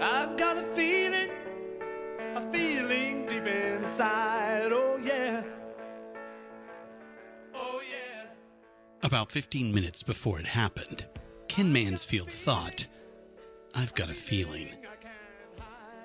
I've 0.00 0.36
got 0.36 0.58
a 0.58 0.64
feeling, 0.74 1.30
a 2.34 2.52
feeling 2.52 3.26
deep 3.26 3.46
inside. 3.46 4.72
Oh, 4.72 4.98
yeah. 5.02 5.42
Oh, 7.54 7.80
yeah. 7.80 8.26
About 9.04 9.30
15 9.30 9.72
minutes 9.72 10.02
before 10.02 10.40
it 10.40 10.46
happened, 10.46 11.06
Ken 11.46 11.72
Mansfield 11.72 12.30
thought, 12.30 12.86
I've 13.74 13.94
got 13.94 14.10
a 14.10 14.14
feeling. 14.14 14.68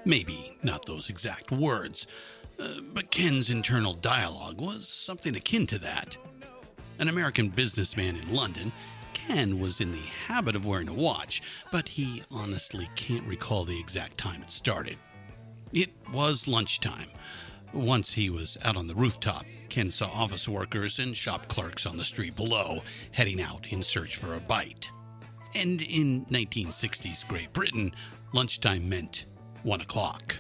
Maybe 0.05 0.57
not 0.61 0.85
those 0.85 1.09
exact 1.09 1.51
words, 1.51 2.05
uh, 2.59 2.81
but 2.93 3.09
Ken's 3.09 3.49
internal 3.49 3.93
dialogue 3.93 4.61
was 4.61 4.87
something 4.87 5.35
akin 5.35 5.65
to 5.67 5.79
that. 5.79 6.15
An 6.99 7.09
American 7.09 7.49
businessman 7.49 8.17
in 8.17 8.35
London, 8.35 8.71
Ken 9.30 9.59
was 9.59 9.80
in 9.80 9.91
the 9.91 10.08
habit 10.25 10.55
of 10.55 10.66
wearing 10.66 10.88
a 10.88 10.94
watch, 10.94 11.44
but 11.72 11.88
he 11.88 12.23
honestly 12.31 12.89
can't 12.95 13.27
recall 13.27 13.63
the 13.63 13.80
exact 13.80 14.17
time 14.17 14.41
it 14.41 14.49
started. 14.49 14.97
It 15.71 15.91
was 16.11 16.47
lunchtime. 16.47 17.11
Once 17.71 18.11
he 18.11 18.31
was 18.31 18.58
out 18.63 18.75
on 18.75 18.88
the 18.88 18.95
rooftop, 18.95 19.45
Ken 19.69 19.91
saw 19.91 20.08
office 20.08 20.49
workers 20.49 20.97
and 20.97 21.16
shop 21.16 21.47
clerks 21.47 21.86
on 21.86 21.95
the 21.95 22.03
street 22.03 22.36
below, 22.36 22.81
heading 23.11 23.39
out 23.39 23.67
in 23.69 23.83
search 23.83 24.16
for 24.16 24.33
a 24.33 24.39
bite. 24.39 24.89
And 25.53 25.83
in 25.83 26.25
1960s 26.25 27.27
Great 27.27 27.53
Britain, 27.53 27.93
lunchtime 28.33 28.89
meant 28.89 29.27
one 29.61 29.81
o'clock. 29.81 30.38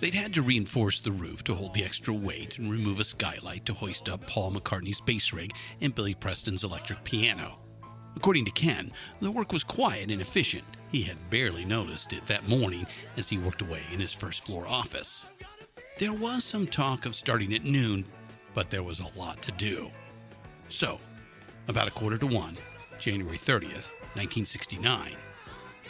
They'd 0.00 0.14
had 0.14 0.32
to 0.32 0.40
reinforce 0.40 1.00
the 1.00 1.12
roof 1.12 1.44
to 1.44 1.54
hold 1.54 1.74
the 1.74 1.84
extra 1.84 2.14
weight 2.14 2.56
and 2.56 2.70
remove 2.70 3.00
a 3.00 3.04
skylight 3.04 3.66
to 3.66 3.74
hoist 3.74 4.08
up 4.08 4.26
Paul 4.26 4.52
McCartney's 4.52 5.02
bass 5.02 5.34
rig 5.34 5.52
and 5.82 5.94
Billy 5.94 6.14
Preston's 6.14 6.64
electric 6.64 7.04
piano. 7.04 7.58
According 8.16 8.46
to 8.46 8.50
Ken, 8.50 8.90
the 9.20 9.30
work 9.30 9.52
was 9.52 9.62
quiet 9.62 10.10
and 10.10 10.20
efficient. 10.20 10.64
He 10.90 11.02
had 11.02 11.30
barely 11.30 11.64
noticed 11.64 12.12
it 12.12 12.26
that 12.26 12.48
morning 12.48 12.86
as 13.16 13.28
he 13.28 13.38
worked 13.38 13.62
away 13.62 13.82
in 13.92 14.00
his 14.00 14.12
first 14.12 14.44
floor 14.44 14.66
office. 14.66 15.24
There 15.98 16.12
was 16.12 16.44
some 16.44 16.66
talk 16.66 17.06
of 17.06 17.14
starting 17.14 17.54
at 17.54 17.64
noon, 17.64 18.04
but 18.54 18.70
there 18.70 18.82
was 18.82 19.00
a 19.00 19.18
lot 19.18 19.42
to 19.42 19.52
do. 19.52 19.90
So, 20.68 20.98
about 21.68 21.88
a 21.88 21.92
quarter 21.92 22.18
to 22.18 22.26
one, 22.26 22.56
January 22.98 23.38
30th, 23.38 23.90
1969, 24.14 25.14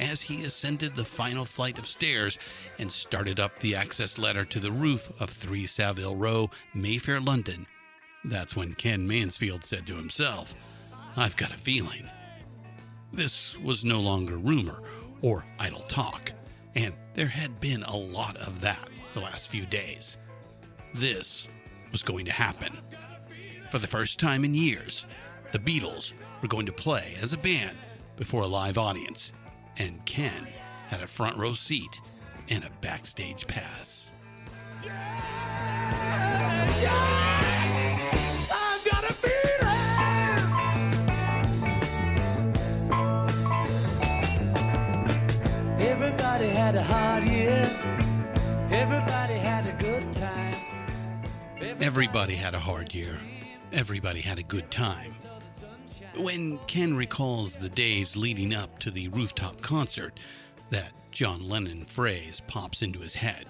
as 0.01 0.21
he 0.21 0.45
ascended 0.45 0.95
the 0.95 1.05
final 1.05 1.45
flight 1.45 1.79
of 1.79 1.87
stairs 1.87 2.39
and 2.79 2.91
started 2.91 3.41
up 3.41 3.59
the 3.61 3.75
access 3.75 4.19
ladder 4.19 4.45
to 4.45 4.61
the 4.61 4.73
roof 4.73 5.11
of 5.21 5.31
3 5.31 5.67
Savile 5.67 6.17
Row, 6.17 6.51
Mayfair, 6.75 7.21
London, 7.21 7.67
that's 8.25 8.57
when 8.57 8.75
Ken 8.75 9.07
Mansfield 9.07 9.65
said 9.65 9.87
to 9.87 9.95
himself, 9.95 10.55
I've 11.17 11.37
got 11.37 11.53
a 11.53 11.59
feeling. 11.59 12.11
This 13.13 13.57
was 13.59 13.85
no 13.85 14.01
longer 14.01 14.37
rumor 14.37 14.83
or 15.23 15.45
idle 15.59 15.83
talk, 15.83 16.33
and 16.75 16.95
there 17.15 17.29
had 17.29 17.61
been 17.61 17.83
a 17.83 17.97
lot 17.97 18.37
of 18.37 18.61
that 18.61 18.89
the 19.15 19.21
last 19.21 19.49
few 19.49 19.65
days. 19.67 20.17
This 20.95 21.49
was 21.93 22.03
going 22.03 22.25
to 22.27 22.33
happen. 22.33 22.79
For 23.71 23.79
the 23.79 23.87
first 23.87 24.19
time 24.19 24.45
in 24.45 24.55
years, 24.55 25.07
the 25.53 25.59
Beatles 25.59 26.13
were 26.43 26.49
going 26.49 26.67
to 26.67 26.73
play 26.73 27.17
as 27.21 27.33
a 27.33 27.39
band 27.39 27.77
before 28.17 28.43
a 28.43 28.47
live 28.47 28.79
audience, 28.79 29.33
and 29.79 30.05
Ken 30.05 30.47
had 30.89 31.03
a 31.03 31.07
front 31.07 31.37
row 31.37 31.55
seat 31.55 32.01
and 32.49 32.65
a 32.65 32.71
backstage 32.81 33.47
pass. 33.47 34.13
I've 35.99 37.36
had 46.67 46.75
a 46.75 46.83
hard 46.83 47.23
year. 47.23 47.63
Everybody 48.73 49.35
had 49.35 49.69
a 49.69 49.73
good 49.81 50.13
time. 50.13 50.57
Everybody 51.81 52.35
had 52.35 52.57
a 52.57 52.59
hard 52.59 52.93
year. 52.93 53.21
Everybody 53.73 54.21
had 54.21 54.41
a 54.41 54.43
good 54.43 54.69
time. 54.69 55.15
When 56.17 56.59
Ken 56.67 56.97
recalls 56.97 57.55
the 57.55 57.69
days 57.69 58.17
leading 58.17 58.53
up 58.53 58.81
to 58.81 58.91
the 58.91 59.07
rooftop 59.11 59.63
concert, 59.63 60.19
that 60.71 60.91
John 61.13 61.49
Lennon 61.49 61.85
phrase 61.85 62.43
pops 62.49 62.83
into 62.83 62.99
his 62.99 63.15
head. 63.15 63.47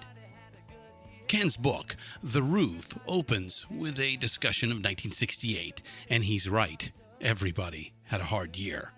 Ken's 1.27 1.57
book, 1.57 1.95
The 2.21 2.43
Roof, 2.43 2.95
opens 3.07 3.65
with 3.71 3.99
a 3.99 4.17
discussion 4.17 4.69
of 4.69 4.75
1968, 4.75 5.81
and 6.11 6.23
he's 6.23 6.47
right. 6.47 6.91
Everybody 7.19 7.93
had 8.03 8.21
a 8.21 8.25
hard 8.25 8.55
year. 8.55 8.91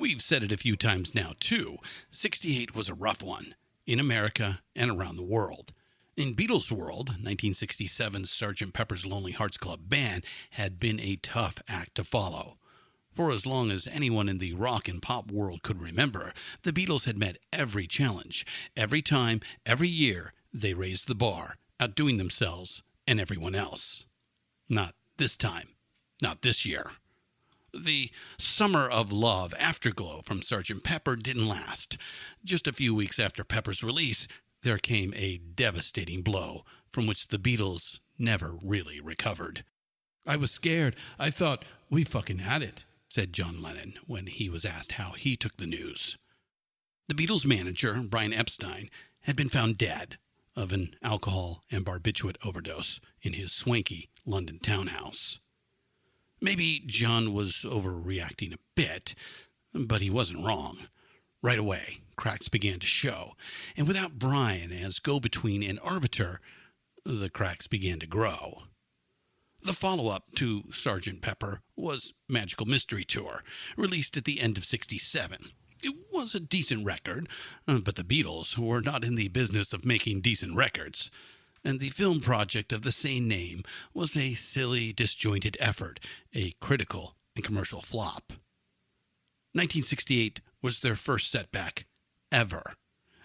We've 0.00 0.22
said 0.22 0.42
it 0.42 0.50
a 0.50 0.56
few 0.56 0.76
times 0.76 1.14
now, 1.14 1.34
too. 1.40 1.76
68 2.10 2.74
was 2.74 2.88
a 2.88 2.94
rough 2.94 3.22
one, 3.22 3.54
in 3.86 4.00
America 4.00 4.62
and 4.74 4.90
around 4.90 5.16
the 5.16 5.22
world. 5.22 5.74
In 6.16 6.34
Beatles' 6.34 6.72
world, 6.72 7.18
1967's 7.22 8.30
Sgt. 8.30 8.72
Pepper's 8.72 9.04
Lonely 9.04 9.32
Hearts 9.32 9.58
Club 9.58 9.90
Band 9.90 10.24
had 10.52 10.80
been 10.80 10.98
a 11.00 11.16
tough 11.16 11.58
act 11.68 11.96
to 11.96 12.04
follow. 12.04 12.56
For 13.12 13.30
as 13.30 13.44
long 13.44 13.70
as 13.70 13.86
anyone 13.86 14.30
in 14.30 14.38
the 14.38 14.54
rock 14.54 14.88
and 14.88 15.02
pop 15.02 15.30
world 15.30 15.62
could 15.62 15.82
remember, 15.82 16.32
the 16.62 16.72
Beatles 16.72 17.04
had 17.04 17.18
met 17.18 17.36
every 17.52 17.86
challenge. 17.86 18.46
Every 18.74 19.02
time, 19.02 19.42
every 19.66 19.88
year, 19.88 20.32
they 20.50 20.72
raised 20.72 21.08
the 21.08 21.14
bar, 21.14 21.58
outdoing 21.78 22.16
themselves 22.16 22.82
and 23.06 23.20
everyone 23.20 23.54
else. 23.54 24.06
Not 24.66 24.94
this 25.18 25.36
time. 25.36 25.68
Not 26.22 26.40
this 26.40 26.64
year. 26.64 26.90
The 27.74 28.10
Summer 28.38 28.88
of 28.88 29.12
Love 29.12 29.54
afterglow 29.58 30.22
from 30.22 30.40
Sgt. 30.40 30.82
Pepper 30.82 31.16
didn't 31.16 31.46
last. 31.46 31.96
Just 32.44 32.66
a 32.66 32.72
few 32.72 32.94
weeks 32.94 33.18
after 33.18 33.44
Pepper's 33.44 33.82
release, 33.82 34.26
there 34.62 34.78
came 34.78 35.14
a 35.14 35.38
devastating 35.38 36.22
blow 36.22 36.64
from 36.90 37.06
which 37.06 37.28
the 37.28 37.38
Beatles 37.38 38.00
never 38.18 38.58
really 38.62 39.00
recovered. 39.00 39.64
I 40.26 40.36
was 40.36 40.50
scared. 40.50 40.96
I 41.18 41.30
thought, 41.30 41.64
we 41.88 42.04
fucking 42.04 42.40
had 42.40 42.62
it, 42.62 42.84
said 43.08 43.32
John 43.32 43.62
Lennon 43.62 43.94
when 44.06 44.26
he 44.26 44.48
was 44.48 44.64
asked 44.64 44.92
how 44.92 45.12
he 45.12 45.36
took 45.36 45.56
the 45.56 45.66
news. 45.66 46.18
The 47.08 47.14
Beatles' 47.14 47.44
manager, 47.44 47.94
Brian 48.02 48.32
Epstein, 48.32 48.90
had 49.22 49.36
been 49.36 49.48
found 49.48 49.78
dead 49.78 50.18
of 50.56 50.72
an 50.72 50.94
alcohol 51.02 51.62
and 51.70 51.84
barbiturate 51.84 52.36
overdose 52.44 53.00
in 53.22 53.34
his 53.34 53.52
swanky 53.52 54.10
London 54.24 54.58
townhouse. 54.58 55.40
Maybe 56.40 56.82
John 56.86 57.34
was 57.34 57.64
overreacting 57.64 58.54
a 58.54 58.58
bit, 58.74 59.14
but 59.74 60.00
he 60.00 60.10
wasn't 60.10 60.44
wrong. 60.44 60.88
Right 61.42 61.58
away, 61.58 62.00
cracks 62.16 62.48
began 62.48 62.78
to 62.80 62.86
show, 62.86 63.34
and 63.76 63.86
without 63.86 64.18
Brian 64.18 64.72
as 64.72 64.98
go 64.98 65.20
between 65.20 65.62
and 65.62 65.78
arbiter, 65.82 66.40
the 67.04 67.30
cracks 67.30 67.66
began 67.66 67.98
to 68.00 68.06
grow. 68.06 68.62
The 69.62 69.72
follow 69.74 70.08
up 70.08 70.24
to 70.36 70.64
Sergeant 70.72 71.20
Pepper 71.20 71.60
was 71.76 72.14
Magical 72.28 72.66
Mystery 72.66 73.04
Tour, 73.04 73.42
released 73.76 74.16
at 74.16 74.24
the 74.24 74.40
end 74.40 74.56
of 74.56 74.64
67. 74.64 75.50
It 75.82 75.94
was 76.12 76.34
a 76.34 76.40
decent 76.40 76.86
record, 76.86 77.28
uh, 77.66 77.78
but 77.78 77.96
the 77.96 78.04
Beatles 78.04 78.56
were 78.56 78.80
not 78.80 79.04
in 79.04 79.14
the 79.14 79.28
business 79.28 79.72
of 79.72 79.84
making 79.84 80.20
decent 80.20 80.56
records. 80.56 81.10
And 81.64 81.80
the 81.80 81.90
film 81.90 82.20
project 82.20 82.72
of 82.72 82.82
the 82.82 82.92
same 82.92 83.28
name 83.28 83.62
was 83.92 84.16
a 84.16 84.34
silly, 84.34 84.92
disjointed 84.92 85.56
effort, 85.60 86.00
a 86.34 86.52
critical 86.60 87.16
and 87.36 87.44
commercial 87.44 87.80
flop. 87.80 88.32
1968 89.52 90.40
was 90.62 90.80
their 90.80 90.96
first 90.96 91.30
setback 91.30 91.86
ever. 92.30 92.74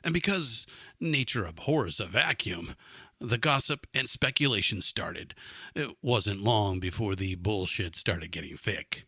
And 0.03 0.13
because 0.13 0.65
nature 0.99 1.45
abhors 1.45 1.99
a 1.99 2.05
vacuum, 2.05 2.75
the 3.19 3.37
gossip 3.37 3.87
and 3.93 4.09
speculation 4.09 4.81
started. 4.81 5.33
It 5.73 5.95
wasn't 6.01 6.41
long 6.41 6.79
before 6.79 7.15
the 7.15 7.35
bullshit 7.35 7.95
started 7.95 8.31
getting 8.31 8.57
thick. 8.57 9.07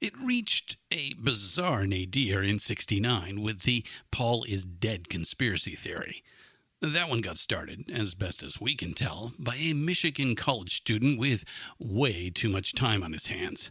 It 0.00 0.12
reached 0.18 0.76
a 0.90 1.14
bizarre 1.14 1.86
nadir 1.86 2.42
in 2.42 2.58
69 2.58 3.40
with 3.40 3.62
the 3.62 3.84
Paul 4.10 4.44
is 4.44 4.66
dead 4.66 5.08
conspiracy 5.08 5.74
theory. 5.74 6.22
That 6.84 7.08
one 7.08 7.22
got 7.22 7.38
started, 7.38 7.88
as 7.90 8.14
best 8.14 8.42
as 8.42 8.60
we 8.60 8.74
can 8.74 8.92
tell, 8.92 9.32
by 9.38 9.54
a 9.54 9.72
Michigan 9.72 10.36
college 10.36 10.76
student 10.76 11.18
with 11.18 11.46
way 11.78 12.28
too 12.28 12.50
much 12.50 12.74
time 12.74 13.02
on 13.02 13.14
his 13.14 13.28
hands. 13.28 13.70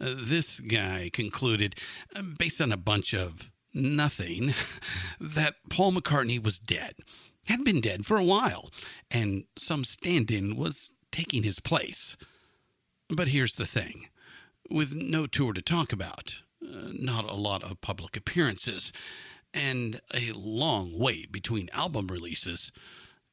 Uh, 0.00 0.14
this 0.16 0.60
guy 0.60 1.10
concluded, 1.12 1.74
uh, 2.14 2.22
based 2.22 2.60
on 2.60 2.70
a 2.70 2.76
bunch 2.76 3.12
of 3.12 3.50
nothing, 3.72 4.54
that 5.20 5.56
Paul 5.68 5.94
McCartney 5.94 6.40
was 6.40 6.60
dead, 6.60 6.94
had 7.46 7.64
been 7.64 7.80
dead 7.80 8.06
for 8.06 8.16
a 8.16 8.24
while, 8.24 8.70
and 9.10 9.46
some 9.58 9.84
stand 9.84 10.30
in 10.30 10.54
was 10.54 10.92
taking 11.10 11.42
his 11.42 11.58
place. 11.58 12.16
But 13.08 13.28
here's 13.28 13.56
the 13.56 13.66
thing 13.66 14.10
with 14.70 14.94
no 14.94 15.26
tour 15.26 15.52
to 15.54 15.60
talk 15.60 15.92
about, 15.92 16.36
uh, 16.62 16.92
not 16.92 17.24
a 17.24 17.34
lot 17.34 17.64
of 17.64 17.80
public 17.80 18.16
appearances, 18.16 18.92
and 19.54 20.00
a 20.12 20.32
long 20.32 20.98
wait 20.98 21.32
between 21.32 21.70
album 21.72 22.08
releases, 22.08 22.72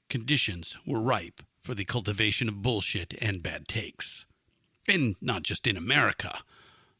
conditions 0.09 0.77
were 0.85 1.01
ripe 1.01 1.41
for 1.61 1.73
the 1.73 1.85
cultivation 1.85 2.47
of 2.47 2.61
bullshit 2.61 3.15
and 3.21 3.43
bad 3.43 3.67
takes. 3.67 4.25
And 4.87 5.15
not 5.19 5.43
just 5.43 5.67
in 5.67 5.75
America. 5.75 6.39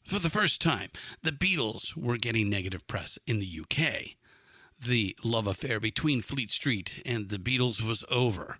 For 0.04 0.20
the 0.20 0.30
first 0.30 0.62
time, 0.62 0.90
the 1.22 1.32
Beatles 1.32 1.96
were 1.96 2.18
getting 2.18 2.50
negative 2.50 2.86
press 2.88 3.20
in 3.28 3.40
the 3.40 3.62
UK. 3.62 4.18
The 4.84 5.16
love 5.24 5.48
affair 5.48 5.80
between 5.80 6.22
Fleet 6.22 6.52
Street 6.52 7.02
and 7.06 7.30
the 7.30 7.38
Beatles 7.38 7.82
was 7.82 8.04
over. 8.10 8.58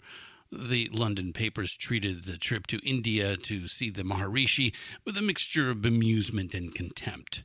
The 0.52 0.90
London 0.92 1.34
papers 1.34 1.76
treated 1.76 2.26
the 2.26 2.38
trip 2.38 2.68
to 2.68 2.88
India 2.88 3.38
to 3.38 3.68
see 3.68 3.90
the 3.90 4.04
Maharishi 4.04 4.74
with 5.06 5.18
a 5.18 5.22
mixture 5.22 5.72
of 5.72 5.78
bemusement 5.78 6.54
and 6.54 6.76
contempt. 6.76 7.44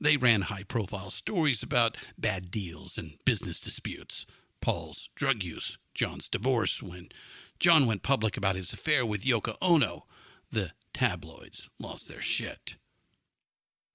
They 0.00 0.16
ran 0.16 0.42
high 0.42 0.62
profile 0.62 1.10
stories 1.10 1.62
about 1.62 1.96
bad 2.16 2.50
deals 2.50 2.96
and 2.96 3.18
business 3.26 3.60
disputes, 3.60 4.24
Paul's 4.62 5.10
drug 5.14 5.42
use, 5.42 5.76
John's 5.94 6.26
divorce, 6.26 6.82
when 6.82 7.10
John 7.58 7.86
went 7.86 8.02
public 8.02 8.36
about 8.36 8.56
his 8.56 8.72
affair 8.72 9.04
with 9.04 9.24
Yoko 9.24 9.56
Ono. 9.60 10.06
The 10.50 10.72
tabloids 10.94 11.68
lost 11.78 12.08
their 12.08 12.22
shit. 12.22 12.76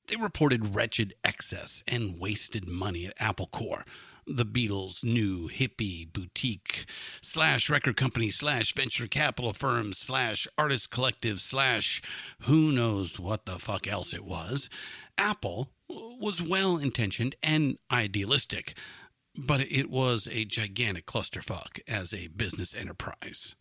They 0.07 0.16
reported 0.16 0.75
wretched 0.75 1.16
excess 1.24 1.84
and 1.88 2.19
wasted 2.19 2.68
money 2.68 3.07
at 3.07 3.19
Apple 3.19 3.48
Corps, 3.48 3.86
the 4.28 4.46
Beatles' 4.46 5.04
new 5.04 5.50
hippie 5.50 6.12
boutique 6.12 6.86
slash 7.24 7.69
record 7.69 7.98
company 7.98 8.30
slash 8.30 8.74
venture 8.75 9.07
capital 9.07 9.54
firm 9.54 9.94
slash 9.94 10.48
artist 10.57 10.92
collective 10.92 11.42
slash 11.42 12.04
who 12.42 12.72
knows 12.72 13.19
what 13.19 13.46
the 13.48 13.57
fuck 13.57 13.88
else 13.88 14.13
it 14.13 14.24
was. 14.24 14.69
Apple 15.18 15.72
was 15.88 16.42
well 16.42 16.78
intentioned 16.78 17.36
and 17.44 17.78
idealistic, 17.92 18.76
but 19.38 19.62
it 19.62 19.90
was 19.90 20.28
a 20.32 20.46
gigantic 20.46 21.06
clusterfuck 21.06 21.80
as 21.88 22.14
a 22.14 22.28
business 22.28 22.74
enterprise. 22.74 23.56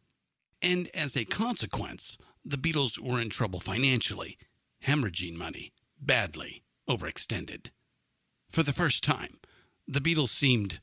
And 0.63 0.89
as 0.95 1.17
a 1.17 1.25
consequence, 1.25 2.17
the 2.45 2.57
Beatles 2.57 2.99
were 2.99 3.21
in 3.21 3.31
trouble 3.31 3.61
financially, 3.61 4.39
hemorrhaging 4.87 5.35
money, 5.35 5.73
badly, 6.01 6.63
overextended. 6.89 7.69
For 8.51 8.63
the 8.63 8.73
first 8.73 9.03
time, 9.03 9.39
the 9.87 10.01
Beatles 10.01 10.31
seemed 10.31 10.81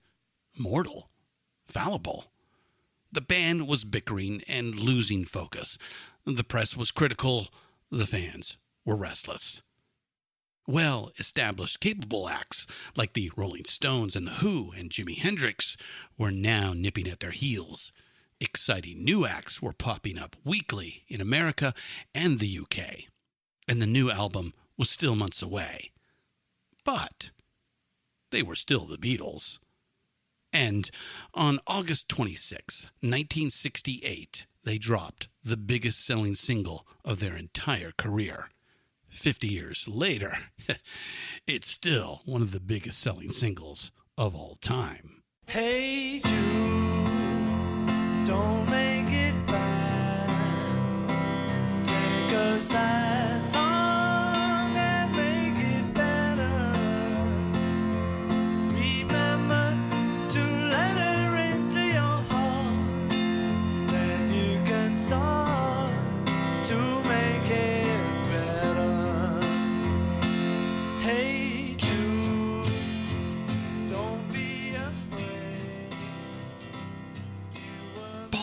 mortal, 0.57 1.09
fallible. 1.67 2.25
The 3.11 3.21
band 3.21 3.67
was 3.67 3.83
bickering 3.83 4.41
and 4.47 4.75
losing 4.75 5.25
focus. 5.25 5.77
The 6.25 6.43
press 6.43 6.77
was 6.77 6.91
critical. 6.91 7.49
The 7.89 8.05
fans 8.05 8.57
were 8.85 8.95
restless. 8.95 9.61
Well 10.71 11.11
established, 11.19 11.81
capable 11.81 12.29
acts 12.29 12.65
like 12.95 13.11
the 13.11 13.29
Rolling 13.35 13.65
Stones 13.65 14.15
and 14.15 14.25
The 14.25 14.35
Who 14.35 14.71
and 14.71 14.89
Jimi 14.89 15.17
Hendrix 15.17 15.75
were 16.17 16.31
now 16.31 16.71
nipping 16.71 17.09
at 17.09 17.19
their 17.19 17.31
heels. 17.31 17.91
Exciting 18.39 19.03
new 19.03 19.25
acts 19.25 19.61
were 19.61 19.73
popping 19.73 20.17
up 20.17 20.37
weekly 20.45 21.03
in 21.09 21.19
America 21.19 21.73
and 22.15 22.39
the 22.39 22.57
UK. 22.57 23.09
And 23.67 23.81
the 23.81 23.85
new 23.85 24.09
album 24.09 24.53
was 24.77 24.89
still 24.89 25.13
months 25.13 25.41
away. 25.41 25.91
But 26.85 27.31
they 28.29 28.41
were 28.41 28.55
still 28.55 28.85
the 28.85 28.97
Beatles. 28.97 29.59
And 30.53 30.89
on 31.33 31.59
August 31.67 32.07
26, 32.07 32.83
1968, 33.01 34.45
they 34.63 34.77
dropped 34.77 35.27
the 35.43 35.57
biggest 35.57 36.05
selling 36.05 36.35
single 36.35 36.87
of 37.03 37.19
their 37.19 37.35
entire 37.35 37.91
career. 37.97 38.47
50 39.11 39.47
years 39.47 39.87
later, 39.87 40.37
it's 41.47 41.69
still 41.69 42.21
one 42.25 42.41
of 42.41 42.51
the 42.51 42.59
biggest 42.59 42.99
selling 42.99 43.31
singles 43.31 43.91
of 44.17 44.35
all 44.35 44.55
time. 44.55 45.21
Hey 45.47 46.19
Jude, 46.23 46.31
don't 48.25 48.69
make 48.69 48.90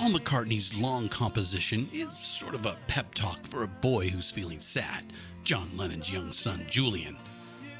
Paul 0.08 0.18
McCartney's 0.18 0.72
long 0.72 1.10
composition 1.10 1.86
is 1.92 2.16
sort 2.16 2.54
of 2.54 2.64
a 2.64 2.78
pep 2.86 3.12
talk 3.12 3.46
for 3.46 3.62
a 3.62 3.68
boy 3.68 4.08
who's 4.08 4.30
feeling 4.30 4.58
sad, 4.58 5.12
John 5.44 5.68
Lennon's 5.76 6.10
young 6.10 6.32
son, 6.32 6.64
Julian. 6.66 7.18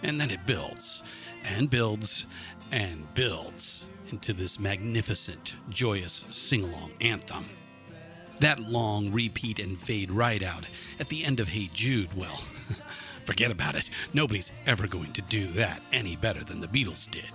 And 0.02 0.20
then 0.20 0.30
it 0.30 0.44
builds, 0.44 1.02
and 1.42 1.70
builds, 1.70 2.26
and 2.70 3.06
builds 3.14 3.86
into 4.10 4.34
this 4.34 4.60
magnificent, 4.60 5.54
joyous 5.70 6.26
sing 6.28 6.64
along 6.64 6.90
anthem. 7.00 7.46
That 8.40 8.60
long 8.60 9.10
repeat 9.10 9.58
and 9.58 9.80
fade 9.80 10.10
right 10.10 10.42
out 10.42 10.68
at 11.00 11.08
the 11.08 11.24
end 11.24 11.40
of 11.40 11.48
Hey 11.48 11.70
Jude, 11.72 12.12
well, 12.12 12.42
forget 13.24 13.50
about 13.50 13.74
it. 13.74 13.88
Nobody's 14.12 14.52
ever 14.66 14.86
going 14.86 15.14
to 15.14 15.22
do 15.22 15.46
that 15.52 15.80
any 15.92 16.14
better 16.14 16.44
than 16.44 16.60
the 16.60 16.68
Beatles 16.68 17.10
did. 17.10 17.32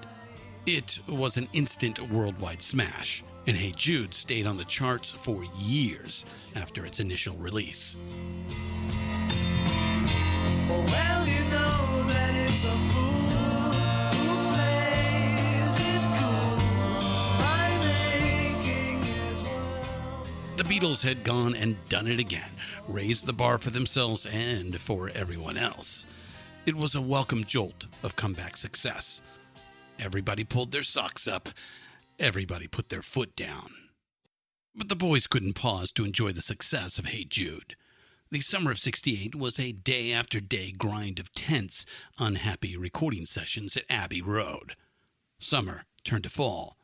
It 0.68 1.00
was 1.08 1.38
an 1.38 1.50
instant 1.52 2.00
worldwide 2.12 2.62
smash, 2.62 3.24
and 3.46 3.58
Hey 3.58 3.74
Jude 3.76 4.14
stayed 4.14 4.48
on 4.48 4.56
the 4.58 4.64
charts 4.66 5.12
for 5.12 5.44
years 5.58 6.24
after 6.56 6.86
its 6.86 7.00
initial 7.00 7.36
release. 7.36 7.98
For 10.68 10.80
well 10.80 11.28
you 11.28 11.44
know 11.52 12.06
that 12.08 12.34
it's 12.36 12.64
a 12.64 12.72
fool 12.72 13.30
who 14.14 14.54
plays 14.54 15.76
it 15.78 16.02
cool 16.20 16.58
by 17.38 17.78
making 17.82 19.04
his 19.04 19.44
world. 19.44 20.28
The 20.56 20.64
Beatles 20.64 21.02
had 21.02 21.26
gone 21.26 21.54
and 21.56 21.76
done 21.90 22.08
it 22.08 22.20
again, 22.20 22.52
raised 22.88 23.26
the 23.26 23.34
bar 23.34 23.58
for 23.58 23.72
themselves 23.72 24.26
and 24.26 24.80
for 24.80 25.10
everyone 25.14 25.58
else. 25.58 26.06
It 26.66 26.76
was 26.76 26.96
a 26.96 27.02
welcome 27.02 27.44
jolt 27.44 27.88
of 28.04 28.16
comeback 28.16 28.56
success. 28.56 29.22
Everybody 30.00 30.46
pulled 30.46 30.72
their 30.72 30.84
socks 30.84 31.28
up, 31.28 31.50
everybody 32.20 32.68
put 32.68 32.90
their 32.90 33.02
foot 33.02 33.36
down. 33.36 33.74
But 34.76 34.90
the 34.90 34.96
boys 34.96 35.28
couldn't 35.28 35.54
pause 35.54 35.92
to 35.94 36.06
enjoy 36.06 36.32
the 36.32 36.42
success 36.42 36.98
of 36.98 37.08
Hey 37.08 37.26
Jude. 37.26 37.76
The 38.32 38.42
summer 38.42 38.72
of 38.72 38.80
68 38.80 39.36
was 39.36 39.60
a 39.60 39.72
day 39.72 40.12
after 40.12 40.40
day 40.40 40.72
grind 40.72 41.20
of 41.20 41.32
tense, 41.34 41.86
unhappy 42.18 42.76
recording 42.76 43.28
sessions 43.28 43.78
at 43.78 43.86
Abbey 43.90 44.22
Road. 44.22 44.76
Summer 45.38 45.84
turned 46.04 46.24
to 46.24 46.30
fall, 46.30 46.78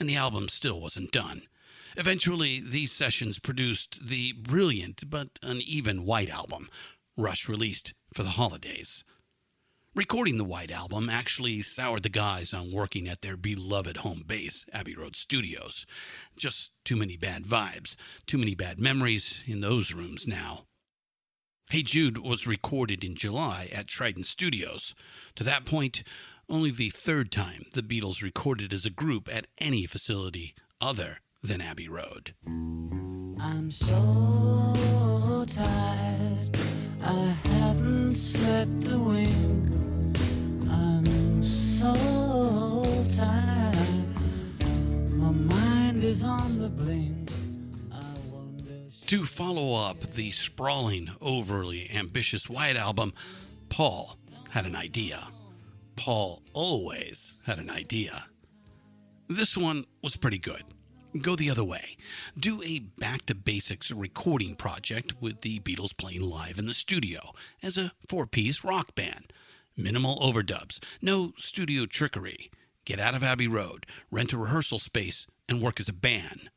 and 0.00 0.08
the 0.08 0.16
album 0.16 0.48
still 0.48 0.80
wasn't 0.80 1.12
done. 1.12 1.42
Eventually, 1.96 2.60
these 2.60 2.92
sessions 2.92 3.38
produced 3.38 4.08
the 4.08 4.32
brilliant 4.32 5.08
but 5.10 5.38
uneven 5.42 6.04
White 6.04 6.30
Album, 6.30 6.70
Rush 7.16 7.48
released 7.48 7.92
for 8.12 8.22
the 8.22 8.30
holidays. 8.30 9.04
Recording 9.96 10.38
the 10.38 10.44
White 10.44 10.72
Album 10.72 11.08
actually 11.08 11.62
soured 11.62 12.02
the 12.02 12.08
guys 12.08 12.52
on 12.52 12.72
working 12.72 13.08
at 13.08 13.22
their 13.22 13.36
beloved 13.36 13.98
home 13.98 14.24
base, 14.26 14.66
Abbey 14.72 14.96
Road 14.96 15.14
Studios. 15.14 15.86
Just 16.36 16.72
too 16.84 16.96
many 16.96 17.16
bad 17.16 17.44
vibes, 17.44 17.94
too 18.26 18.36
many 18.36 18.56
bad 18.56 18.80
memories 18.80 19.44
in 19.46 19.60
those 19.60 19.94
rooms 19.94 20.26
now. 20.26 20.64
Hey 21.70 21.82
Jude 21.84 22.18
was 22.18 22.44
recorded 22.44 23.04
in 23.04 23.14
July 23.14 23.68
at 23.72 23.86
Trident 23.86 24.26
Studios. 24.26 24.96
To 25.36 25.44
that 25.44 25.64
point, 25.64 26.02
only 26.48 26.72
the 26.72 26.90
third 26.90 27.30
time 27.30 27.66
the 27.72 27.80
Beatles 27.80 28.20
recorded 28.20 28.72
as 28.72 28.84
a 28.84 28.90
group 28.90 29.32
at 29.32 29.46
any 29.58 29.86
facility 29.86 30.56
other 30.80 31.18
than 31.40 31.60
Abbey 31.60 31.88
Road. 31.88 32.34
I'm 32.44 33.70
so 33.70 35.46
tired. 35.48 36.58
I 37.00 37.36
haven't 37.44 38.14
slept 38.14 38.88
a 38.88 38.98
wink. 38.98 39.83
So 41.44 41.92
tired. 43.14 43.76
My 45.10 45.30
mind 45.30 46.02
is 46.02 46.22
on 46.22 46.58
the 46.58 46.70
blink. 46.70 47.30
To 49.08 49.24
follow 49.26 49.74
up 49.74 50.00
the 50.12 50.30
sprawling, 50.32 51.10
overly 51.20 51.90
ambitious 51.92 52.48
White 52.48 52.76
Album, 52.76 53.12
Paul 53.68 54.16
had 54.48 54.64
an 54.64 54.74
idea. 54.74 55.28
Paul 55.94 56.42
always 56.54 57.34
had 57.44 57.58
an 57.58 57.68
idea. 57.68 58.24
This 59.28 59.54
one 59.54 59.84
was 60.02 60.16
pretty 60.16 60.38
good. 60.38 60.62
Go 61.20 61.36
the 61.36 61.50
other 61.50 61.62
way. 61.62 61.98
Do 62.38 62.62
a 62.62 62.78
back 62.78 63.26
to 63.26 63.34
basics 63.34 63.90
recording 63.90 64.56
project 64.56 65.12
with 65.20 65.42
the 65.42 65.60
Beatles 65.60 65.94
playing 65.94 66.22
live 66.22 66.58
in 66.58 66.66
the 66.66 66.74
studio 66.74 67.32
as 67.62 67.76
a 67.76 67.92
four 68.08 68.26
piece 68.26 68.64
rock 68.64 68.94
band. 68.94 69.32
Minimal 69.76 70.20
overdubs, 70.20 70.78
no 71.02 71.32
studio 71.36 71.86
trickery. 71.86 72.50
Get 72.84 73.00
out 73.00 73.14
of 73.14 73.24
Abbey 73.24 73.48
Road, 73.48 73.86
rent 74.10 74.32
a 74.32 74.38
rehearsal 74.38 74.78
space, 74.78 75.26
and 75.48 75.60
work 75.60 75.80
as 75.80 75.88
a 75.88 75.92
band. 75.92 76.50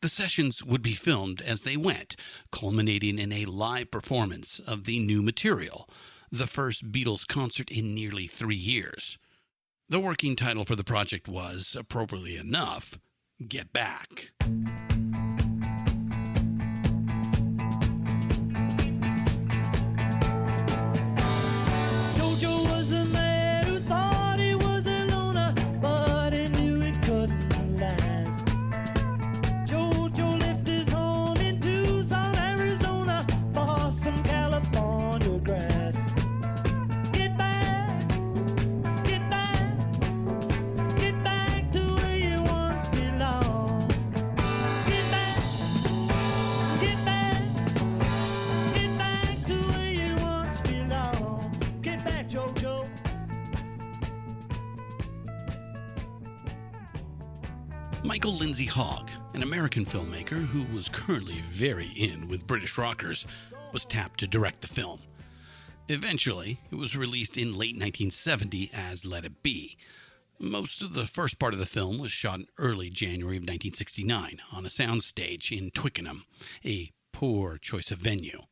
The 0.00 0.08
sessions 0.08 0.64
would 0.64 0.82
be 0.82 0.94
filmed 0.94 1.42
as 1.42 1.62
they 1.62 1.76
went, 1.76 2.16
culminating 2.50 3.18
in 3.18 3.32
a 3.32 3.44
live 3.44 3.90
performance 3.90 4.58
of 4.60 4.84
the 4.84 5.00
new 5.00 5.22
material, 5.22 5.88
the 6.30 6.46
first 6.46 6.90
Beatles 6.90 7.26
concert 7.26 7.70
in 7.70 7.94
nearly 7.94 8.26
three 8.26 8.56
years. 8.56 9.18
The 9.88 10.00
working 10.00 10.34
title 10.34 10.64
for 10.64 10.76
the 10.76 10.84
project 10.84 11.28
was, 11.28 11.76
appropriately 11.78 12.36
enough, 12.36 12.98
Get 13.46 13.72
Back. 13.72 14.30
Michael 58.16 58.38
Lindsay 58.38 58.64
Hogg, 58.64 59.10
an 59.34 59.42
American 59.42 59.84
filmmaker 59.84 60.46
who 60.46 60.64
was 60.74 60.88
currently 60.88 61.44
very 61.50 61.88
in 61.88 62.28
with 62.28 62.46
British 62.46 62.78
rockers, 62.78 63.26
was 63.74 63.84
tapped 63.84 64.20
to 64.20 64.26
direct 64.26 64.62
the 64.62 64.68
film. 64.68 65.00
Eventually, 65.90 66.58
it 66.70 66.76
was 66.76 66.96
released 66.96 67.36
in 67.36 67.50
late 67.50 67.74
1970 67.74 68.70
as 68.72 69.04
Let 69.04 69.26
It 69.26 69.42
Be. 69.42 69.76
Most 70.38 70.80
of 70.80 70.94
the 70.94 71.04
first 71.04 71.38
part 71.38 71.52
of 71.52 71.58
the 71.58 71.66
film 71.66 71.98
was 71.98 72.10
shot 72.10 72.38
in 72.38 72.46
early 72.56 72.88
January 72.88 73.36
of 73.36 73.42
1969 73.42 74.40
on 74.50 74.64
a 74.64 74.70
soundstage 74.70 75.54
in 75.54 75.70
Twickenham, 75.70 76.24
a 76.64 76.92
poor 77.12 77.58
choice 77.58 77.90
of 77.90 77.98
venue. 77.98 78.44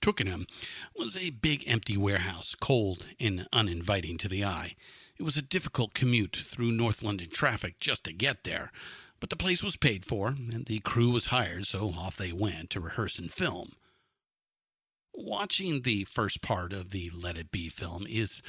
Twickenham 0.00 0.48
was 0.96 1.16
a 1.16 1.30
big 1.30 1.62
empty 1.68 1.96
warehouse, 1.96 2.56
cold 2.60 3.06
and 3.20 3.46
uninviting 3.52 4.18
to 4.18 4.28
the 4.28 4.44
eye. 4.44 4.74
It 5.18 5.24
was 5.24 5.36
a 5.36 5.42
difficult 5.42 5.94
commute 5.94 6.36
through 6.36 6.70
North 6.70 7.02
London 7.02 7.28
traffic 7.28 7.80
just 7.80 8.04
to 8.04 8.12
get 8.12 8.44
there, 8.44 8.70
but 9.18 9.30
the 9.30 9.36
place 9.36 9.64
was 9.64 9.74
paid 9.76 10.06
for 10.06 10.28
and 10.28 10.66
the 10.66 10.78
crew 10.78 11.10
was 11.10 11.26
hired, 11.26 11.66
so 11.66 11.88
off 11.88 12.16
they 12.16 12.32
went 12.32 12.70
to 12.70 12.80
rehearse 12.80 13.18
and 13.18 13.28
film. 13.28 13.72
Watching 15.12 15.82
the 15.82 16.04
first 16.04 16.40
part 16.40 16.72
of 16.72 16.90
the 16.90 17.10
Let 17.12 17.36
It 17.36 17.50
Be 17.50 17.68
film 17.68 18.06
is 18.08 18.42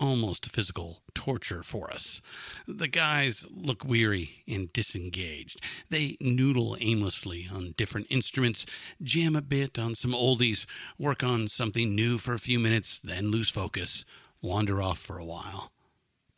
almost 0.00 0.46
physical 0.46 1.02
torture 1.14 1.62
for 1.62 1.92
us. 1.92 2.22
The 2.66 2.88
guys 2.88 3.44
look 3.50 3.84
weary 3.84 4.44
and 4.48 4.72
disengaged. 4.72 5.60
They 5.90 6.16
noodle 6.22 6.78
aimlessly 6.80 7.48
on 7.52 7.74
different 7.76 8.06
instruments, 8.08 8.64
jam 9.02 9.36
a 9.36 9.42
bit 9.42 9.78
on 9.78 9.94
some 9.94 10.12
oldies, 10.12 10.64
work 10.98 11.22
on 11.22 11.48
something 11.48 11.94
new 11.94 12.16
for 12.16 12.32
a 12.32 12.38
few 12.38 12.58
minutes, 12.58 12.98
then 12.98 13.30
lose 13.30 13.50
focus, 13.50 14.06
wander 14.40 14.80
off 14.80 14.98
for 14.98 15.18
a 15.18 15.24
while. 15.24 15.70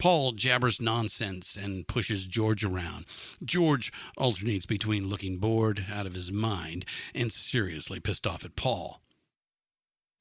Paul 0.00 0.32
jabbers 0.32 0.80
nonsense 0.80 1.56
and 1.56 1.86
pushes 1.86 2.26
George 2.26 2.64
around. 2.64 3.04
George 3.44 3.92
alternates 4.16 4.64
between 4.64 5.08
looking 5.08 5.36
bored, 5.36 5.84
out 5.92 6.06
of 6.06 6.14
his 6.14 6.32
mind, 6.32 6.86
and 7.14 7.30
seriously 7.30 8.00
pissed 8.00 8.26
off 8.26 8.42
at 8.44 8.56
Paul. 8.56 9.02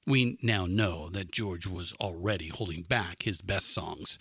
We 0.05 0.37
now 0.41 0.65
know 0.65 1.09
that 1.09 1.31
George 1.31 1.65
was 1.65 1.93
already 1.93 2.49
holding 2.49 2.81
back 2.81 3.23
his 3.23 3.41
best 3.41 3.73
songs. 3.73 4.19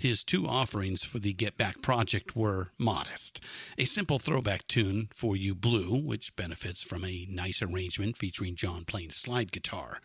His 0.00 0.24
two 0.24 0.48
offerings 0.48 1.04
for 1.04 1.20
the 1.20 1.32
Get 1.32 1.56
Back 1.56 1.80
project 1.80 2.34
were 2.34 2.72
modest. 2.76 3.40
A 3.78 3.84
simple 3.84 4.18
throwback 4.18 4.66
tune, 4.66 5.10
For 5.14 5.36
You 5.36 5.54
Blue, 5.54 5.94
which 5.94 6.34
benefits 6.34 6.82
from 6.82 7.04
a 7.04 7.26
nice 7.30 7.62
arrangement 7.62 8.16
featuring 8.16 8.56
John 8.56 8.84
playing 8.84 9.10
slide 9.10 9.52
guitar. 9.52 10.00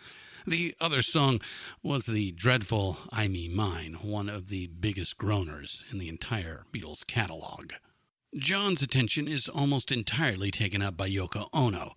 The 0.46 0.76
other 0.82 1.02
song 1.02 1.40
was 1.82 2.06
the 2.06 2.34
dreadful 2.34 2.98
I 3.12 3.30
Me 3.30 3.48
Mine, 3.48 4.00
one 4.02 4.28
of 4.28 4.50
the 4.50 4.68
biggest 4.68 5.18
groaners 5.18 5.90
in 5.90 6.00
the 6.00 6.10
entire 6.10 6.66
Beatles 6.74 7.08
catalog. 7.08 7.72
John's 8.36 8.82
attention 8.82 9.30
is 9.30 9.48
almost 9.48 9.90
entirely 9.90 10.52
taken 10.52 10.82
up 10.82 10.98
by 10.98 11.10
Yoko 11.10 11.48
Ono. 11.54 11.96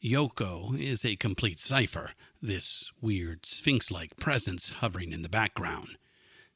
Yoko 0.00 0.78
is 0.78 1.04
a 1.04 1.16
complete 1.16 1.58
cipher, 1.58 2.12
this 2.40 2.92
weird 3.00 3.44
sphinx 3.44 3.90
like 3.90 4.16
presence 4.16 4.68
hovering 4.68 5.12
in 5.12 5.22
the 5.22 5.28
background. 5.28 5.98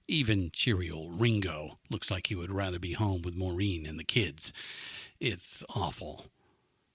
Even 0.07 0.53
cheery 0.53 0.91
old 0.91 1.21
Ringo 1.21 1.81
looks 1.91 2.09
like 2.09 2.29
he 2.29 2.37
would 2.37 2.53
rather 2.53 2.79
be 2.79 2.93
home 2.93 3.23
with 3.23 3.35
Maureen 3.35 3.85
and 3.85 3.99
the 3.99 4.05
kids. 4.05 4.53
It's 5.19 5.65
awful. 5.71 6.27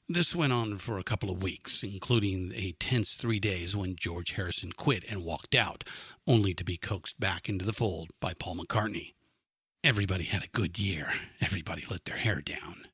This 0.10 0.34
went 0.34 0.54
on 0.54 0.78
for 0.78 0.98
a 0.98 1.04
couple 1.04 1.30
of 1.30 1.44
weeks, 1.44 1.84
including 1.84 2.54
a 2.56 2.72
tense 2.80 3.16
three 3.16 3.42
days 3.42 3.76
when 3.76 3.98
George 3.98 4.32
Harrison 4.32 4.72
quit 4.72 5.04
and 5.10 5.26
walked 5.26 5.54
out, 5.54 5.84
only 6.26 6.54
to 6.54 6.64
be 6.64 6.78
coaxed 6.78 7.20
back 7.20 7.50
into 7.50 7.66
the 7.66 7.74
fold 7.74 8.12
by 8.22 8.34
Paul 8.34 8.56
McCartney. 8.56 9.16
Everybody 9.84 10.24
had 10.24 10.46
a 10.46 10.50
good 10.54 10.80
year. 10.80 11.12
Everybody 11.42 11.84
let 11.92 12.06
their 12.06 12.16
hair 12.16 12.40
down. 12.40 12.88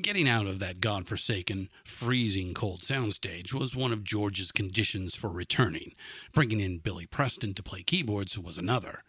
Getting 0.00 0.26
out 0.26 0.46
of 0.46 0.58
that 0.60 0.80
godforsaken, 0.80 1.68
freezing 1.84 2.54
cold 2.54 2.80
soundstage 2.80 3.52
was 3.52 3.76
one 3.76 3.92
of 3.92 4.02
George's 4.02 4.52
conditions 4.52 5.14
for 5.14 5.28
returning. 5.28 5.92
Bringing 6.32 6.60
in 6.60 6.78
Billy 6.78 7.04
Preston 7.04 7.52
to 7.54 7.62
play 7.62 7.82
keyboards 7.82 8.38
was 8.38 8.56
another. 8.56 9.02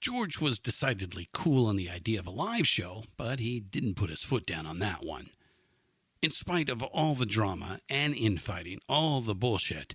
George 0.00 0.38
was 0.38 0.60
decidedly 0.60 1.28
cool 1.32 1.66
on 1.66 1.74
the 1.74 1.90
idea 1.90 2.20
of 2.20 2.28
a 2.28 2.30
live 2.30 2.68
show, 2.68 3.02
but 3.16 3.40
he 3.40 3.58
didn't 3.58 3.96
put 3.96 4.10
his 4.10 4.22
foot 4.22 4.46
down 4.46 4.66
on 4.66 4.78
that 4.78 5.04
one. 5.04 5.30
In 6.20 6.32
spite 6.32 6.68
of 6.68 6.82
all 6.82 7.14
the 7.14 7.26
drama 7.26 7.78
and 7.88 8.12
infighting, 8.12 8.80
all 8.88 9.20
the 9.20 9.36
bullshit, 9.36 9.94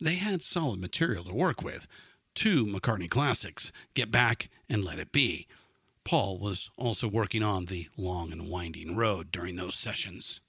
they 0.00 0.16
had 0.16 0.42
solid 0.42 0.80
material 0.80 1.22
to 1.24 1.32
work 1.32 1.62
with. 1.62 1.86
Two 2.34 2.66
McCartney 2.66 3.08
classics, 3.08 3.70
Get 3.94 4.10
Back 4.10 4.50
and 4.68 4.84
Let 4.84 4.98
It 4.98 5.12
Be. 5.12 5.46
Paul 6.02 6.38
was 6.40 6.70
also 6.76 7.06
working 7.06 7.44
on 7.44 7.66
the 7.66 7.88
long 7.96 8.32
and 8.32 8.48
winding 8.48 8.96
road 8.96 9.30
during 9.30 9.54
those 9.54 9.76
sessions. 9.76 10.40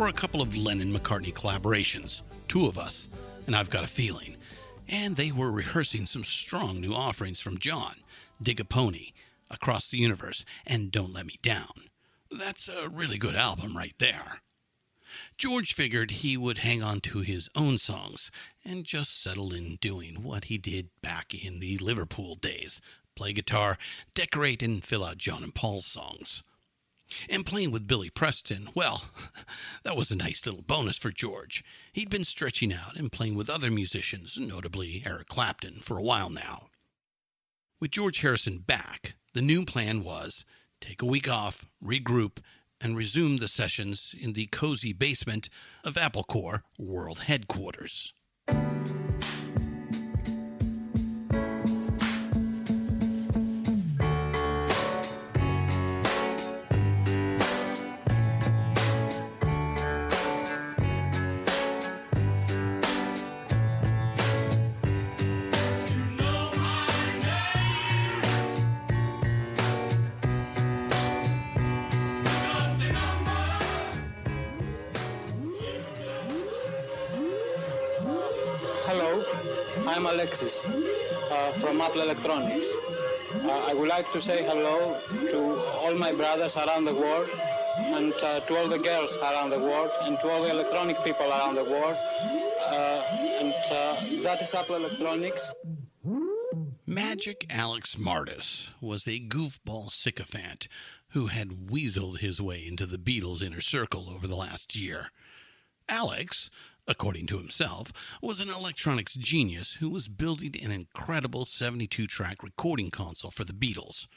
Were 0.00 0.08
a 0.08 0.12
couple 0.14 0.40
of 0.40 0.56
Lennon 0.56 0.90
McCartney 0.94 1.30
collaborations, 1.30 2.22
Two 2.48 2.64
of 2.64 2.78
Us, 2.78 3.06
and 3.46 3.54
I've 3.54 3.68
Got 3.68 3.84
a 3.84 3.86
Feeling. 3.86 4.38
And 4.88 5.14
they 5.14 5.30
were 5.30 5.50
rehearsing 5.50 6.06
some 6.06 6.24
strong 6.24 6.80
new 6.80 6.94
offerings 6.94 7.38
from 7.38 7.58
John, 7.58 7.96
Dig 8.40 8.60
a 8.60 8.64
Pony, 8.64 9.12
Across 9.50 9.90
the 9.90 9.98
Universe, 9.98 10.42
and 10.66 10.90
Don't 10.90 11.12
Let 11.12 11.26
Me 11.26 11.34
Down. 11.42 11.90
That's 12.30 12.66
a 12.66 12.88
really 12.88 13.18
good 13.18 13.36
album 13.36 13.76
right 13.76 13.92
there. 13.98 14.40
George 15.36 15.74
figured 15.74 16.12
he 16.12 16.34
would 16.34 16.58
hang 16.58 16.82
on 16.82 17.02
to 17.02 17.18
his 17.18 17.50
own 17.54 17.76
songs 17.76 18.30
and 18.64 18.86
just 18.86 19.22
settle 19.22 19.52
in 19.52 19.76
doing 19.82 20.22
what 20.22 20.44
he 20.44 20.56
did 20.56 20.88
back 21.02 21.34
in 21.34 21.60
the 21.60 21.76
Liverpool 21.76 22.36
days 22.36 22.80
play 23.16 23.34
guitar, 23.34 23.76
decorate, 24.14 24.62
and 24.62 24.82
fill 24.82 25.04
out 25.04 25.18
John 25.18 25.44
and 25.44 25.54
Paul's 25.54 25.84
songs. 25.84 26.42
And 27.28 27.46
playing 27.46 27.70
with 27.70 27.86
Billy 27.86 28.10
Preston, 28.10 28.68
well, 28.74 29.04
that 29.82 29.96
was 29.96 30.10
a 30.10 30.16
nice 30.16 30.44
little 30.46 30.62
bonus 30.62 30.96
for 30.96 31.10
George. 31.10 31.64
He'd 31.92 32.10
been 32.10 32.24
stretching 32.24 32.72
out 32.72 32.96
and 32.96 33.12
playing 33.12 33.34
with 33.34 33.50
other 33.50 33.70
musicians, 33.70 34.38
notably 34.38 35.02
Eric 35.04 35.28
Clapton, 35.28 35.80
for 35.80 35.98
a 35.98 36.02
while 36.02 36.30
now. 36.30 36.68
With 37.80 37.92
George 37.92 38.20
Harrison 38.20 38.58
back, 38.58 39.14
the 39.32 39.42
new 39.42 39.64
plan 39.64 40.02
was 40.02 40.44
take 40.80 41.02
a 41.02 41.06
week 41.06 41.28
off, 41.28 41.66
regroup, 41.84 42.38
and 42.80 42.96
resume 42.96 43.38
the 43.38 43.48
sessions 43.48 44.14
in 44.18 44.32
the 44.32 44.46
cozy 44.46 44.92
basement 44.92 45.48
of 45.84 45.96
Apple 45.96 46.24
Corps 46.24 46.62
World 46.78 47.20
Headquarters. 47.20 48.12
I'm 80.00 80.06
Alexis 80.06 80.58
uh, 80.64 81.60
from 81.60 81.78
Apple 81.82 82.00
Electronics. 82.00 82.66
Uh, 83.34 83.50
I 83.50 83.74
would 83.74 83.86
like 83.86 84.10
to 84.14 84.22
say 84.22 84.42
hello 84.42 84.98
to 85.30 85.60
all 85.76 85.94
my 85.94 86.14
brothers 86.14 86.56
around 86.56 86.86
the 86.86 86.94
world 86.94 87.28
and 87.76 88.14
uh, 88.14 88.40
to 88.46 88.56
all 88.56 88.66
the 88.66 88.78
girls 88.78 89.14
around 89.18 89.50
the 89.50 89.58
world 89.58 89.90
and 90.00 90.18
to 90.20 90.30
all 90.30 90.42
the 90.42 90.48
electronic 90.52 90.96
people 91.04 91.28
around 91.30 91.56
the 91.56 91.64
world. 91.64 91.96
Uh, 92.64 93.02
and 93.40 93.52
uh, 93.52 94.22
that 94.22 94.40
is 94.40 94.54
Apple 94.54 94.76
Electronics. 94.76 95.52
Magic 96.86 97.44
Alex 97.50 97.96
Mardas 97.96 98.68
was 98.80 99.06
a 99.06 99.20
goofball 99.20 99.92
sycophant 99.92 100.66
who 101.08 101.26
had 101.26 101.68
weaseled 101.68 102.20
his 102.20 102.40
way 102.40 102.66
into 102.66 102.86
the 102.86 102.96
Beatles' 102.96 103.42
inner 103.42 103.60
circle 103.60 104.08
over 104.08 104.26
the 104.26 104.34
last 104.34 104.74
year. 104.74 105.10
Alex, 105.90 106.50
according 106.90 107.24
to 107.28 107.38
himself, 107.38 107.92
was 108.20 108.40
an 108.40 108.50
electronics 108.50 109.14
genius 109.14 109.74
who 109.74 109.88
was 109.88 110.08
building 110.08 110.56
an 110.60 110.72
incredible 110.72 111.46
72 111.46 112.08
track 112.08 112.42
recording 112.42 112.90
console 112.90 113.30
for 113.30 113.44
the 113.44 113.52
Beatles, 113.52 114.08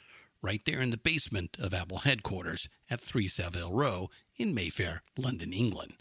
right 0.42 0.60
there 0.66 0.80
in 0.80 0.90
the 0.90 0.98
basement 0.98 1.56
of 1.60 1.72
Apple 1.72 1.98
headquarters 1.98 2.68
at 2.90 3.00
3 3.00 3.28
Savile 3.28 3.72
Row 3.72 4.10
in 4.36 4.52
Mayfair, 4.52 5.02
London, 5.16 5.52
England. 5.52 5.94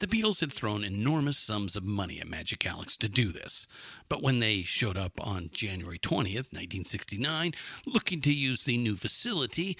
The 0.00 0.08
Beatles 0.08 0.40
had 0.40 0.52
thrown 0.52 0.84
enormous 0.84 1.38
sums 1.38 1.74
of 1.74 1.84
money 1.84 2.20
at 2.20 2.28
Magic 2.28 2.66
Alex 2.66 2.98
to 2.98 3.08
do 3.08 3.28
this, 3.28 3.66
but 4.08 4.20
when 4.20 4.40
they 4.40 4.62
showed 4.62 4.98
up 4.98 5.24
on 5.26 5.48
January 5.52 5.98
20th, 5.98 6.52
1969, 6.52 7.54
looking 7.86 8.20
to 8.20 8.32
use 8.32 8.64
the 8.64 8.76
new 8.76 8.96
facility, 8.96 9.78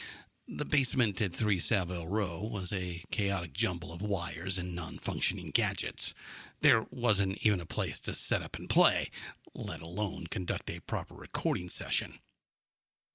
the 0.48 0.64
basement 0.64 1.20
at 1.20 1.34
3 1.34 1.58
Savile 1.58 2.06
Row 2.06 2.40
was 2.40 2.72
a 2.72 3.02
chaotic 3.10 3.52
jumble 3.52 3.92
of 3.92 4.00
wires 4.00 4.58
and 4.58 4.74
non 4.74 4.98
functioning 4.98 5.50
gadgets. 5.50 6.14
There 6.60 6.86
wasn't 6.90 7.44
even 7.44 7.60
a 7.60 7.66
place 7.66 8.00
to 8.02 8.14
set 8.14 8.42
up 8.42 8.56
and 8.56 8.70
play, 8.70 9.10
let 9.54 9.80
alone 9.80 10.26
conduct 10.30 10.70
a 10.70 10.80
proper 10.80 11.14
recording 11.14 11.68
session. 11.68 12.20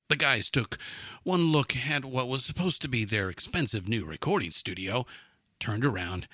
The 0.10 0.18
guys 0.18 0.50
took 0.50 0.78
one 1.24 1.54
look 1.54 1.76
at 1.78 2.04
what 2.04 2.28
was 2.28 2.44
supposed 2.44 2.82
to 2.82 2.90
be 2.90 3.06
their 3.06 3.30
expensive 3.30 3.88
new 3.88 4.04
recording 4.06 4.52
studio, 4.52 5.06
turned 5.60 5.86
around, 5.86 6.28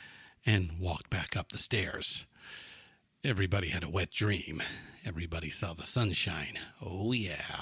and 0.48 0.80
walked 0.80 1.12
back 1.12 1.38
up 1.38 1.52
the 1.52 1.60
stairs. 1.60 2.26
Everybody 3.24 3.70
had 3.70 3.84
a 3.84 3.90
wet 3.90 4.10
dream. 4.10 4.64
Everybody 5.06 5.52
saw 5.52 5.74
the 5.74 5.84
sunshine. 5.84 6.58
Oh, 6.82 7.12
yeah. 7.12 7.62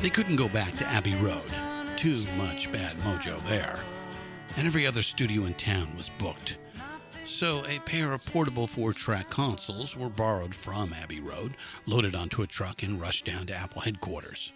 They 0.00 0.10
couldn't 0.10 0.36
go 0.36 0.48
back 0.48 0.76
to 0.76 0.86
Abbey 0.86 1.16
Road. 1.16 1.46
Too 1.96 2.24
much 2.36 2.70
bad 2.70 2.96
mojo 2.98 3.44
there. 3.48 3.80
And 4.56 4.64
every 4.64 4.86
other 4.86 5.02
studio 5.02 5.44
in 5.44 5.54
town 5.54 5.96
was 5.96 6.08
booked. 6.18 6.56
So 7.26 7.64
a 7.66 7.80
pair 7.80 8.12
of 8.12 8.24
portable 8.24 8.68
four 8.68 8.92
track 8.92 9.28
consoles 9.28 9.96
were 9.96 10.08
borrowed 10.08 10.54
from 10.54 10.92
Abbey 10.92 11.18
Road, 11.18 11.56
loaded 11.84 12.14
onto 12.14 12.42
a 12.42 12.46
truck, 12.46 12.84
and 12.84 13.00
rushed 13.00 13.24
down 13.24 13.48
to 13.48 13.56
Apple 13.56 13.82
headquarters. 13.82 14.52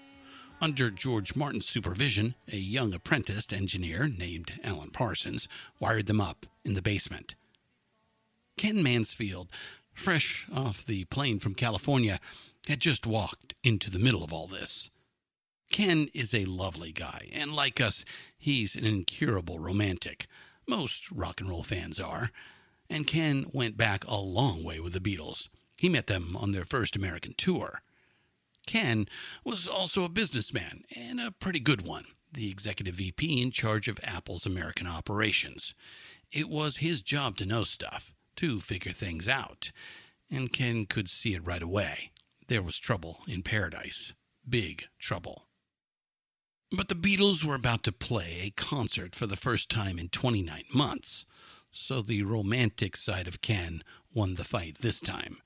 Under 0.61 0.93
George 0.93 1.35
Martin's 1.35 1.69
supervision, 1.69 2.37
a 2.53 2.57
young 2.57 2.95
apprentice 2.95 3.53
engineer 3.53 4.07
named 4.07 4.61
Alan 4.63 4.91
Parsons 4.91 5.49
wired 5.81 6.07
them 6.07 6.21
up 6.21 6.47
in 6.65 6.75
the 6.75 6.83
basement. 6.83 7.35
Ken 8.57 8.81
Mansfield, 8.81 9.49
fresh 9.93 10.47
off 10.55 10.87
the 10.87 11.05
plane 11.07 11.41
from 11.41 11.55
California, 11.55 12.21
had 12.69 12.79
just 12.79 13.09
walked 13.09 13.55
into 13.65 13.91
the 13.91 13.99
middle 13.99 14.23
of 14.23 14.33
all 14.33 14.47
this. 14.47 14.89
Ken 15.73 16.09
is 16.13 16.35
a 16.35 16.45
lovely 16.45 16.93
guy, 16.93 17.29
and 17.33 17.53
like 17.53 17.81
us, 17.81 18.05
he's 18.37 18.77
an 18.77 18.85
incurable 18.85 19.59
romantic. 19.59 20.27
Most 20.69 21.11
rock 21.11 21.41
and 21.41 21.49
roll 21.49 21.63
fans 21.63 21.99
are. 21.99 22.31
And 22.91 23.07
Ken 23.07 23.47
went 23.53 23.79
back 23.79 24.07
a 24.07 24.17
long 24.17 24.63
way 24.63 24.81
with 24.81 24.93
the 24.93 25.01
Beatles. 25.01 25.49
He 25.79 25.89
met 25.89 26.09
them 26.09 26.37
on 26.37 26.53
their 26.53 26.67
first 26.67 26.95
American 26.95 27.35
tour. 27.39 27.81
Ken 28.67 29.09
was 29.45 29.67
also 29.67 30.05
a 30.05 30.11
businessman, 30.11 30.85
and 30.95 31.19
a 31.19 31.31
pretty 31.33 31.59
good 31.59 31.87
one, 31.87 32.05
the 32.33 32.51
executive 32.51 32.97
VP 32.97 33.41
in 33.41 33.51
charge 33.51 33.89
of 33.89 33.99
Apple's 34.05 34.45
American 34.45 34.87
operations. 34.87 35.75
It 36.31 36.51
was 36.51 36.77
his 36.77 37.01
job 37.01 37.37
to 37.39 37.47
know 37.47 37.65
stuff, 37.65 38.13
to 38.37 38.61
figure 38.61 38.93
things 38.93 39.27
out, 39.27 39.73
and 40.31 40.53
Ken 40.53 40.85
could 40.85 41.09
see 41.09 41.35
it 41.35 41.47
right 41.47 41.63
away. 41.63 42.13
There 42.49 42.63
was 42.63 42.79
trouble 42.79 43.21
in 43.27 43.43
paradise. 43.43 44.13
Big 44.49 44.85
trouble. 44.99 45.47
But 46.75 46.89
the 46.89 46.95
Beatles 46.95 47.45
were 47.45 47.55
about 47.55 47.83
to 47.83 47.93
play 47.93 48.41
a 48.43 48.51
concert 48.51 49.15
for 49.15 49.27
the 49.27 49.37
first 49.37 49.69
time 49.69 49.99
in 49.99 50.09
29 50.09 50.65
months, 50.73 51.27
so 51.71 52.01
the 52.01 52.23
romantic 52.23 52.97
side 52.97 53.29
of 53.29 53.43
Ken 53.43 53.85
won 54.15 54.37
the 54.37 54.45
fight 54.45 54.79
this 54.79 54.99
time. 54.99 55.43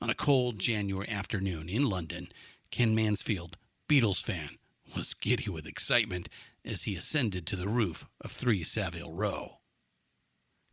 On 0.00 0.08
a 0.08 0.14
cold 0.14 0.60
January 0.60 1.08
afternoon 1.08 1.68
in 1.68 1.86
London, 1.86 2.28
Ken 2.70 2.94
Mansfield, 2.94 3.56
Beatles 3.88 4.22
fan, 4.22 4.58
was 4.96 5.12
giddy 5.12 5.50
with 5.50 5.66
excitement 5.66 6.28
as 6.64 6.84
he 6.84 6.94
ascended 6.94 7.46
to 7.48 7.56
the 7.56 7.68
roof 7.68 8.06
of 8.20 8.30
3 8.30 8.62
Savile 8.62 9.12
Row. 9.12 9.58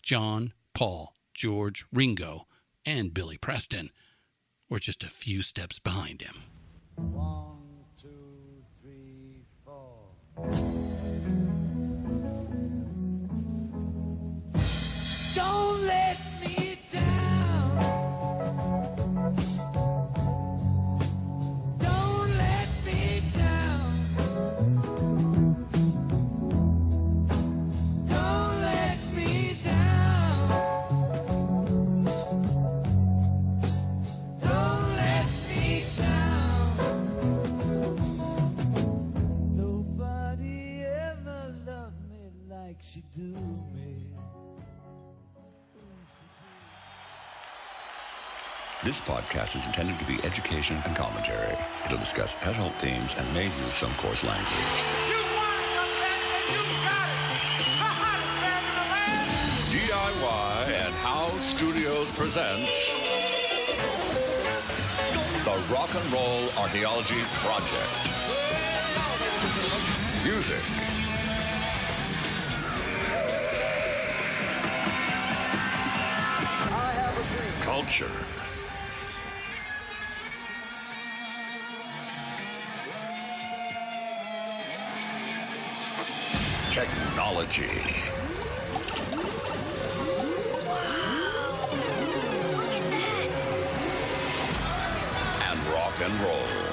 John, 0.03 0.53
Paul, 0.75 1.15
George, 1.33 1.85
Ringo, 1.91 2.45
and 2.85 3.15
Billy 3.15 3.37
Preston 3.37 3.89
were 4.69 4.79
just 4.79 5.03
a 5.03 5.09
few 5.09 5.41
steps 5.41 5.79
behind 5.79 6.21
him. 6.21 7.56
Two, 10.37 10.53
three, 10.53 10.76
think 42.77 42.83
she 42.83 43.19
do 43.19 43.33
me. 43.73 43.95
This 48.83 49.01
podcast 49.01 49.55
is 49.55 49.65
intended 49.65 49.97
to 49.99 50.05
be 50.05 50.23
education 50.23 50.77
and 50.85 50.95
commentary. 50.95 51.57
It'll 51.85 51.97
discuss 51.97 52.35
adult 52.43 52.75
themes 52.75 53.15
and 53.17 53.33
may 53.33 53.45
use 53.45 53.73
some 53.73 53.93
coarse 53.95 54.23
language. 54.23 54.47
You 55.09 55.17
want 55.35 55.57
it, 55.57 55.73
young 55.73 55.93
man, 55.97 56.19
you 56.53 56.61
got 56.85 57.09
it. 57.09 57.25
The 57.57 57.89
hottest 57.97 58.35
band 58.41 58.65
in 58.69 58.73
the 58.77 58.85
land. 58.93 59.25
DIY 59.73 60.85
and 60.85 60.93
How 60.95 61.37
Studios 61.39 62.11
presents 62.11 62.93
the 65.43 65.73
Rock 65.73 65.95
and 65.95 66.11
Roll 66.13 66.49
Archaeology 66.61 67.21
Project. 67.41 68.13
Music 70.23 70.96
Culture. 77.67 78.05
Technology. 86.71 87.65
And 95.43 95.59
rock 95.67 96.01
and 96.01 96.13
roll. 96.21 96.66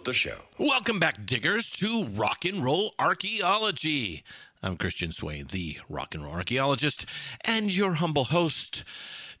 With 0.00 0.06
the 0.06 0.12
show. 0.14 0.38
Welcome 0.56 0.98
back, 0.98 1.26
diggers, 1.26 1.70
to 1.72 2.06
Rock 2.06 2.46
and 2.46 2.64
Roll 2.64 2.94
Archaeology. 2.98 4.24
I'm 4.62 4.78
Christian 4.78 5.12
Swain, 5.12 5.46
the 5.50 5.78
rock 5.90 6.14
and 6.14 6.24
roll 6.24 6.32
archaeologist, 6.32 7.04
and 7.44 7.70
your 7.70 7.94
humble 7.94 8.24
host. 8.24 8.82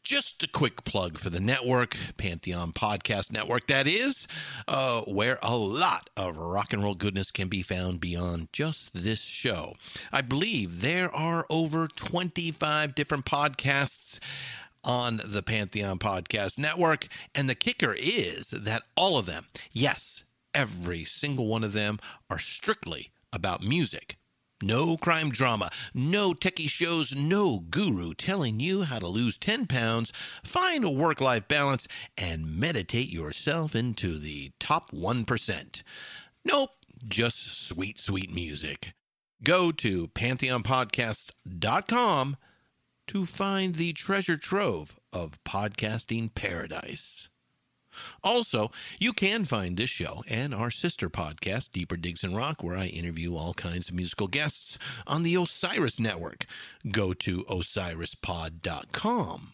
Just 0.02 0.42
a 0.42 0.48
quick 0.48 0.84
plug 0.84 1.18
for 1.18 1.30
the 1.30 1.40
network, 1.40 1.96
Pantheon 2.18 2.72
Podcast 2.72 3.32
Network, 3.32 3.68
that 3.68 3.86
is, 3.86 4.26
uh, 4.68 5.00
where 5.02 5.38
a 5.42 5.56
lot 5.56 6.10
of 6.14 6.36
rock 6.36 6.74
and 6.74 6.82
roll 6.82 6.94
goodness 6.94 7.30
can 7.30 7.48
be 7.48 7.62
found 7.62 7.98
beyond 7.98 8.52
just 8.52 8.90
this 8.92 9.20
show. 9.20 9.74
I 10.12 10.20
believe 10.20 10.82
there 10.82 11.14
are 11.14 11.46
over 11.48 11.88
25 11.88 12.94
different 12.94 13.24
podcasts 13.24 14.18
on 14.84 15.20
the 15.24 15.42
Pantheon 15.42 15.98
Podcast 15.98 16.58
Network. 16.58 17.08
And 17.34 17.48
the 17.48 17.54
kicker 17.54 17.94
is 17.98 18.50
that 18.50 18.82
all 18.94 19.18
of 19.18 19.26
them, 19.26 19.46
yes, 19.72 20.24
every 20.54 21.04
single 21.04 21.46
one 21.46 21.64
of 21.64 21.72
them, 21.72 21.98
are 22.28 22.38
strictly 22.38 23.12
about 23.32 23.62
music. 23.62 24.18
No 24.62 24.98
crime 24.98 25.30
drama, 25.30 25.70
no 25.94 26.34
techie 26.34 26.68
shows, 26.68 27.14
no 27.14 27.60
guru 27.60 28.12
telling 28.12 28.60
you 28.60 28.82
how 28.82 28.98
to 28.98 29.08
lose 29.08 29.38
10 29.38 29.66
pounds, 29.66 30.12
find 30.44 30.84
a 30.84 30.90
work 30.90 31.18
life 31.18 31.48
balance, 31.48 31.88
and 32.18 32.58
meditate 32.58 33.08
yourself 33.08 33.74
into 33.74 34.18
the 34.18 34.52
top 34.60 34.90
1%. 34.90 35.82
Nope, 36.44 36.72
just 37.08 37.66
sweet, 37.66 37.98
sweet 37.98 38.30
music. 38.30 38.92
Go 39.42 39.72
to 39.72 40.08
pantheonpodcasts.com 40.08 42.36
to 43.06 43.26
find 43.26 43.74
the 43.74 43.94
treasure 43.94 44.36
trove 44.36 45.00
of 45.12 45.42
podcasting 45.44 46.34
paradise. 46.34 47.28
Also, 48.22 48.70
you 48.98 49.12
can 49.12 49.44
find 49.44 49.76
this 49.76 49.90
show 49.90 50.22
and 50.28 50.54
our 50.54 50.70
sister 50.70 51.10
podcast, 51.10 51.72
Deeper 51.72 51.96
Digs 51.96 52.24
and 52.24 52.36
Rock, 52.36 52.62
where 52.62 52.76
I 52.76 52.86
interview 52.86 53.36
all 53.36 53.54
kinds 53.54 53.88
of 53.88 53.94
musical 53.94 54.28
guests 54.28 54.78
on 55.06 55.22
the 55.22 55.36
Osiris 55.36 55.98
Network. 55.98 56.46
Go 56.90 57.12
to 57.14 57.44
osirispod.com. 57.44 59.52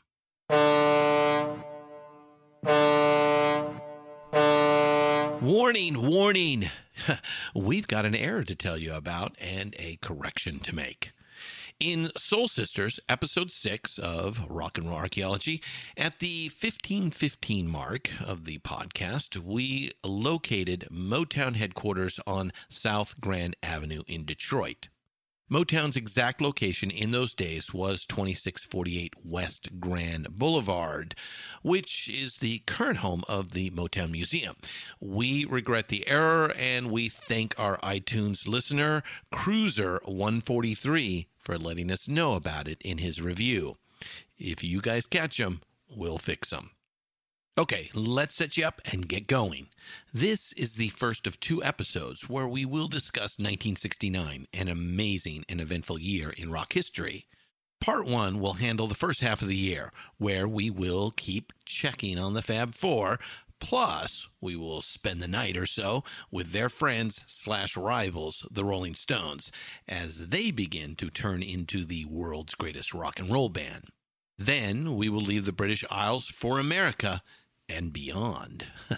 Warning, 5.42 6.06
warning. 6.06 6.70
We've 7.54 7.86
got 7.86 8.06
an 8.06 8.14
error 8.14 8.44
to 8.44 8.54
tell 8.54 8.78
you 8.78 8.94
about 8.94 9.36
and 9.38 9.74
a 9.78 9.98
correction 10.00 10.60
to 10.60 10.74
make. 10.74 11.12
In 11.78 12.10
Soul 12.16 12.48
Sisters, 12.48 12.98
episode 13.06 13.52
6 13.52 13.98
of 13.98 14.46
Rock 14.48 14.78
and 14.78 14.88
Roll 14.88 14.96
Archaeology, 14.96 15.62
at 15.94 16.20
the 16.20 16.44
1515 16.48 17.68
mark 17.68 18.10
of 18.18 18.46
the 18.46 18.56
podcast, 18.60 19.36
we 19.36 19.90
located 20.02 20.88
Motown 20.90 21.54
headquarters 21.54 22.18
on 22.26 22.54
South 22.70 23.20
Grand 23.20 23.56
Avenue 23.62 24.04
in 24.06 24.24
Detroit. 24.24 24.88
Motown's 25.52 25.96
exact 25.96 26.40
location 26.40 26.90
in 26.90 27.10
those 27.10 27.34
days 27.34 27.74
was 27.74 28.06
2648 28.06 29.12
West 29.22 29.78
Grand 29.78 30.28
Boulevard, 30.30 31.14
which 31.60 32.08
is 32.08 32.38
the 32.38 32.60
current 32.60 33.00
home 33.00 33.22
of 33.28 33.50
the 33.50 33.70
Motown 33.70 34.10
Museum. 34.12 34.56
We 34.98 35.44
regret 35.44 35.88
the 35.88 36.08
error 36.08 36.54
and 36.58 36.90
we 36.90 37.10
thank 37.10 37.54
our 37.58 37.76
iTunes 37.78 38.48
listener, 38.48 39.02
Cruiser143, 39.30 41.26
for 41.46 41.56
letting 41.56 41.92
us 41.92 42.08
know 42.08 42.34
about 42.34 42.66
it 42.66 42.82
in 42.82 42.98
his 42.98 43.22
review. 43.22 43.76
If 44.36 44.64
you 44.64 44.80
guys 44.80 45.06
catch 45.06 45.38
them, 45.38 45.62
we'll 45.88 46.18
fix 46.18 46.50
them. 46.50 46.70
Okay, 47.56 47.88
let's 47.94 48.34
set 48.34 48.56
you 48.56 48.66
up 48.66 48.82
and 48.84 49.08
get 49.08 49.28
going. 49.28 49.68
This 50.12 50.52
is 50.54 50.74
the 50.74 50.88
first 50.88 51.24
of 51.24 51.38
two 51.38 51.62
episodes 51.62 52.28
where 52.28 52.48
we 52.48 52.64
will 52.66 52.88
discuss 52.88 53.38
1969, 53.38 54.48
an 54.52 54.68
amazing 54.68 55.44
and 55.48 55.60
eventful 55.60 56.00
year 56.00 56.30
in 56.30 56.50
rock 56.50 56.72
history. 56.72 57.26
Part 57.80 58.06
one 58.06 58.40
will 58.40 58.54
handle 58.54 58.88
the 58.88 58.96
first 58.96 59.20
half 59.20 59.40
of 59.40 59.46
the 59.46 59.56
year, 59.56 59.92
where 60.18 60.48
we 60.48 60.68
will 60.68 61.12
keep 61.12 61.52
checking 61.64 62.18
on 62.18 62.34
the 62.34 62.42
Fab 62.42 62.74
Four. 62.74 63.20
Plus, 63.58 64.28
we 64.40 64.56
will 64.56 64.82
spend 64.82 65.20
the 65.20 65.28
night 65.28 65.56
or 65.56 65.66
so 65.66 66.04
with 66.30 66.52
their 66.52 66.68
friends 66.68 67.24
slash 67.26 67.76
rivals, 67.76 68.46
the 68.50 68.64
Rolling 68.64 68.94
Stones, 68.94 69.50
as 69.88 70.28
they 70.28 70.50
begin 70.50 70.94
to 70.96 71.10
turn 71.10 71.42
into 71.42 71.84
the 71.84 72.04
world's 72.04 72.54
greatest 72.54 72.92
rock 72.92 73.18
and 73.18 73.30
roll 73.30 73.48
band. 73.48 73.84
Then 74.38 74.96
we 74.96 75.08
will 75.08 75.22
leave 75.22 75.46
the 75.46 75.52
British 75.52 75.84
Isles 75.90 76.26
for 76.26 76.58
America 76.58 77.22
and 77.68 77.92
beyond. 77.92 78.66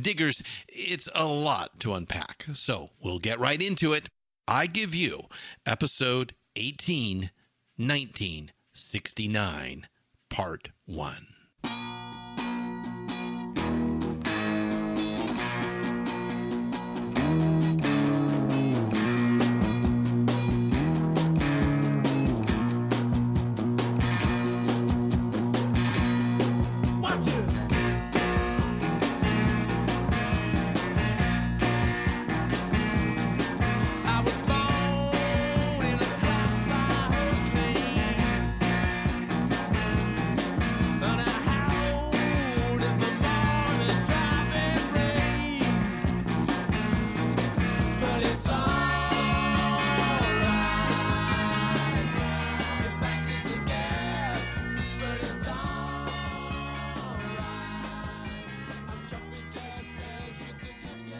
Diggers, 0.00 0.42
it's 0.68 1.08
a 1.14 1.26
lot 1.26 1.78
to 1.80 1.94
unpack, 1.94 2.46
so 2.54 2.88
we'll 3.02 3.18
get 3.18 3.38
right 3.38 3.60
into 3.60 3.92
it. 3.92 4.08
I 4.48 4.66
give 4.66 4.94
you 4.94 5.24
episode 5.66 6.34
18, 6.56 7.30
1969, 7.76 9.86
part 10.28 10.70
1. 10.86 11.26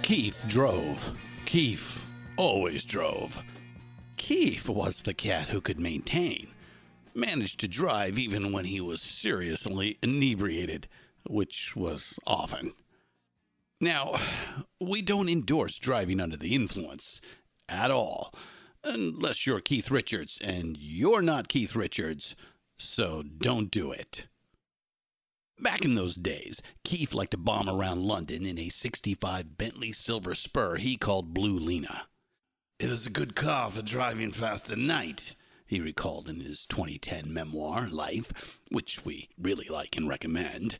Keith 0.04 0.44
drove. 0.46 1.16
Keith 1.46 2.04
always 2.36 2.84
drove. 2.84 3.42
Keith 4.18 4.68
was 4.68 5.00
the 5.00 5.14
cat 5.14 5.48
who 5.48 5.62
could 5.62 5.80
maintain. 5.80 6.48
Managed 7.14 7.58
to 7.60 7.68
drive 7.68 8.18
even 8.18 8.52
when 8.52 8.66
he 8.66 8.82
was 8.82 9.00
seriously 9.00 9.96
inebriated, 10.02 10.88
which 11.26 11.74
was 11.74 12.18
often. 12.26 12.74
Now, 13.80 14.20
we 14.78 15.00
don't 15.00 15.30
endorse 15.30 15.78
driving 15.78 16.20
under 16.20 16.36
the 16.36 16.54
influence 16.54 17.22
at 17.66 17.90
all, 17.90 18.34
unless 18.84 19.46
you're 19.46 19.62
Keith 19.62 19.90
Richards, 19.90 20.38
and 20.42 20.76
you're 20.76 21.22
not 21.22 21.48
Keith 21.48 21.74
Richards, 21.74 22.36
so 22.76 23.22
don't 23.22 23.70
do 23.70 23.90
it. 23.90 24.26
Back 25.60 25.84
in 25.84 25.94
those 25.94 26.16
days, 26.16 26.60
Keith 26.82 27.14
liked 27.14 27.30
to 27.30 27.36
bomb 27.36 27.68
around 27.68 28.02
London 28.02 28.44
in 28.44 28.58
a 28.58 28.70
65 28.70 29.56
Bentley 29.56 29.92
Silver 29.92 30.34
Spur 30.34 30.76
he 30.76 30.96
called 30.96 31.32
Blue 31.32 31.56
Lena. 31.56 32.08
It 32.80 32.90
was 32.90 33.06
a 33.06 33.10
good 33.10 33.36
car 33.36 33.70
for 33.70 33.80
driving 33.80 34.32
fast 34.32 34.70
at 34.70 34.78
night, 34.78 35.36
he 35.64 35.80
recalled 35.80 36.28
in 36.28 36.40
his 36.40 36.66
2010 36.66 37.32
memoir, 37.32 37.86
Life, 37.88 38.58
which 38.70 39.04
we 39.04 39.28
really 39.38 39.68
like 39.68 39.96
and 39.96 40.08
recommend. 40.08 40.76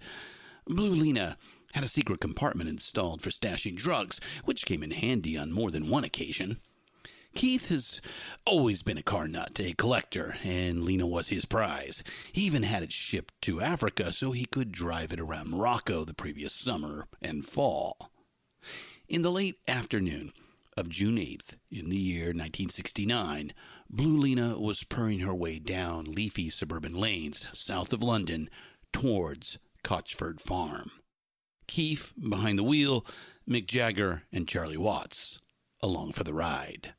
Blue 0.66 0.94
Lena 0.94 1.38
had 1.72 1.84
a 1.84 1.88
secret 1.88 2.20
compartment 2.20 2.68
installed 2.68 3.22
for 3.22 3.30
stashing 3.30 3.76
drugs, 3.76 4.20
which 4.44 4.66
came 4.66 4.82
in 4.82 4.90
handy 4.90 5.38
on 5.38 5.52
more 5.52 5.70
than 5.70 5.88
one 5.88 6.04
occasion. 6.04 6.60
Keith 7.34 7.68
has 7.68 8.00
always 8.46 8.82
been 8.82 8.96
a 8.96 9.02
car 9.02 9.26
nut, 9.26 9.58
a 9.58 9.72
collector, 9.74 10.36
and 10.44 10.84
Lena 10.84 11.06
was 11.06 11.28
his 11.28 11.44
prize. 11.44 12.04
He 12.32 12.42
even 12.42 12.62
had 12.62 12.82
it 12.82 12.92
shipped 12.92 13.34
to 13.42 13.60
Africa 13.60 14.12
so 14.12 14.30
he 14.30 14.44
could 14.44 14.70
drive 14.70 15.12
it 15.12 15.20
around 15.20 15.50
Morocco 15.50 16.04
the 16.04 16.14
previous 16.14 16.52
summer 16.52 17.06
and 17.20 17.44
fall. 17.44 18.10
In 19.08 19.22
the 19.22 19.32
late 19.32 19.58
afternoon 19.66 20.32
of 20.76 20.88
June 20.88 21.16
8th, 21.16 21.56
in 21.70 21.88
the 21.88 21.96
year 21.96 22.26
1969, 22.26 23.52
Blue 23.90 24.16
Lena 24.16 24.58
was 24.58 24.84
purring 24.84 25.20
her 25.20 25.34
way 25.34 25.58
down 25.58 26.04
leafy 26.04 26.48
suburban 26.50 26.94
lanes 26.94 27.48
south 27.52 27.92
of 27.92 28.02
London 28.02 28.48
towards 28.92 29.58
Cotchford 29.82 30.40
Farm. 30.40 30.90
Keith 31.66 32.12
behind 32.16 32.58
the 32.58 32.64
wheel, 32.64 33.04
Mick 33.48 33.66
Jagger 33.66 34.22
and 34.32 34.46
Charlie 34.46 34.76
Watts 34.76 35.40
along 35.84 36.12
for 36.12 36.24
the 36.24 36.32
ride. 36.32 36.94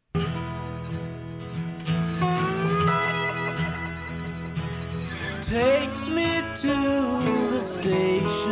Take 5.47 5.95
me 6.07 6.41
to 6.55 6.73
the 7.51 7.61
station 7.61 8.44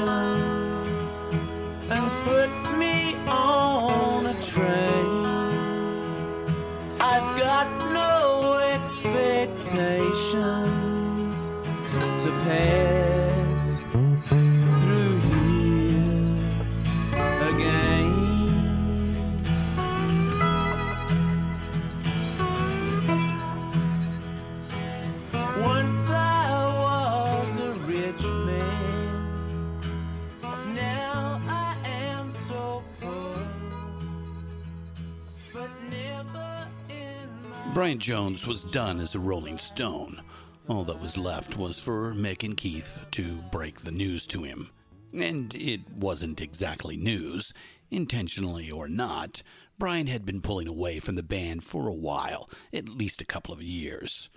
Brian 37.83 37.99
Jones 37.99 38.47
was 38.47 38.63
done 38.63 39.01
as 39.01 39.13
a 39.13 39.19
Rolling 39.19 39.57
Stone. 39.57 40.21
All 40.69 40.85
that 40.85 41.01
was 41.01 41.17
left 41.17 41.57
was 41.57 41.81
for 41.81 42.13
Mick 42.13 42.41
and 42.41 42.55
Keith 42.55 42.97
to 43.11 43.35
break 43.51 43.81
the 43.81 43.91
news 43.91 44.25
to 44.27 44.43
him. 44.43 44.69
And 45.13 45.53
it 45.53 45.91
wasn't 45.91 46.39
exactly 46.39 46.95
news, 46.95 47.51
intentionally 47.91 48.71
or 48.71 48.87
not. 48.87 49.43
Brian 49.77 50.07
had 50.07 50.23
been 50.23 50.39
pulling 50.39 50.69
away 50.69 50.99
from 50.99 51.15
the 51.15 51.23
band 51.23 51.65
for 51.65 51.89
a 51.89 51.93
while, 51.93 52.49
at 52.71 52.87
least 52.87 53.21
a 53.21 53.25
couple 53.25 53.53
of 53.53 53.61
years. 53.61 54.29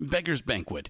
Beggar's 0.00 0.42
Banquet, 0.42 0.88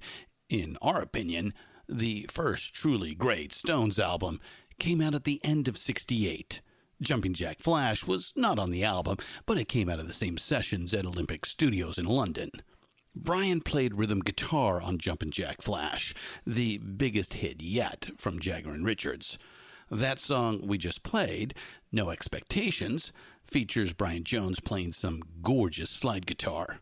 in 0.48 0.78
our 0.80 1.02
opinion, 1.02 1.52
the 1.86 2.24
first 2.30 2.72
truly 2.72 3.14
great 3.14 3.52
Stones 3.52 3.98
album, 3.98 4.40
came 4.78 5.02
out 5.02 5.14
at 5.14 5.24
the 5.24 5.38
end 5.44 5.68
of 5.68 5.76
68. 5.76 6.62
Jumping 7.00 7.32
Jack 7.32 7.60
Flash 7.60 8.06
was 8.06 8.32
not 8.36 8.58
on 8.58 8.70
the 8.70 8.84
album, 8.84 9.16
but 9.46 9.56
it 9.56 9.68
came 9.68 9.88
out 9.88 9.98
of 9.98 10.06
the 10.06 10.12
same 10.12 10.36
sessions 10.36 10.92
at 10.92 11.06
Olympic 11.06 11.46
Studios 11.46 11.98
in 11.98 12.04
London. 12.04 12.50
Brian 13.14 13.60
played 13.60 13.94
rhythm 13.94 14.20
guitar 14.20 14.80
on 14.82 14.98
Jumpin' 14.98 15.30
Jack 15.30 15.62
Flash, 15.62 16.14
the 16.46 16.78
biggest 16.78 17.34
hit 17.34 17.62
yet 17.62 18.10
from 18.18 18.38
Jagger 18.38 18.72
and 18.72 18.84
Richards. 18.84 19.38
That 19.90 20.20
song 20.20 20.60
we 20.66 20.78
just 20.78 21.02
played, 21.02 21.54
No 21.90 22.10
Expectations, 22.10 23.12
features 23.44 23.92
Brian 23.92 24.22
Jones 24.22 24.60
playing 24.60 24.92
some 24.92 25.22
gorgeous 25.42 25.90
slide 25.90 26.26
guitar. 26.26 26.80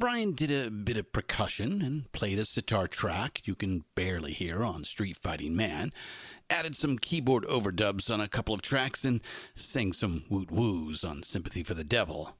Brian 0.00 0.32
did 0.32 0.50
a 0.50 0.70
bit 0.70 0.96
of 0.96 1.12
percussion 1.12 1.82
and 1.82 2.10
played 2.12 2.38
a 2.38 2.46
sitar 2.46 2.88
track 2.88 3.42
you 3.44 3.54
can 3.54 3.84
barely 3.94 4.32
hear 4.32 4.64
on 4.64 4.82
Street 4.82 5.18
Fighting 5.20 5.54
Man, 5.54 5.92
added 6.48 6.74
some 6.74 6.98
keyboard 6.98 7.44
overdubs 7.44 8.08
on 8.08 8.18
a 8.18 8.26
couple 8.26 8.54
of 8.54 8.62
tracks, 8.62 9.04
and 9.04 9.20
sang 9.54 9.92
some 9.92 10.24
woot 10.30 10.50
woos 10.50 11.04
on 11.04 11.22
Sympathy 11.22 11.62
for 11.62 11.74
the 11.74 11.84
Devil. 11.84 12.34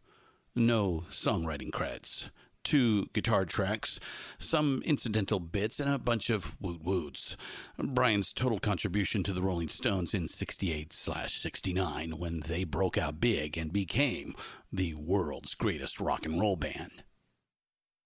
No 0.54 1.04
songwriting 1.12 1.70
credits. 1.70 2.30
Two 2.64 3.08
guitar 3.12 3.44
tracks, 3.44 4.00
some 4.38 4.80
incidental 4.86 5.38
bits, 5.38 5.78
and 5.78 5.92
a 5.92 5.98
bunch 5.98 6.30
of 6.30 6.58
woot 6.62 6.82
woots. 6.82 7.36
Brian's 7.76 8.32
total 8.32 8.58
contribution 8.58 9.22
to 9.24 9.34
the 9.34 9.42
Rolling 9.42 9.68
Stones 9.68 10.14
in 10.14 10.28
68 10.28 10.94
69 10.94 12.12
when 12.12 12.40
they 12.40 12.64
broke 12.64 12.96
out 12.96 13.20
big 13.20 13.58
and 13.58 13.70
became 13.70 14.34
the 14.72 14.94
world's 14.94 15.52
greatest 15.54 16.00
rock 16.00 16.24
and 16.24 16.40
roll 16.40 16.56
band. 16.56 17.02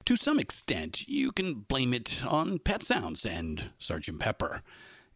To 0.07 0.17
some 0.17 0.38
extent, 0.38 1.09
you 1.09 1.33
can 1.33 1.55
blame 1.55 1.95
it 1.95 2.23
on 2.27 2.59
Pet 2.59 2.83
Sounds 2.83 3.25
and 3.25 3.71
Sgt. 3.81 4.19
Pepper. 4.19 4.61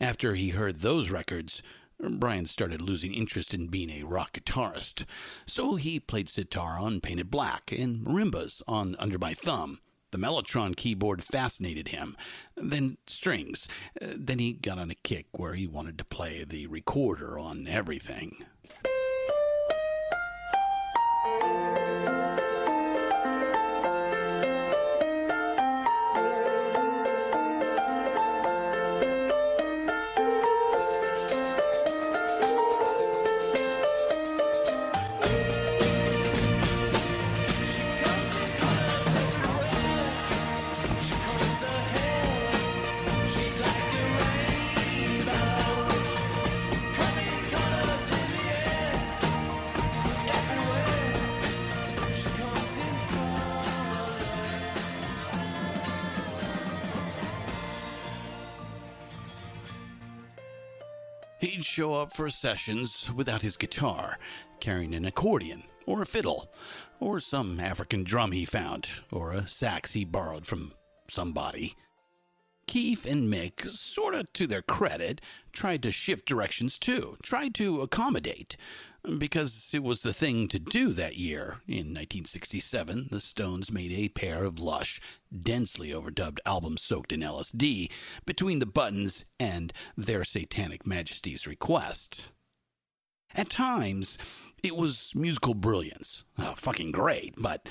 After 0.01 0.35
he 0.35 0.51
heard 0.51 0.77
those 0.77 1.11
records, 1.11 1.63
Brian 2.01 2.47
started 2.47 2.81
losing 2.81 3.13
interest 3.13 3.53
in 3.53 3.67
being 3.67 3.91
a 3.91 4.05
rock 4.05 4.33
guitarist. 4.33 5.05
So 5.45 5.75
he 5.75 6.01
played 6.01 6.31
sitar 6.31 6.79
on 6.79 7.03
Paint 7.03 7.21
It 7.21 7.31
Black 7.31 7.71
and 7.71 8.07
marimbas 8.07 8.63
on 8.67 8.97
Under 8.99 9.19
My 9.19 9.35
Thumb. 9.35 9.81
The 10.11 10.17
Mellotron 10.17 10.75
keyboard 10.75 11.23
fascinated 11.23 11.89
him. 11.89 12.17
Then 12.57 12.97
strings. 13.07 13.69
Then 14.01 14.39
he 14.39 14.55
got 14.55 14.79
on 14.79 14.91
a 14.91 14.95
kick 14.95 15.27
where 15.33 15.53
he 15.53 15.67
wanted 15.67 15.99
to 15.99 16.05
play 16.05 16.45
the 16.45 16.67
recorder 16.67 17.39
on 17.39 17.67
everything. 17.67 18.43
Show 61.79 61.95
up 61.95 62.13
for 62.13 62.29
sessions 62.29 63.09
without 63.15 63.41
his 63.41 63.57
guitar, 63.57 64.19
carrying 64.59 64.97
an 64.97 65.05
accordion, 65.05 65.63
or 65.87 66.03
a 66.03 66.07
fiddle, 66.07 66.51
or 66.99 67.21
some 67.21 67.61
African 67.61 68.03
drum 68.03 68.33
he 68.33 68.45
found, 68.45 68.89
or 69.13 69.31
a 69.31 69.47
sax 69.47 69.93
he 69.93 70.05
borrowed 70.05 70.45
from 70.45 70.73
somebody. 71.09 71.77
Keith 72.69 73.07
and 73.07 73.33
Mick, 73.33 73.67
sort 73.67 74.15
of 74.15 74.31
to 74.35 74.47
their 74.47 74.61
credit, 74.61 75.23
tried 75.53 75.83
to 75.83 75.91
shift 75.91 76.27
directions 76.27 76.79
too, 76.79 77.17
tried 77.23 77.55
to 77.55 77.81
accommodate. 77.81 78.59
Because 79.17 79.71
it 79.73 79.83
was 79.83 80.03
the 80.03 80.13
thing 80.13 80.49
to 80.49 80.59
do 80.59 80.93
that 80.93 81.17
year. 81.17 81.63
In 81.67 81.95
1967, 81.95 83.09
the 83.11 83.21
Stones 83.21 83.73
made 83.73 83.91
a 83.91 84.11
pair 84.11 84.45
of 84.45 84.59
lush, 84.61 85.01
densely 85.35 85.93
overdubbed 85.93 86.41
albums 86.45 86.83
soaked 86.83 87.11
in 87.11 87.21
LSD 87.21 87.91
between 88.27 88.59
the 88.59 88.67
buttons 88.67 89.25
and 89.41 89.73
Their 89.97 90.23
Satanic 90.23 90.87
Majesty's 90.87 91.47
Request. 91.47 92.29
At 93.35 93.49
times, 93.49 94.19
it 94.63 94.77
was 94.77 95.13
musical 95.15 95.55
brilliance. 95.55 96.25
Oh, 96.39 96.53
fucking 96.55 96.93
great, 96.93 97.35
but 97.39 97.67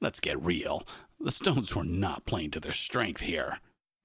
let's 0.00 0.18
get 0.18 0.42
real. 0.42 0.82
The 1.20 1.30
Stones 1.30 1.76
were 1.76 1.84
not 1.84 2.26
playing 2.26 2.50
to 2.52 2.60
their 2.60 2.72
strength 2.72 3.20
here. 3.20 3.60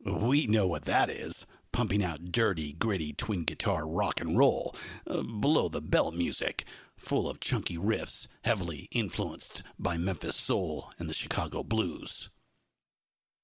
We 0.05 0.45
know 0.45 0.67
what 0.67 0.85
that 0.85 1.09
is 1.09 1.47
pumping 1.75 2.01
out 2.01 2.31
dirty, 2.31 2.71
gritty 2.71 3.11
twin 3.11 3.43
guitar 3.43 3.85
rock 3.85 4.21
and 4.21 4.37
roll, 4.37 4.73
uh, 5.05 5.21
below 5.23 5.67
the 5.67 5.81
belt 5.81 6.15
music, 6.15 6.63
full 6.95 7.27
of 7.27 7.41
chunky 7.41 7.77
riffs, 7.77 8.27
heavily 8.43 8.87
influenced 8.91 9.61
by 9.77 9.97
Memphis 9.97 10.37
soul 10.37 10.89
and 10.97 11.09
the 11.09 11.13
Chicago 11.13 11.63
blues. 11.63 12.29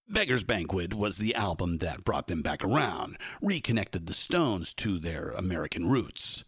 Beggar's 0.07 0.43
Banquet 0.43 0.93
was 0.93 1.17
the 1.17 1.35
album 1.35 1.79
that 1.79 2.05
brought 2.05 2.27
them 2.27 2.41
back 2.41 2.63
around, 2.63 3.17
reconnected 3.41 4.05
the 4.05 4.13
Stones 4.13 4.73
to 4.75 4.97
their 4.97 5.31
American 5.31 5.89
roots. 5.89 6.45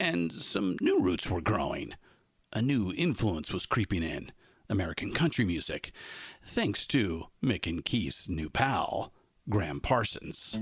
And 0.00 0.32
some 0.32 0.76
new 0.80 1.00
roots 1.00 1.30
were 1.30 1.40
growing. 1.40 1.94
A 2.52 2.60
new 2.60 2.92
influence 2.96 3.52
was 3.52 3.64
creeping 3.64 4.02
in 4.02 4.32
American 4.68 5.12
country 5.12 5.44
music, 5.44 5.92
thanks 6.44 6.84
to 6.88 7.26
Mick 7.40 7.68
and 7.68 7.84
Keith's 7.84 8.28
new 8.28 8.50
pal, 8.50 9.12
Gram 9.48 9.80
Parsons. 9.80 10.58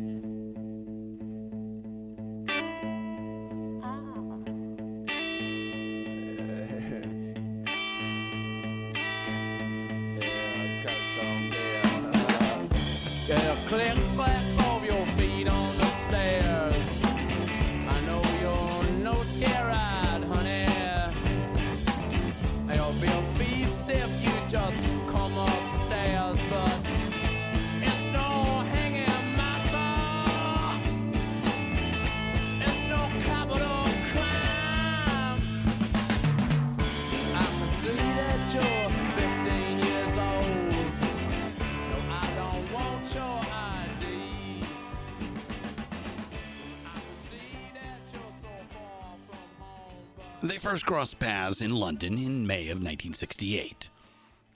First 50.65 50.87
crossed 50.87 51.19
paths 51.19 51.61
in 51.61 51.75
London 51.75 52.17
in 52.17 52.47
May 52.47 52.63
of 52.71 52.79
1968. 52.79 53.91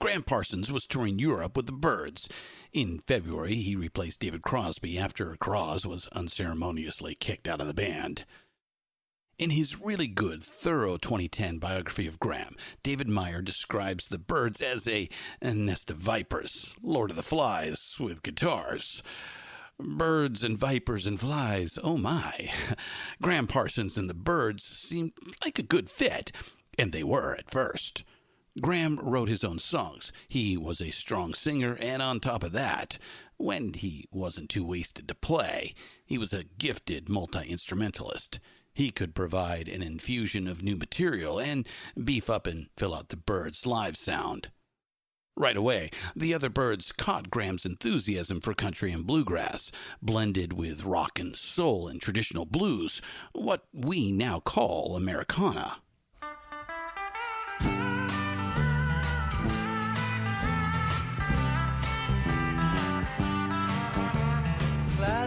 Gram 0.00 0.22
Parsons 0.22 0.72
was 0.72 0.86
touring 0.86 1.18
Europe 1.18 1.54
with 1.54 1.66
the 1.66 1.72
Byrds. 1.72 2.30
In 2.72 3.00
February, 3.06 3.56
he 3.56 3.76
replaced 3.76 4.20
David 4.20 4.40
Crosby 4.40 4.98
after 4.98 5.36
Cros 5.36 5.84
was 5.84 6.06
unceremoniously 6.12 7.14
kicked 7.14 7.46
out 7.46 7.60
of 7.60 7.66
the 7.66 7.74
band. 7.74 8.24
In 9.38 9.50
his 9.50 9.82
really 9.82 10.06
good, 10.06 10.42
thorough 10.42 10.96
2010 10.96 11.58
biography 11.58 12.06
of 12.06 12.18
Gram, 12.18 12.56
David 12.82 13.10
Meyer 13.10 13.42
describes 13.42 14.08
the 14.08 14.18
Byrds 14.18 14.62
as 14.62 14.88
a, 14.88 15.10
a 15.42 15.52
nest 15.52 15.90
of 15.90 15.98
vipers, 15.98 16.74
Lord 16.82 17.10
of 17.10 17.16
the 17.16 17.22
Flies 17.22 17.96
with 18.00 18.22
guitars. 18.22 19.02
Birds 19.80 20.42
and 20.42 20.58
vipers 20.58 21.06
and 21.06 21.20
flies, 21.20 21.78
oh 21.84 21.96
my. 21.96 22.50
Gram 23.22 23.46
Parsons 23.46 23.96
and 23.96 24.10
the 24.10 24.14
Byrds 24.14 24.64
seemed 24.64 25.12
like 25.44 25.58
a 25.58 25.62
good 25.62 25.88
fit, 25.88 26.32
and 26.76 26.92
they 26.92 27.04
were 27.04 27.34
at 27.36 27.50
first. 27.50 28.02
Gram 28.60 28.98
wrote 29.00 29.28
his 29.28 29.44
own 29.44 29.60
songs. 29.60 30.10
He 30.28 30.56
was 30.56 30.80
a 30.80 30.90
strong 30.90 31.32
singer, 31.32 31.76
and 31.80 32.02
on 32.02 32.18
top 32.18 32.42
of 32.42 32.50
that, 32.52 32.98
when 33.36 33.72
he 33.74 34.08
wasn't 34.10 34.50
too 34.50 34.64
wasted 34.64 35.06
to 35.06 35.14
play, 35.14 35.74
he 36.04 36.18
was 36.18 36.32
a 36.32 36.44
gifted 36.44 37.08
multi 37.08 37.48
instrumentalist. 37.48 38.40
He 38.72 38.90
could 38.90 39.14
provide 39.14 39.68
an 39.68 39.82
infusion 39.82 40.48
of 40.48 40.62
new 40.62 40.76
material 40.76 41.38
and 41.38 41.66
beef 42.02 42.28
up 42.28 42.46
and 42.46 42.68
fill 42.76 42.94
out 42.94 43.10
the 43.10 43.16
Byrds' 43.16 43.66
live 43.66 43.96
sound. 43.96 44.50
Right 45.40 45.56
away, 45.56 45.92
the 46.16 46.34
other 46.34 46.48
Byrds 46.48 46.90
caught 46.90 47.30
Gram's 47.30 47.64
enthusiasm 47.64 48.40
for 48.40 48.54
country 48.54 48.90
and 48.90 49.06
bluegrass, 49.06 49.70
blended 50.02 50.52
with 50.52 50.82
rock 50.82 51.20
and 51.20 51.36
soul 51.36 51.86
and 51.86 52.02
traditional 52.02 52.44
blues, 52.44 53.00
what 53.32 53.62
we 53.72 54.10
now 54.10 54.40
call 54.40 54.96
Americana. 54.96 55.76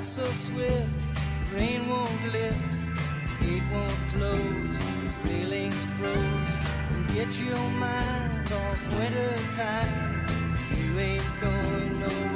So 0.04 0.26
swift, 0.34 0.90
rain 1.54 1.88
won't 1.88 2.34
lift, 2.34 2.58
gate 3.40 3.62
won't 3.72 3.98
close, 4.14 4.78
railings 5.26 5.86
froze. 6.00 7.14
Get 7.14 7.32
your 7.40 7.70
mind 7.70 8.41
winter 8.98 9.36
time, 9.56 10.26
you 10.78 11.00
ain't 11.00 11.42
going 11.42 12.00
nowhere. 12.00 12.31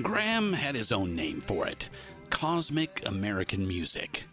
Gram 0.00 0.54
had 0.54 0.74
his 0.74 0.90
own 0.90 1.14
name 1.14 1.40
for 1.42 1.66
it 1.66 1.90
Cosmic 2.30 3.02
American 3.04 3.68
Music. 3.68 4.24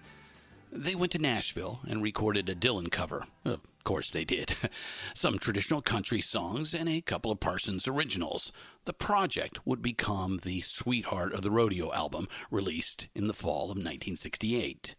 They 0.72 0.96
went 0.96 1.12
to 1.12 1.20
Nashville 1.20 1.82
and 1.86 2.02
recorded 2.02 2.48
a 2.48 2.56
Dylan 2.56 2.90
cover. 2.90 3.26
Of 3.44 3.60
course, 3.84 4.10
they 4.10 4.24
did. 4.24 4.56
Some 5.14 5.38
traditional 5.38 5.82
country 5.82 6.22
songs 6.22 6.74
and 6.74 6.88
a 6.88 7.02
couple 7.02 7.30
of 7.30 7.42
Parsons 7.42 7.88
originals. 7.88 8.54
The 8.86 8.94
project 8.94 9.66
would 9.66 9.82
become 9.82 10.40
the 10.44 10.62
Sweetheart 10.62 11.34
of 11.34 11.42
the 11.42 11.52
Rodeo 11.52 11.92
album, 11.92 12.30
released 12.50 13.08
in 13.14 13.28
the 13.28 13.34
fall 13.34 13.64
of 13.64 13.78
1968. 13.78 14.96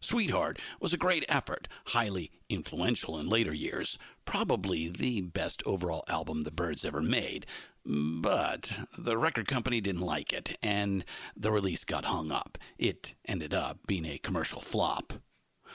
Sweetheart 0.00 0.60
was 0.80 0.92
a 0.92 0.98
great 0.98 1.24
effort, 1.28 1.66
highly 1.86 2.30
influential 2.48 3.18
in 3.18 3.28
later 3.28 3.52
years, 3.52 3.98
probably 4.24 4.88
the 4.88 5.20
best 5.22 5.60
overall 5.66 6.04
album 6.06 6.42
the 6.42 6.52
Byrds 6.52 6.84
ever 6.84 7.02
made. 7.02 7.44
But 7.90 8.80
the 8.98 9.16
record 9.16 9.48
company 9.48 9.80
didn't 9.80 10.02
like 10.02 10.30
it, 10.34 10.58
and 10.62 11.06
the 11.34 11.50
release 11.50 11.84
got 11.84 12.04
hung 12.04 12.30
up. 12.30 12.58
It 12.76 13.14
ended 13.24 13.54
up 13.54 13.86
being 13.86 14.04
a 14.04 14.18
commercial 14.18 14.60
flop. 14.60 15.14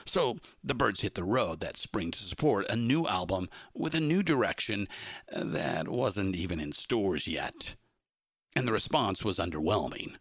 So 0.06 0.38
the 0.64 0.76
Byrds 0.76 1.02
hit 1.02 1.16
the 1.16 1.24
road 1.24 1.60
that 1.62 1.76
spring 1.76 2.12
to 2.12 2.20
support 2.20 2.70
a 2.70 2.76
new 2.76 3.08
album 3.08 3.50
with 3.74 3.96
a 3.96 4.00
new 4.00 4.22
direction 4.22 4.88
that 5.32 5.88
wasn't 5.88 6.36
even 6.36 6.60
in 6.60 6.72
stores 6.72 7.28
yet. 7.28 7.74
And 8.56 8.68
the 8.68 8.74
response 8.74 9.24
was 9.24 9.40
underwhelming. 9.40 10.18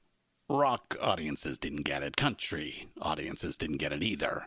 Rock 0.49 0.97
audiences 0.99 1.59
didn't 1.59 1.83
get 1.83 2.03
it, 2.03 2.17
country 2.17 2.89
audiences 3.03 3.59
didn't 3.59 3.79
get 3.79 3.93
it 3.93 4.03
either. 4.03 4.47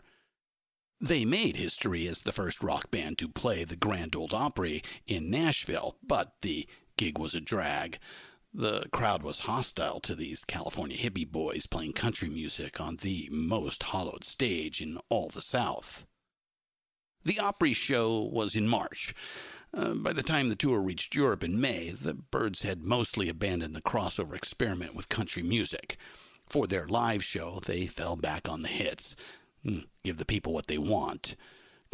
They 1.00 1.24
made 1.24 1.56
history 1.56 2.08
as 2.08 2.22
the 2.22 2.32
first 2.32 2.62
rock 2.62 2.90
band 2.90 3.18
to 3.18 3.28
play 3.28 3.62
the 3.62 3.76
Grand 3.76 4.16
Ole 4.16 4.30
Opry 4.32 4.82
in 5.06 5.30
Nashville, 5.30 5.96
but 6.02 6.34
the 6.40 6.66
gig 6.96 7.18
was 7.18 7.34
a 7.34 7.40
drag. 7.40 7.98
The 8.52 8.86
crowd 8.90 9.22
was 9.22 9.40
hostile 9.40 10.00
to 10.00 10.14
these 10.14 10.44
California 10.44 10.96
hippie 10.96 11.30
boys 11.30 11.66
playing 11.66 11.92
country 11.92 12.28
music 12.28 12.80
on 12.80 12.96
the 12.96 13.28
most 13.30 13.82
hollowed 13.82 14.24
stage 14.24 14.80
in 14.80 14.98
all 15.08 15.28
the 15.28 15.42
South. 15.42 16.06
The 17.24 17.38
Opry 17.38 17.74
show 17.74 18.20
was 18.20 18.54
in 18.54 18.68
March. 18.68 19.14
Uh, 19.74 19.94
by 19.94 20.12
the 20.12 20.22
time 20.22 20.48
the 20.48 20.56
tour 20.56 20.80
reached 20.80 21.14
Europe 21.14 21.44
in 21.44 21.60
May, 21.60 21.90
the 21.90 22.14
Byrds 22.14 22.62
had 22.62 22.82
mostly 22.82 23.28
abandoned 23.28 23.74
the 23.74 23.82
crossover 23.82 24.34
experiment 24.34 24.94
with 24.94 25.08
country 25.08 25.42
music. 25.42 25.98
For 26.48 26.66
their 26.66 26.86
live 26.86 27.24
show, 27.24 27.60
they 27.66 27.86
fell 27.86 28.16
back 28.16 28.48
on 28.48 28.60
the 28.60 28.68
hits. 28.68 29.16
Hmm, 29.64 29.80
Give 30.04 30.16
the 30.16 30.24
people 30.24 30.52
what 30.52 30.68
they 30.68 30.78
want. 30.78 31.34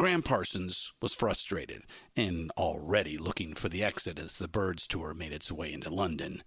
Gram 0.03 0.21
Parsons 0.21 0.91
was 1.01 1.13
frustrated 1.13 1.83
and 2.13 2.51
already 2.57 3.17
looking 3.17 3.53
for 3.53 3.69
the 3.69 3.81
exit 3.81 4.19
as 4.19 4.33
the 4.33 4.49
Byrds 4.49 4.85
tour 4.85 5.13
made 5.13 5.31
its 5.31 5.49
way 5.49 5.71
into 5.71 5.89
London. 5.89 6.43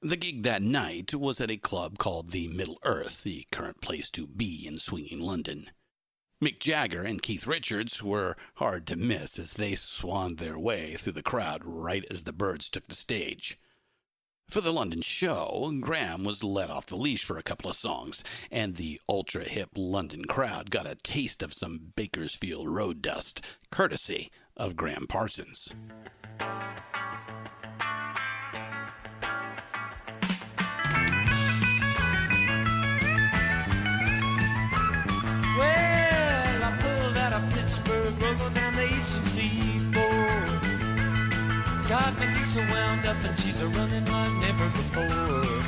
The 0.00 0.16
gig 0.16 0.42
that 0.42 0.62
night 0.62 1.14
was 1.14 1.40
at 1.40 1.48
a 1.48 1.56
club 1.58 1.96
called 1.96 2.32
the 2.32 2.48
Middle 2.48 2.80
Earth, 2.82 3.22
the 3.22 3.46
current 3.52 3.80
place 3.80 4.10
to 4.10 4.26
be 4.26 4.66
in 4.66 4.78
swinging 4.78 5.20
London. 5.20 5.70
Mick 6.42 6.58
Jagger 6.58 7.04
and 7.04 7.22
Keith 7.22 7.46
Richards 7.46 8.02
were 8.02 8.36
hard 8.56 8.88
to 8.88 8.96
miss 8.96 9.38
as 9.38 9.52
they 9.52 9.76
swanned 9.76 10.38
their 10.38 10.58
way 10.58 10.96
through 10.96 11.12
the 11.12 11.22
crowd 11.22 11.62
right 11.64 12.04
as 12.10 12.24
the 12.24 12.32
Byrds 12.32 12.68
took 12.68 12.88
the 12.88 12.96
stage. 12.96 13.60
For 14.48 14.60
the 14.60 14.72
London 14.72 15.00
show, 15.00 15.72
Gram 15.80 16.24
was 16.24 16.44
let 16.44 16.68
off 16.70 16.84
the 16.86 16.96
leash 16.96 17.24
for 17.24 17.38
a 17.38 17.42
couple 17.42 17.70
of 17.70 17.76
songs, 17.76 18.22
and 18.50 18.76
the 18.76 19.00
ultra 19.08 19.44
hip 19.44 19.70
London 19.74 20.26
crowd 20.26 20.70
got 20.70 20.86
a 20.86 20.94
taste 20.94 21.42
of 21.42 21.54
some 21.54 21.92
Bakersfield 21.96 22.68
road 22.68 23.00
dust, 23.00 23.40
courtesy 23.70 24.30
of 24.56 24.76
Gram 24.76 25.06
Parsons. 25.08 25.72
Well, 35.58 36.62
I 36.62 36.78
pulled 36.80 37.16
out 37.16 37.32
of 37.32 37.50
Pittsburgh, 37.54 38.20
rode 38.20 38.54
down 38.54 38.74
the 38.74 38.86
eastern 38.86 39.24
seaboard. 39.26 40.60
Got 41.88 42.18
Medusa 42.18 42.60
wound 42.70 43.06
up, 43.06 43.22
and 43.24 43.38
she's 43.40 43.60
a 43.60 43.68
running 43.68 44.04
never 44.62 44.76
before. 44.76 45.62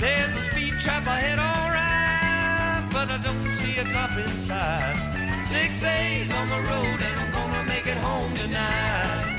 There's 0.00 0.34
a 0.36 0.42
speed 0.50 0.74
trap 0.80 1.06
ahead, 1.06 1.38
alright, 1.38 2.92
but 2.92 3.10
I 3.10 3.18
don't 3.22 3.54
see 3.56 3.78
a 3.78 3.84
cop 3.84 4.16
inside. 4.16 4.96
Six 5.44 5.80
days 5.80 6.30
on 6.30 6.48
the 6.48 6.60
road 6.70 7.00
and 7.02 7.20
I'm 7.20 7.32
gonna 7.32 7.64
make 7.64 7.86
it 7.86 7.96
home 7.98 8.34
tonight. 8.34 9.36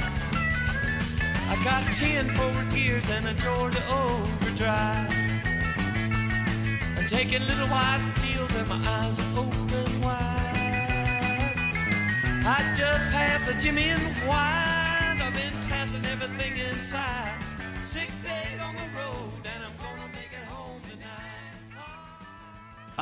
I 1.50 1.64
got 1.64 1.84
ten 1.96 2.30
forward 2.36 2.70
gears 2.72 3.10
and 3.10 3.28
a 3.28 3.34
Georgia 3.34 3.84
overdrive. 3.90 5.12
I'm 6.98 7.08
taking 7.08 7.46
little 7.48 7.68
white 7.68 8.02
pills 8.16 8.54
and 8.56 8.68
my 8.70 8.80
eyes 8.88 9.20
are 9.20 9.40
open 9.40 10.02
wide. 10.02 10.52
I 12.44 12.74
just 12.76 13.04
passed 13.12 13.50
a 13.50 13.54
Jimmy 13.62 13.90
in 13.90 14.00
white. 14.28 15.20
I've 15.22 15.34
been 15.34 15.54
passing 15.70 16.06
everything 16.06 16.58
inside. 16.58 17.31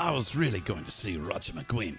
I 0.01 0.11
was 0.11 0.33
really 0.33 0.61
going 0.61 0.85
to 0.85 0.91
see 0.91 1.17
Roger 1.17 1.51
McGuinn, 1.51 1.97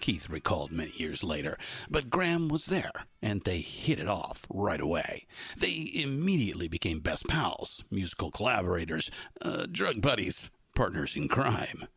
Keith 0.00 0.30
recalled 0.30 0.72
many 0.72 0.92
years 0.92 1.22
later, 1.22 1.58
but 1.90 2.08
Gram 2.08 2.48
was 2.48 2.64
there, 2.64 2.90
and 3.20 3.42
they 3.42 3.58
hit 3.58 4.00
it 4.00 4.08
off 4.08 4.46
right 4.48 4.80
away. 4.80 5.26
They 5.54 5.90
immediately 5.92 6.66
became 6.66 7.00
best 7.00 7.28
pals, 7.28 7.84
musical 7.90 8.30
collaborators, 8.30 9.10
uh, 9.42 9.66
drug 9.70 10.00
buddies, 10.00 10.48
partners 10.74 11.14
in 11.14 11.28
crime. 11.28 11.88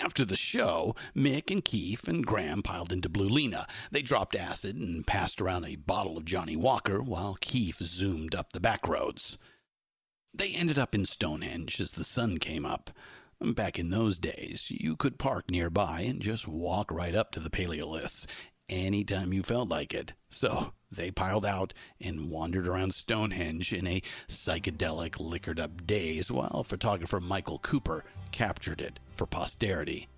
After 0.00 0.24
the 0.24 0.34
show, 0.34 0.96
Mick 1.14 1.50
and 1.50 1.62
Keith 1.62 2.08
and 2.08 2.26
Gram 2.26 2.62
piled 2.62 2.90
into 2.90 3.10
Blue 3.10 3.28
Lena. 3.28 3.66
They 3.90 4.00
dropped 4.00 4.34
acid 4.34 4.76
and 4.76 5.06
passed 5.06 5.42
around 5.42 5.66
a 5.66 5.76
bottle 5.76 6.16
of 6.16 6.24
Johnnie 6.24 6.56
Walker 6.56 7.02
while 7.02 7.36
Keith 7.42 7.82
zoomed 7.82 8.34
up 8.34 8.54
the 8.54 8.60
back 8.60 8.88
roads. 8.88 9.36
They 10.32 10.54
ended 10.54 10.78
up 10.78 10.94
in 10.94 11.04
Stonehenge 11.04 11.82
as 11.82 11.90
the 11.90 12.04
sun 12.04 12.38
came 12.38 12.64
up. 12.64 12.90
Back 13.40 13.78
in 13.78 13.90
those 13.90 14.18
days, 14.18 14.66
you 14.68 14.96
could 14.96 15.18
park 15.18 15.50
nearby 15.50 16.00
and 16.00 16.20
just 16.20 16.48
walk 16.48 16.90
right 16.90 17.14
up 17.14 17.30
to 17.32 17.40
the 17.40 17.50
paleoliths 17.50 18.26
anytime 18.68 19.32
you 19.32 19.42
felt 19.42 19.68
like 19.68 19.94
it. 19.94 20.12
So 20.28 20.72
they 20.90 21.10
piled 21.10 21.46
out 21.46 21.72
and 22.00 22.30
wandered 22.30 22.66
around 22.66 22.94
Stonehenge 22.94 23.72
in 23.72 23.86
a 23.86 24.02
psychedelic, 24.28 25.20
liquored 25.20 25.60
up 25.60 25.86
daze 25.86 26.30
while 26.32 26.64
photographer 26.64 27.20
Michael 27.20 27.60
Cooper 27.60 28.04
captured 28.32 28.80
it 28.80 28.98
for 29.14 29.26
posterity. 29.26 30.08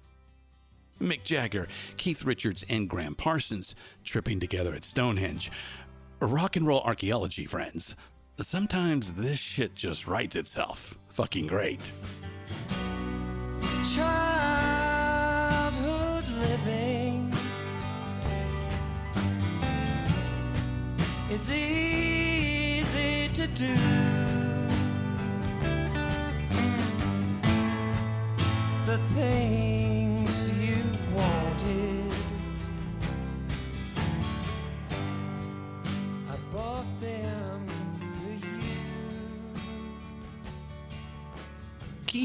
Mick 0.99 1.23
Jagger, 1.23 1.68
Keith 1.99 2.25
Richards, 2.25 2.64
and 2.68 2.89
Gram 2.89 3.14
Parsons 3.14 3.75
tripping 4.05 4.41
together 4.41 4.75
at 4.75 4.85
Stonehenge. 4.85 5.51
Rock 6.21 6.57
and 6.57 6.66
roll 6.66 6.83
archaeology, 6.83 7.47
friends. 7.47 7.97
Sometimes 8.41 9.12
this 9.14 9.39
shit 9.39 9.75
just 9.75 10.07
writes 10.07 10.37
itself. 10.37 10.99
Fucking 11.09 11.47
great. 11.47 11.93
Childhood 13.95 15.74
living 16.38 17.34
is 21.28 21.51
easy 21.51 23.28
to 23.34 23.47
do. 23.49 23.74
The 28.86 28.99
things 29.16 29.80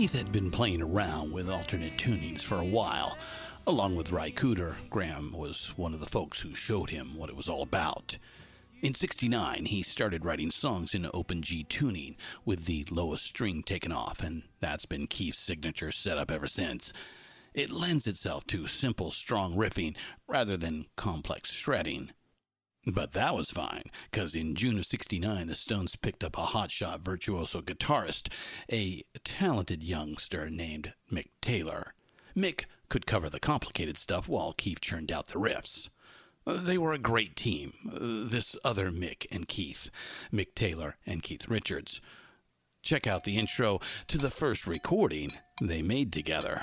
Keith 0.06 0.14
had 0.14 0.32
been 0.32 0.52
playing 0.52 0.84
around 0.84 1.32
with 1.32 1.50
alternate 1.50 1.98
tunings 1.98 2.44
for 2.44 2.60
a 2.60 2.64
while. 2.64 3.18
Along 3.66 3.96
with 3.96 4.12
Ry 4.12 4.30
Cooder, 4.30 4.76
Gram 4.88 5.32
was 5.32 5.74
one 5.78 5.96
of 5.96 6.00
the 6.00 6.06
folks 6.06 6.42
who 6.42 6.54
showed 6.54 6.92
him 6.92 7.18
what 7.18 7.28
it 7.28 7.36
was 7.36 7.50
all 7.50 7.64
about. 7.64 8.20
In 8.84 8.94
69, 8.94 9.66
he 9.66 9.82
started 9.82 10.24
writing 10.24 10.52
songs 10.52 10.94
in 10.94 11.10
open 11.12 11.42
G 11.42 11.64
tuning 11.64 12.18
with 12.46 12.66
the 12.66 12.86
lowest 12.92 13.26
string 13.26 13.64
taken 13.64 13.92
off, 13.92 14.22
and 14.22 14.44
that's 14.60 14.86
been 14.86 15.08
Keith's 15.08 15.40
signature 15.40 15.92
setup 15.92 16.30
ever 16.30 16.48
since. 16.48 16.94
It 17.56 17.72
lends 17.72 18.06
itself 18.06 18.46
to 18.46 18.68
simple, 18.68 19.10
strong 19.10 19.56
riffing 19.56 19.96
rather 20.28 20.56
than 20.56 20.86
complex 20.96 21.52
shredding. 21.52 22.12
But 22.88 23.14
that 23.14 23.36
was 23.36 23.50
fine, 23.50 23.90
because 24.12 24.36
in 24.36 24.54
June 24.54 24.78
of 24.78 24.86
69, 24.86 25.48
the 25.48 25.56
Stones 25.56 25.96
picked 25.96 26.24
up 26.24 26.38
a 26.38 26.46
hotshot 26.46 27.00
virtuoso 27.00 27.62
guitarist, 27.62 28.32
a 28.72 29.02
talented 29.24 29.82
youngster 29.82 30.50
named 30.52 30.94
Mick 31.12 31.30
Taylor. 31.42 31.96
Mick 32.38 32.66
could 32.90 33.08
cover 33.08 33.30
the 33.30 33.40
complicated 33.40 33.98
stuff 33.98 34.28
while 34.28 34.54
Keith 34.54 34.82
churned 34.82 35.12
out 35.12 35.28
the 35.28 35.40
riffs. 35.40 35.90
They 36.46 36.78
were 36.78 36.94
a 36.94 37.00
great 37.00 37.36
team, 37.36 37.74
this 38.30 38.56
other 38.64 38.92
Mick 38.92 39.26
and 39.32 39.48
Keith, 39.48 39.90
Mick 40.32 40.54
Taylor 40.54 40.98
and 41.08 41.24
Keith 41.24 41.48
Richards. 41.48 42.02
Check 42.84 43.08
out 43.08 43.24
the 43.24 43.38
intro 43.38 43.80
to 44.10 44.20
the 44.20 44.30
first 44.30 44.68
recording 44.68 45.32
they 45.60 45.82
made 45.82 46.14
together. 46.14 46.62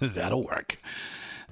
that'll 0.14 0.44
work. 0.44 0.78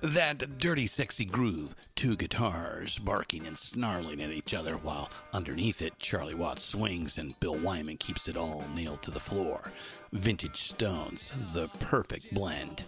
That 0.01 0.59
dirty, 0.59 0.86
sexy 0.86 1.24
groove, 1.24 1.74
two 1.96 2.16
guitars 2.16 2.99
barking 2.99 3.46
and 3.49 3.59
snarling 3.59 4.22
at 4.22 4.30
each 4.30 4.55
other 4.55 4.74
while 4.74 5.11
underneath 5.32 5.82
it 5.82 5.99
Charlie 5.99 6.36
Watts 6.36 6.62
swings 6.62 7.18
and 7.18 7.38
Bill 7.40 7.57
Wyman 7.57 7.96
keeps 7.96 8.28
it 8.28 8.36
all 8.36 8.64
nailed 8.76 9.03
to 9.03 9.11
the 9.11 9.18
floor. 9.18 9.72
Vintage 10.12 10.62
Stones, 10.62 11.32
the 11.53 11.66
perfect 11.80 12.32
blend. 12.32 12.84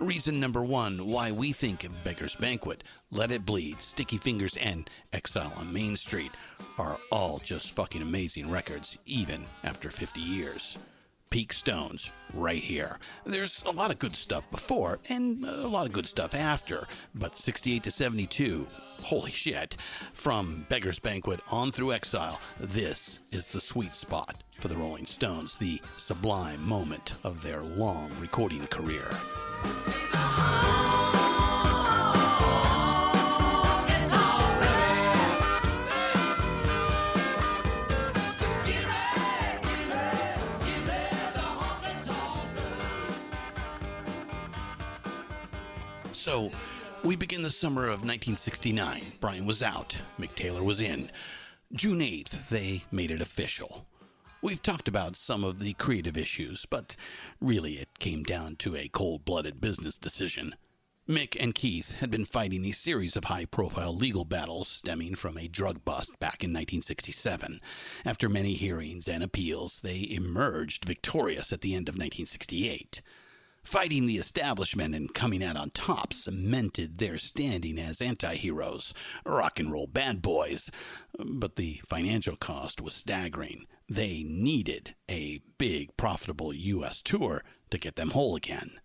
Reason 0.00 0.40
number 0.40 0.62
one 0.62 1.06
why 1.06 1.32
we 1.32 1.52
think 1.52 1.86
Beggar's 2.02 2.36
Banquet, 2.36 2.82
Let 3.10 3.30
It 3.30 3.44
Bleed, 3.44 3.80
Sticky 3.80 4.16
Fingers, 4.16 4.56
and 4.56 4.88
Exile 5.12 5.52
on 5.56 5.72
Main 5.72 5.96
Street 5.96 6.32
are 6.78 6.98
all 7.10 7.38
just 7.40 7.72
fucking 7.72 8.00
amazing 8.00 8.48
records, 8.48 8.96
even 9.06 9.44
after 9.64 9.90
50 9.90 10.20
years. 10.20 10.78
Peak 11.30 11.52
Stones, 11.52 12.10
right 12.32 12.62
here. 12.62 12.98
There's 13.24 13.62
a 13.66 13.70
lot 13.70 13.90
of 13.90 13.98
good 13.98 14.16
stuff 14.16 14.44
before 14.50 14.98
and 15.08 15.44
a 15.44 15.68
lot 15.68 15.86
of 15.86 15.92
good 15.92 16.06
stuff 16.06 16.34
after, 16.34 16.86
but 17.14 17.36
68 17.36 17.82
to 17.82 17.90
72, 17.90 18.66
holy 19.02 19.32
shit. 19.32 19.76
From 20.12 20.66
Beggar's 20.68 20.98
Banquet 20.98 21.40
on 21.50 21.72
through 21.72 21.92
Exile, 21.92 22.40
this 22.58 23.20
is 23.30 23.48
the 23.48 23.60
sweet 23.60 23.94
spot 23.94 24.42
for 24.52 24.68
the 24.68 24.76
Rolling 24.76 25.06
Stones, 25.06 25.56
the 25.56 25.80
sublime 25.96 26.66
moment 26.66 27.14
of 27.24 27.42
their 27.42 27.62
long 27.62 28.10
recording 28.20 28.66
career. 28.68 29.08
So, 46.28 46.52
we 47.04 47.16
begin 47.16 47.40
the 47.40 47.48
summer 47.48 47.84
of 47.84 48.04
1969. 48.04 49.14
Brian 49.18 49.46
was 49.46 49.62
out, 49.62 49.96
Mick 50.20 50.34
Taylor 50.34 50.62
was 50.62 50.78
in. 50.78 51.10
June 51.72 52.00
8th, 52.00 52.50
they 52.50 52.84
made 52.92 53.10
it 53.10 53.22
official. 53.22 53.86
We've 54.42 54.60
talked 54.60 54.88
about 54.88 55.16
some 55.16 55.42
of 55.42 55.58
the 55.58 55.72
creative 55.72 56.18
issues, 56.18 56.66
but 56.66 56.96
really 57.40 57.78
it 57.78 57.98
came 57.98 58.24
down 58.24 58.56
to 58.56 58.76
a 58.76 58.88
cold 58.88 59.24
blooded 59.24 59.58
business 59.58 59.96
decision. 59.96 60.54
Mick 61.08 61.34
and 61.40 61.54
Keith 61.54 61.94
had 61.94 62.10
been 62.10 62.26
fighting 62.26 62.66
a 62.66 62.72
series 62.72 63.16
of 63.16 63.24
high 63.24 63.46
profile 63.46 63.96
legal 63.96 64.26
battles 64.26 64.68
stemming 64.68 65.14
from 65.14 65.38
a 65.38 65.48
drug 65.48 65.82
bust 65.82 66.18
back 66.18 66.44
in 66.44 66.50
1967. 66.50 67.58
After 68.04 68.28
many 68.28 68.52
hearings 68.52 69.08
and 69.08 69.22
appeals, 69.22 69.80
they 69.82 70.06
emerged 70.10 70.84
victorious 70.84 71.54
at 71.54 71.62
the 71.62 71.74
end 71.74 71.88
of 71.88 71.94
1968. 71.94 73.00
Fighting 73.68 74.06
the 74.06 74.16
establishment 74.16 74.94
and 74.94 75.12
coming 75.12 75.44
out 75.44 75.58
on 75.58 75.68
top 75.72 76.14
cemented 76.14 76.96
their 76.96 77.18
standing 77.18 77.78
as 77.78 78.00
anti 78.00 78.34
heroes, 78.34 78.94
rock 79.26 79.60
and 79.60 79.70
roll 79.70 79.86
bad 79.86 80.22
boys. 80.22 80.70
But 81.18 81.56
the 81.56 81.82
financial 81.86 82.34
cost 82.34 82.80
was 82.80 82.94
staggering. 82.94 83.66
They 83.86 84.22
needed 84.22 84.94
a 85.06 85.42
big, 85.58 85.94
profitable 85.98 86.54
U.S. 86.54 87.02
tour 87.02 87.44
to 87.68 87.76
get 87.76 87.96
them 87.96 88.12
whole 88.12 88.36
again. 88.36 88.80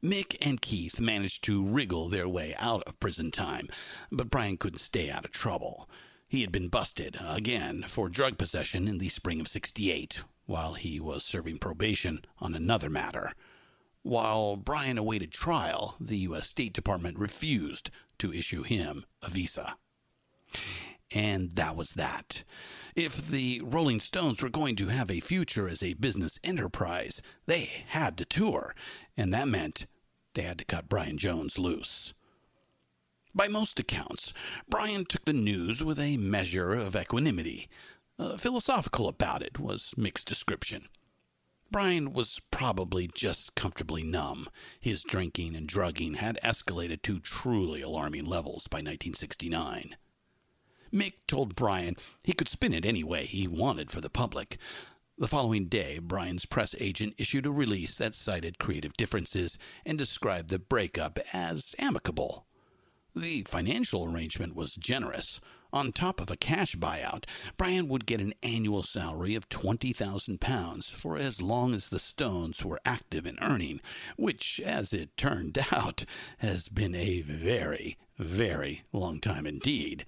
Mick 0.00 0.36
and 0.40 0.60
Keith 0.60 1.00
managed 1.00 1.42
to 1.42 1.64
wriggle 1.64 2.08
their 2.08 2.28
way 2.28 2.54
out 2.60 2.84
of 2.84 3.00
prison 3.00 3.32
time, 3.32 3.68
but 4.12 4.30
Brian 4.30 4.56
couldn't 4.56 4.78
stay 4.78 5.10
out 5.10 5.24
of 5.24 5.32
trouble. 5.32 5.90
He 6.28 6.42
had 6.42 6.52
been 6.52 6.68
busted 6.68 7.18
again 7.20 7.84
for 7.88 8.08
drug 8.08 8.38
possession 8.38 8.86
in 8.86 8.98
the 8.98 9.08
spring 9.08 9.40
of 9.40 9.48
68 9.48 10.20
while 10.46 10.74
he 10.74 11.00
was 11.00 11.24
serving 11.24 11.58
probation 11.58 12.24
on 12.38 12.54
another 12.54 12.88
matter. 12.88 13.32
While 14.04 14.56
Bryan 14.56 14.98
awaited 14.98 15.32
trial, 15.32 15.96
the 15.98 16.18
U.S. 16.18 16.46
State 16.46 16.74
Department 16.74 17.18
refused 17.18 17.90
to 18.18 18.34
issue 18.34 18.62
him 18.62 19.06
a 19.22 19.30
visa. 19.30 19.76
And 21.10 21.52
that 21.52 21.74
was 21.74 21.92
that. 21.92 22.44
If 22.94 23.26
the 23.26 23.62
Rolling 23.64 24.00
Stones 24.00 24.42
were 24.42 24.50
going 24.50 24.76
to 24.76 24.88
have 24.88 25.10
a 25.10 25.20
future 25.20 25.66
as 25.70 25.82
a 25.82 25.94
business 25.94 26.38
enterprise, 26.44 27.22
they 27.46 27.84
had 27.88 28.18
to 28.18 28.26
tour, 28.26 28.74
and 29.16 29.32
that 29.32 29.48
meant 29.48 29.86
they 30.34 30.42
had 30.42 30.58
to 30.58 30.66
cut 30.66 30.90
Brian 30.90 31.16
Jones 31.16 31.58
loose. 31.58 32.12
By 33.34 33.48
most 33.48 33.80
accounts, 33.80 34.34
Brian 34.68 35.06
took 35.06 35.24
the 35.24 35.32
news 35.32 35.82
with 35.82 35.98
a 35.98 36.18
measure 36.18 36.74
of 36.74 36.94
equanimity. 36.94 37.70
Uh, 38.18 38.36
philosophical 38.36 39.08
about 39.08 39.42
it 39.42 39.58
was 39.58 39.94
mixed 39.96 40.26
description. 40.26 40.88
Brian 41.70 42.12
was 42.12 42.40
probably 42.50 43.08
just 43.14 43.54
comfortably 43.54 44.02
numb. 44.02 44.48
His 44.80 45.02
drinking 45.02 45.56
and 45.56 45.66
drugging 45.66 46.14
had 46.14 46.38
escalated 46.44 47.02
to 47.02 47.18
truly 47.18 47.82
alarming 47.82 48.26
levels 48.26 48.68
by 48.68 48.78
1969. 48.78 49.96
Mick 50.92 51.14
told 51.26 51.56
Brian 51.56 51.96
he 52.22 52.32
could 52.32 52.48
spin 52.48 52.72
it 52.72 52.86
any 52.86 53.02
way 53.02 53.26
he 53.26 53.48
wanted 53.48 53.90
for 53.90 54.00
the 54.00 54.10
public. 54.10 54.58
The 55.18 55.28
following 55.28 55.66
day, 55.66 55.98
Brian's 55.98 56.46
press 56.46 56.74
agent 56.80 57.14
issued 57.18 57.46
a 57.46 57.50
release 57.50 57.96
that 57.96 58.14
cited 58.14 58.58
creative 58.58 58.96
differences 58.96 59.58
and 59.84 59.98
described 59.98 60.50
the 60.50 60.58
breakup 60.58 61.18
as 61.32 61.74
amicable. 61.78 62.46
The 63.16 63.42
financial 63.42 64.04
arrangement 64.04 64.56
was 64.56 64.74
generous. 64.74 65.40
On 65.74 65.90
top 65.90 66.20
of 66.20 66.30
a 66.30 66.36
cash 66.36 66.76
buyout, 66.76 67.24
Brian 67.56 67.88
would 67.88 68.06
get 68.06 68.20
an 68.20 68.32
annual 68.44 68.84
salary 68.84 69.34
of 69.34 69.48
£20,000 69.48 70.92
for 70.92 71.16
as 71.16 71.42
long 71.42 71.74
as 71.74 71.88
the 71.88 71.98
Stones 71.98 72.64
were 72.64 72.80
active 72.84 73.26
in 73.26 73.36
earning, 73.42 73.80
which, 74.16 74.60
as 74.64 74.92
it 74.92 75.16
turned 75.16 75.58
out, 75.72 76.04
has 76.38 76.68
been 76.68 76.94
a 76.94 77.22
very, 77.22 77.98
very 78.16 78.84
long 78.92 79.18
time 79.18 79.48
indeed. 79.48 80.06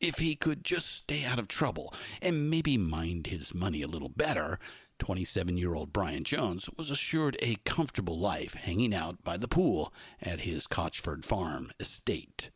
If 0.00 0.18
he 0.18 0.34
could 0.34 0.64
just 0.64 0.90
stay 0.90 1.24
out 1.24 1.38
of 1.38 1.46
trouble 1.46 1.94
and 2.20 2.50
maybe 2.50 2.76
mind 2.76 3.28
his 3.28 3.54
money 3.54 3.80
a 3.82 3.86
little 3.86 4.08
better, 4.08 4.58
27 4.98 5.56
year 5.56 5.76
old 5.76 5.92
Brian 5.92 6.24
Jones 6.24 6.68
was 6.76 6.90
assured 6.90 7.36
a 7.40 7.58
comfortable 7.64 8.18
life 8.18 8.54
hanging 8.54 8.92
out 8.92 9.22
by 9.22 9.36
the 9.36 9.46
pool 9.46 9.94
at 10.20 10.40
his 10.40 10.66
Cotchford 10.66 11.24
Farm 11.24 11.70
estate. 11.78 12.50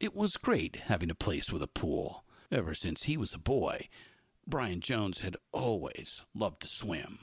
It 0.00 0.14
was 0.14 0.36
great 0.36 0.76
having 0.84 1.10
a 1.10 1.14
place 1.16 1.50
with 1.50 1.60
a 1.60 1.66
pool. 1.66 2.24
Ever 2.52 2.72
since 2.72 3.02
he 3.02 3.16
was 3.16 3.34
a 3.34 3.38
boy, 3.38 3.88
Brian 4.46 4.80
Jones 4.80 5.22
had 5.22 5.36
always 5.50 6.24
loved 6.34 6.62
to 6.62 6.68
swim. 6.68 7.18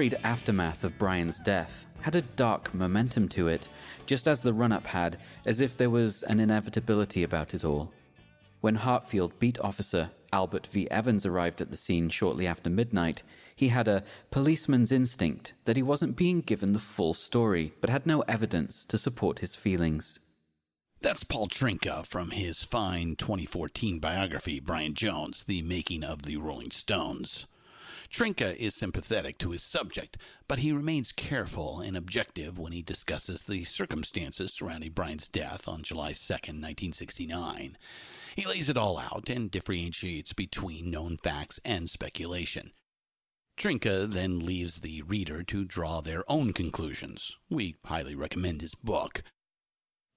Hurried 0.00 0.18
aftermath 0.24 0.82
of 0.82 0.98
Brian's 0.98 1.40
death 1.40 1.84
had 2.00 2.14
a 2.14 2.22
dark 2.22 2.72
momentum 2.72 3.28
to 3.28 3.48
it, 3.48 3.68
just 4.06 4.26
as 4.26 4.40
the 4.40 4.54
run 4.54 4.72
up 4.72 4.86
had, 4.86 5.18
as 5.44 5.60
if 5.60 5.76
there 5.76 5.90
was 5.90 6.22
an 6.22 6.40
inevitability 6.40 7.22
about 7.22 7.52
it 7.52 7.66
all. 7.66 7.92
When 8.62 8.76
Hartfield 8.76 9.38
beat 9.38 9.58
officer 9.58 10.10
Albert 10.32 10.66
V. 10.68 10.90
Evans 10.90 11.26
arrived 11.26 11.60
at 11.60 11.70
the 11.70 11.76
scene 11.76 12.08
shortly 12.08 12.46
after 12.46 12.70
midnight, 12.70 13.22
he 13.54 13.68
had 13.68 13.88
a 13.88 14.02
policeman's 14.30 14.90
instinct 14.90 15.52
that 15.66 15.76
he 15.76 15.82
wasn't 15.82 16.16
being 16.16 16.40
given 16.40 16.72
the 16.72 16.78
full 16.78 17.12
story, 17.12 17.74
but 17.82 17.90
had 17.90 18.06
no 18.06 18.22
evidence 18.22 18.86
to 18.86 18.96
support 18.96 19.40
his 19.40 19.54
feelings. 19.54 20.18
That's 21.02 21.24
Paul 21.24 21.48
Trynka 21.48 22.06
from 22.06 22.30
his 22.30 22.62
fine 22.62 23.16
2014 23.16 23.98
biography, 23.98 24.60
Brian 24.60 24.94
Jones, 24.94 25.44
The 25.46 25.60
Making 25.60 26.04
of 26.04 26.22
the 26.22 26.38
Rolling 26.38 26.70
Stones. 26.70 27.46
Trynka 28.10 28.56
is 28.56 28.74
sympathetic 28.74 29.38
to 29.38 29.50
his 29.50 29.62
subject, 29.62 30.16
but 30.48 30.58
he 30.58 30.72
remains 30.72 31.12
careful 31.12 31.80
and 31.80 31.96
objective 31.96 32.58
when 32.58 32.72
he 32.72 32.82
discusses 32.82 33.42
the 33.42 33.62
circumstances 33.62 34.52
surrounding 34.52 34.90
Brian's 34.90 35.28
death 35.28 35.68
on 35.68 35.82
July 35.82 36.12
2, 36.12 36.32
1969. 36.32 37.78
He 38.34 38.44
lays 38.44 38.68
it 38.68 38.76
all 38.76 38.98
out 38.98 39.28
and 39.28 39.48
differentiates 39.48 40.32
between 40.32 40.90
known 40.90 41.18
facts 41.18 41.60
and 41.64 41.88
speculation. 41.88 42.72
Trynka 43.56 44.10
then 44.10 44.44
leaves 44.44 44.80
the 44.80 45.02
reader 45.02 45.44
to 45.44 45.64
draw 45.64 46.00
their 46.00 46.24
own 46.28 46.52
conclusions. 46.52 47.36
We 47.48 47.76
highly 47.84 48.16
recommend 48.16 48.60
his 48.60 48.74
book. 48.74 49.22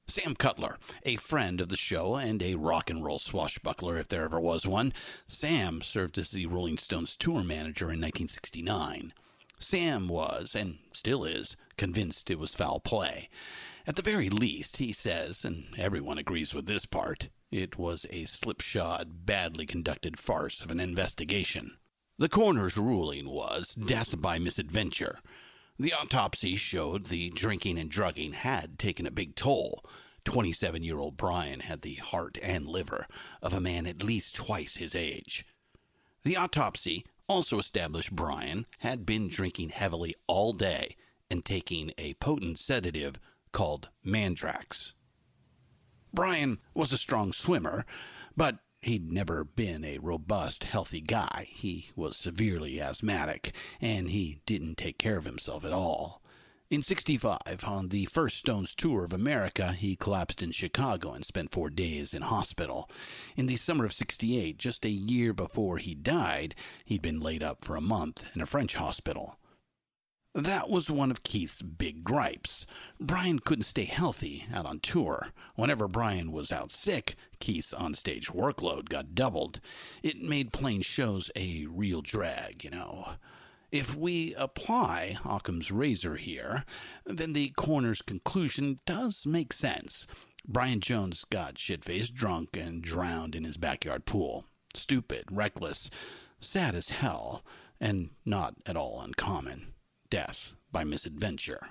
Sam 0.07 0.35
Cutler, 0.35 0.77
a 1.03 1.15
friend 1.15 1.61
of 1.61 1.69
the 1.69 1.77
show 1.77 2.15
and 2.15 2.43
a 2.43 2.55
rock 2.55 2.89
and 2.89 3.03
roll 3.03 3.19
swashbuckler 3.19 3.97
if 3.97 4.09
there 4.09 4.25
ever 4.25 4.39
was 4.39 4.65
one, 4.65 4.93
Sam 5.27 5.81
served 5.81 6.17
as 6.17 6.31
the 6.31 6.45
Rolling 6.45 6.77
Stones 6.77 7.15
tour 7.15 7.41
manager 7.41 7.85
in 7.85 8.01
1969. 8.01 9.13
Sam 9.57 10.09
was, 10.09 10.55
and 10.55 10.79
still 10.91 11.23
is, 11.23 11.55
convinced 11.77 12.29
it 12.29 12.37
was 12.37 12.53
foul 12.53 12.81
play. 12.81 13.29
At 13.87 13.95
the 13.95 14.01
very 14.01 14.29
least, 14.29 14.77
he 14.77 14.91
says, 14.91 15.45
and 15.45 15.67
everyone 15.77 16.17
agrees 16.17 16.53
with 16.53 16.65
this 16.65 16.85
part, 16.85 17.29
it 17.49 17.77
was 17.77 18.05
a 18.09 18.25
slipshod, 18.25 19.25
badly 19.25 19.65
conducted 19.65 20.19
farce 20.19 20.61
of 20.61 20.69
an 20.69 20.81
investigation. 20.81 21.77
The 22.17 22.29
coroner's 22.29 22.77
ruling 22.77 23.29
was 23.29 23.73
death 23.73 24.19
by 24.21 24.37
misadventure. 24.37 25.19
The 25.79 25.93
autopsy 25.93 26.55
showed 26.55 27.07
the 27.07 27.29
drinking 27.31 27.79
and 27.79 27.89
drugging 27.89 28.33
had 28.33 28.77
taken 28.77 29.07
a 29.07 29.11
big 29.11 29.35
toll. 29.35 29.83
27 30.23 30.83
year 30.83 30.99
old 30.99 31.17
Brian 31.17 31.61
had 31.61 31.81
the 31.81 31.95
heart 31.95 32.37
and 32.41 32.67
liver 32.67 33.07
of 33.41 33.53
a 33.53 33.59
man 33.59 33.87
at 33.87 34.03
least 34.03 34.35
twice 34.35 34.75
his 34.77 34.95
age. 34.95 35.45
The 36.23 36.37
autopsy 36.37 37.05
also 37.27 37.59
established 37.59 38.15
Brian 38.15 38.65
had 38.79 39.05
been 39.05 39.27
drinking 39.27 39.69
heavily 39.69 40.15
all 40.27 40.53
day 40.53 40.95
and 41.29 41.43
taking 41.43 41.91
a 41.97 42.13
potent 42.15 42.59
sedative 42.59 43.19
called 43.51 43.89
Mandrax. 44.05 44.93
Brian 46.13 46.59
was 46.73 46.93
a 46.93 46.97
strong 46.97 47.33
swimmer, 47.33 47.85
but 48.37 48.59
he'd 48.83 49.11
never 49.11 49.43
been 49.43 49.83
a 49.83 49.97
robust, 49.99 50.65
healthy 50.65 51.01
guy. 51.01 51.47
He 51.49 51.89
was 51.95 52.17
severely 52.17 52.81
asthmatic, 52.81 53.53
and 53.79 54.09
he 54.09 54.41
didn't 54.45 54.77
take 54.77 54.97
care 54.97 55.17
of 55.17 55.25
himself 55.25 55.63
at 55.65 55.73
all. 55.73 56.21
In 56.69 56.81
65, 56.81 57.63
on 57.65 57.89
the 57.89 58.05
first 58.05 58.37
Stones 58.37 58.73
tour 58.73 59.03
of 59.03 59.13
America, 59.13 59.73
he 59.73 59.95
collapsed 59.95 60.41
in 60.41 60.51
Chicago 60.51 61.11
and 61.11 61.23
spent 61.23 61.51
four 61.51 61.69
days 61.69 62.15
in 62.15 62.23
hospital. 62.23 62.89
In 63.35 63.45
the 63.45 63.57
summer 63.57 63.85
of 63.85 63.93
68, 63.93 64.57
just 64.57 64.83
a 64.83 64.89
year 64.89 65.33
before 65.33 65.77
he 65.77 65.93
died, 65.93 66.55
he'd 66.83 67.01
been 67.01 67.19
laid 67.19 67.43
up 67.43 67.63
for 67.63 67.75
a 67.75 67.81
month 67.81 68.35
in 68.35 68.41
a 68.41 68.47
French 68.47 68.75
hospital. 68.75 69.37
That 70.35 70.67
was 70.67 70.89
one 70.89 71.11
of 71.11 71.21
Keith's 71.21 71.61
big 71.61 72.03
gripes. 72.03 72.65
Brian 72.99 73.37
couldn't 73.37 73.65
stay 73.65 73.85
healthy 73.85 74.45
out 74.51 74.65
on 74.65 74.79
tour. 74.79 75.27
Whenever 75.53 75.87
Brian 75.87 76.31
was 76.31 76.51
out 76.51 76.71
sick, 76.71 77.13
Keith's 77.39 77.71
onstage 77.71 78.31
workload 78.31 78.89
got 78.89 79.13
doubled. 79.13 79.59
It 80.01 80.23
made 80.23 80.51
playing 80.51 80.81
shows 80.81 81.29
a 81.35 81.67
real 81.69 82.01
drag, 82.01 82.63
you 82.63 82.71
know. 82.71 83.09
If 83.71 83.95
we 83.95 84.33
apply 84.33 85.19
Occam's 85.23 85.69
razor 85.69 86.15
here, 86.15 86.65
then 87.05 87.33
the 87.33 87.49
coroner's 87.49 88.01
conclusion 88.01 88.79
does 88.87 89.27
make 89.27 89.53
sense. 89.53 90.07
Brian 90.47 90.79
Jones 90.79 91.25
got 91.29 91.59
shit 91.59 91.85
faced 91.85 92.15
drunk 92.15 92.57
and 92.57 92.81
drowned 92.81 93.35
in 93.35 93.43
his 93.43 93.57
backyard 93.57 94.05
pool. 94.05 94.45
Stupid, 94.73 95.25
reckless, 95.29 95.91
sad 96.39 96.73
as 96.73 96.89
hell, 96.89 97.45
and 97.79 98.09
not 98.25 98.55
at 98.65 98.75
all 98.75 98.99
uncommon 98.99 99.72
death 100.13 100.53
by 100.71 100.83
misadventure. 100.83 101.69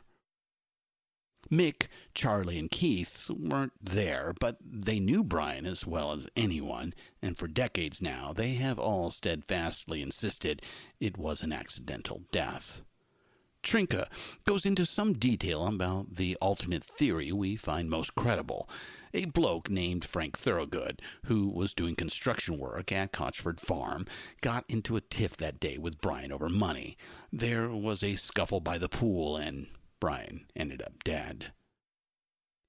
Mick, 1.48 1.86
Charlie, 2.12 2.58
and 2.58 2.68
Keith 2.68 3.30
weren't 3.30 3.72
there, 3.80 4.34
but 4.40 4.56
they 4.60 4.98
knew 4.98 5.22
Brian 5.22 5.64
as 5.64 5.86
well 5.86 6.10
as 6.10 6.26
anyone, 6.36 6.92
and 7.22 7.38
for 7.38 7.46
decades 7.46 8.02
now 8.02 8.32
they 8.32 8.54
have 8.54 8.80
all 8.80 9.12
steadfastly 9.12 10.02
insisted 10.02 10.60
it 10.98 11.16
was 11.16 11.44
an 11.44 11.52
accidental 11.52 12.22
death. 12.32 12.82
Trynka 13.62 14.08
goes 14.44 14.66
into 14.66 14.84
some 14.84 15.12
detail 15.12 15.66
about 15.66 16.14
the 16.14 16.36
alternate 16.36 16.82
theory 16.82 17.32
we 17.32 17.56
find 17.56 17.88
most 17.88 18.14
credible. 18.14 18.68
A 19.14 19.26
bloke 19.26 19.70
named 19.70 20.04
Frank 20.04 20.36
Thorogood, 20.36 21.00
who 21.26 21.48
was 21.48 21.74
doing 21.74 21.94
construction 21.94 22.58
work 22.58 22.90
at 22.90 23.12
Cotchford 23.12 23.60
Farm, 23.60 24.06
got 24.40 24.64
into 24.68 24.96
a 24.96 25.00
tiff 25.00 25.36
that 25.36 25.60
day 25.60 25.78
with 25.78 26.00
Brian 26.00 26.32
over 26.32 26.48
money. 26.48 26.96
There 27.32 27.68
was 27.68 28.02
a 28.02 28.16
scuffle 28.16 28.60
by 28.60 28.78
the 28.78 28.88
pool, 28.88 29.36
and 29.36 29.68
Brian 30.00 30.46
ended 30.56 30.82
up 30.82 31.04
dead. 31.04 31.52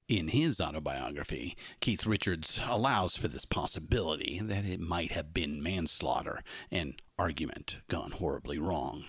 In 0.10 0.28
his 0.28 0.60
autobiography, 0.60 1.56
Keith 1.80 2.06
Richards 2.06 2.60
allows 2.68 3.16
for 3.16 3.30
this 3.30 3.46
possibility 3.46 4.40
that 4.44 4.66
it 4.66 4.82
might 4.82 5.12
have 5.14 5.34
been 5.34 5.64
manslaughter, 5.64 6.44
an 6.70 6.96
argument 7.18 7.78
gone 7.88 8.12
horribly 8.12 8.60
wrong. 8.60 9.06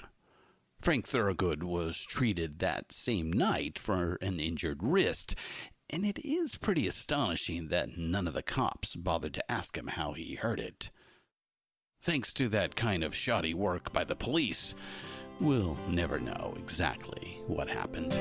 Frank 0.85 1.09
Thorogood 1.09 1.63
was 1.63 2.05
treated 2.05 2.59
that 2.59 2.93
same 2.93 3.33
night 3.33 3.79
for 3.79 4.19
an 4.21 4.39
injured 4.39 4.83
wrist, 4.83 5.35
and 5.89 6.05
it 6.05 6.19
is 6.23 6.57
pretty 6.57 6.87
astonishing 6.87 7.69
that 7.69 7.97
none 7.97 8.29
of 8.29 8.35
the 8.35 8.43
cops 8.43 8.95
bothered 8.95 9.33
to 9.33 9.51
ask 9.51 9.79
him 9.79 9.87
how 9.87 10.13
he 10.13 10.35
hurt 10.35 10.61
it. 10.61 10.91
Thanks 12.03 12.35
to 12.35 12.49
that 12.49 12.77
kind 12.77 13.03
of 13.03 13.15
shoddy 13.15 13.55
work 13.55 13.95
by 13.95 14.05
the 14.05 14.15
police, 14.15 14.75
we'll 15.41 15.79
never 15.89 16.21
know 16.21 16.53
exactly 16.59 17.41
what 17.47 17.71
happened. 17.71 18.13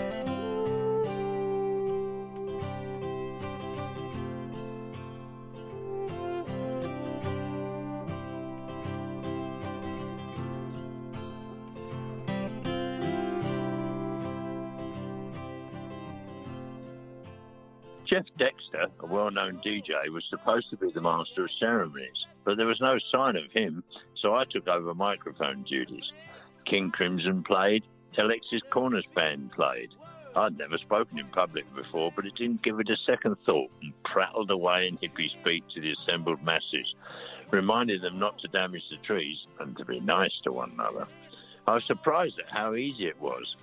Jeff 18.13 18.25
Dexter, 18.37 18.85
a 18.99 19.07
well 19.07 19.31
known 19.31 19.59
DJ, 19.65 20.07
was 20.11 20.23
supposed 20.29 20.69
to 20.69 20.77
be 20.77 20.91
the 20.91 21.01
master 21.01 21.45
of 21.45 21.49
ceremonies, 21.59 22.27
but 22.43 22.57
there 22.57 22.67
was 22.67 22.79
no 22.79 22.99
sign 23.11 23.35
of 23.35 23.51
him, 23.51 23.83
so 24.13 24.35
I 24.35 24.43
took 24.45 24.67
over 24.67 24.93
microphone 24.93 25.63
duties. 25.63 26.11
King 26.63 26.91
Crimson 26.91 27.41
played, 27.41 27.83
Alexis 28.15 28.61
Korner's 28.69 29.07
band 29.15 29.51
played. 29.53 29.89
I'd 30.35 30.59
never 30.59 30.77
spoken 30.77 31.17
in 31.17 31.25
public 31.29 31.65
before, 31.73 32.13
but 32.15 32.27
it 32.27 32.35
didn't 32.35 32.61
give 32.61 32.79
it 32.79 32.91
a 32.91 32.97
second 32.97 33.35
thought 33.47 33.71
and 33.81 33.91
prattled 34.03 34.51
away 34.51 34.89
in 34.89 34.97
hippie 34.99 35.31
speak 35.31 35.67
to 35.69 35.81
the 35.81 35.93
assembled 35.93 36.43
masses, 36.43 36.93
reminding 37.49 38.01
them 38.01 38.19
not 38.19 38.37
to 38.41 38.47
damage 38.47 38.87
the 38.91 38.97
trees 38.97 39.47
and 39.59 39.75
to 39.77 39.85
be 39.85 39.99
nice 40.01 40.39
to 40.43 40.51
one 40.51 40.69
another. 40.75 41.07
I 41.67 41.73
was 41.73 41.85
surprised 41.85 42.37
at 42.37 42.51
how 42.51 42.75
easy 42.75 43.07
it 43.07 43.19
was. 43.19 43.55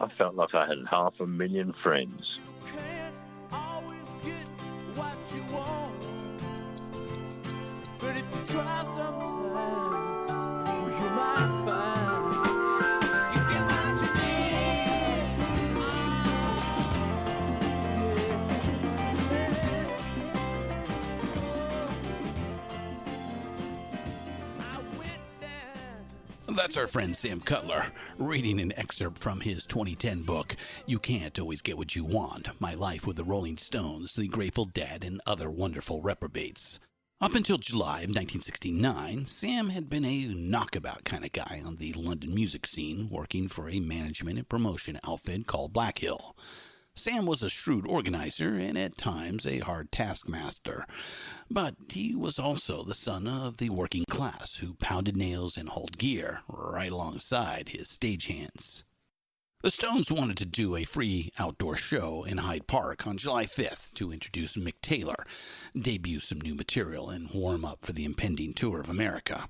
I 0.00 0.08
felt 0.08 0.34
like 0.34 0.54
I 0.54 0.66
had 0.66 0.78
half 0.88 1.20
a 1.20 1.26
million 1.26 1.74
friends. 1.74 2.38
That's 26.58 26.76
our 26.76 26.86
friend 26.86 27.16
Sam 27.16 27.40
Cutler 27.40 27.86
reading 28.18 28.60
an 28.60 28.72
excerpt 28.78 29.18
from 29.18 29.40
his 29.40 29.64
2010 29.66 30.22
book, 30.22 30.56
You 30.86 30.98
Can't 30.98 31.38
Always 31.38 31.62
Get 31.62 31.78
What 31.78 31.94
You 31.94 32.04
Want 32.04 32.48
My 32.60 32.74
Life 32.74 33.06
with 33.06 33.16
the 33.16 33.24
Rolling 33.24 33.58
Stones, 33.58 34.14
the 34.14 34.26
Grateful 34.26 34.64
Dead, 34.64 35.04
and 35.04 35.20
Other 35.26 35.50
Wonderful 35.50 36.02
Reprobates. 36.02 36.80
Up 37.20 37.34
until 37.34 37.58
July 37.58 38.02
of 38.02 38.10
1969, 38.10 39.26
Sam 39.26 39.70
had 39.70 39.90
been 39.90 40.04
a 40.04 40.26
knockabout 40.26 41.02
kind 41.02 41.24
of 41.24 41.32
guy 41.32 41.60
on 41.66 41.74
the 41.74 41.92
London 41.94 42.32
music 42.32 42.64
scene, 42.64 43.08
working 43.10 43.48
for 43.48 43.68
a 43.68 43.80
management 43.80 44.38
and 44.38 44.48
promotion 44.48 45.00
outfit 45.02 45.48
called 45.48 45.72
Black 45.72 45.98
Hill. 45.98 46.36
Sam 46.94 47.26
was 47.26 47.42
a 47.42 47.50
shrewd 47.50 47.88
organizer 47.88 48.54
and 48.54 48.78
at 48.78 48.96
times 48.96 49.46
a 49.46 49.58
hard 49.58 49.90
taskmaster, 49.90 50.86
but 51.50 51.74
he 51.88 52.14
was 52.14 52.38
also 52.38 52.84
the 52.84 52.94
son 52.94 53.26
of 53.26 53.56
the 53.56 53.70
working 53.70 54.04
class 54.08 54.58
who 54.58 54.74
pounded 54.74 55.16
nails 55.16 55.56
and 55.56 55.70
hauled 55.70 55.98
gear 55.98 56.42
right 56.46 56.92
alongside 56.92 57.70
his 57.70 57.88
stagehands. 57.88 58.84
The 59.60 59.72
Stones 59.72 60.12
wanted 60.12 60.36
to 60.36 60.44
do 60.44 60.76
a 60.76 60.84
free 60.84 61.32
outdoor 61.36 61.76
show 61.76 62.22
in 62.22 62.38
Hyde 62.38 62.68
Park 62.68 63.08
on 63.08 63.16
July 63.16 63.44
5th 63.44 63.92
to 63.94 64.12
introduce 64.12 64.54
Mick 64.54 64.80
Taylor, 64.80 65.26
debut 65.76 66.20
some 66.20 66.40
new 66.40 66.54
material, 66.54 67.10
and 67.10 67.28
warm 67.30 67.64
up 67.64 67.84
for 67.84 67.92
the 67.92 68.04
impending 68.04 68.54
tour 68.54 68.78
of 68.78 68.88
America. 68.88 69.48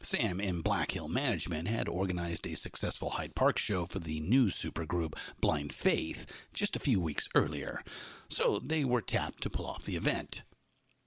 Sam 0.00 0.40
and 0.40 0.62
Black 0.62 0.92
Hill 0.92 1.08
Management 1.08 1.66
had 1.66 1.88
organized 1.88 2.46
a 2.46 2.54
successful 2.54 3.10
Hyde 3.10 3.34
Park 3.34 3.58
show 3.58 3.84
for 3.84 3.98
the 3.98 4.20
new 4.20 4.46
supergroup 4.46 5.14
Blind 5.40 5.72
Faith 5.72 6.24
just 6.52 6.76
a 6.76 6.80
few 6.80 7.00
weeks 7.00 7.28
earlier, 7.34 7.82
so 8.28 8.60
they 8.64 8.84
were 8.84 9.02
tapped 9.02 9.42
to 9.42 9.50
pull 9.50 9.66
off 9.66 9.84
the 9.84 9.96
event. 9.96 10.44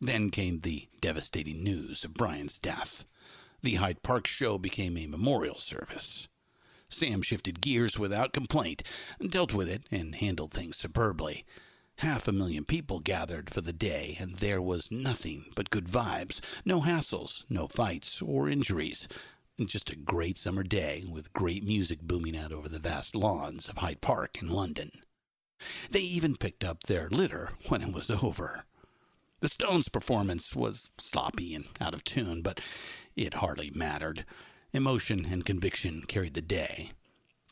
Then 0.02 0.30
came 0.30 0.60
the 0.60 0.89
devastating 0.99 1.64
news 1.64 2.04
of 2.04 2.16
Brian's 2.16 2.60
death. 2.60 3.06
The 3.62 3.76
Hyde 3.76 4.04
Park 4.04 4.28
show 4.28 4.58
became 4.58 4.97
a 4.97 5.08
memorial 5.08 5.58
service. 5.58 6.28
Sam 6.92 7.22
shifted 7.22 7.62
gears 7.62 7.98
without 7.98 8.34
complaint, 8.34 8.84
dealt 9.26 9.54
with 9.54 9.70
it, 9.70 9.84
and 9.89 10.14
handled 10.16 10.52
things 10.52 10.78
superbly. 10.78 11.46
Half 11.98 12.28
a 12.28 12.32
million 12.32 12.66
people 12.66 13.00
gathered 13.00 13.50
for 13.50 13.62
the 13.62 13.74
day, 13.74 14.18
and 14.20 14.36
there 14.36 14.62
was 14.62 14.92
nothing 14.92 15.46
but 15.56 15.70
good 15.70 15.86
vibes, 15.86 16.39
no 16.66 16.82
hassles, 16.82 17.46
no 17.50 17.68
fights 17.68 18.22
or 18.22 18.50
injuries. 18.50 19.08
Just 19.64 19.89
a 19.89 19.96
great 19.96 20.38
summer 20.38 20.64
day 20.64 21.06
with 21.08 21.34
great 21.34 21.64
music 21.64 22.02
booming 22.02 22.36
out 22.36 22.52
over 22.52 22.68
the 22.68 22.80
vast 22.80 23.16
lawns 23.16 23.70
of 23.70 23.78
Hyde 23.78 24.02
Park 24.02 24.42
in 24.42 24.50
London. 24.50 24.92
They 25.92 26.00
even 26.00 26.38
picked 26.38 26.64
up 26.64 26.84
their 26.84 27.10
litter 27.10 27.52
when 27.68 27.82
it 27.82 27.94
was 27.94 28.10
over. 28.10 28.66
The 29.42 29.50
Stones' 29.50 29.89
performance 29.89 30.56
was 30.56 30.89
sloppy 30.98 31.54
and 31.54 31.66
out 31.80 31.94
of 31.94 32.04
tune, 32.04 32.42
but 32.42 32.60
it 33.16 33.36
hardly 33.36 33.70
mattered. 33.70 34.26
Emotion 34.74 35.26
and 35.30 35.45
conviction 35.45 36.03
carried 36.07 36.34
the 36.34 36.41
day. 36.41 36.91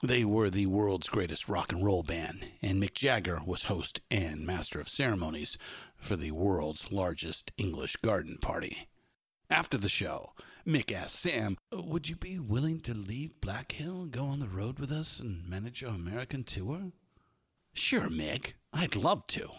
They 0.02 0.24
were 0.24 0.50
the 0.50 0.68
world's 0.68 1.10
greatest 1.10 1.50
rock 1.50 1.74
and 1.74 1.84
roll 1.84 2.02
band, 2.02 2.48
and 2.62 2.82
Mick 2.82 2.94
Jagger 2.94 3.42
was 3.46 3.64
host 3.64 4.00
and 4.10 4.46
master 4.46 4.80
of 4.80 4.88
ceremonies 4.88 5.58
for 5.98 6.16
the 6.16 6.32
world's 6.32 6.94
largest 6.94 7.52
English 7.58 7.98
garden 7.98 8.38
party. 8.38 8.88
After 9.50 9.78
the 9.78 9.90
show, 9.90 10.32
Mick 10.66 10.94
asked 10.94 11.18
Sam, 11.18 11.58
Would 11.74 12.08
you 12.08 12.16
be 12.16 12.40
willing 12.40 12.80
to 12.82 12.94
leave 12.94 13.42
Black 13.42 13.74
Hill 13.74 14.06
go 14.06 14.24
on 14.24 14.40
the 14.40 14.48
road 14.48 14.80
with 14.80 14.92
us 14.92 15.20
and 15.20 15.46
manage 15.46 15.84
our 15.84 15.96
American 15.96 16.46
tour? 16.46 16.94
Sure, 17.74 18.08
Mick. 18.08 18.54
I'd 18.72 18.96
love 18.96 19.28
to. 19.28 19.50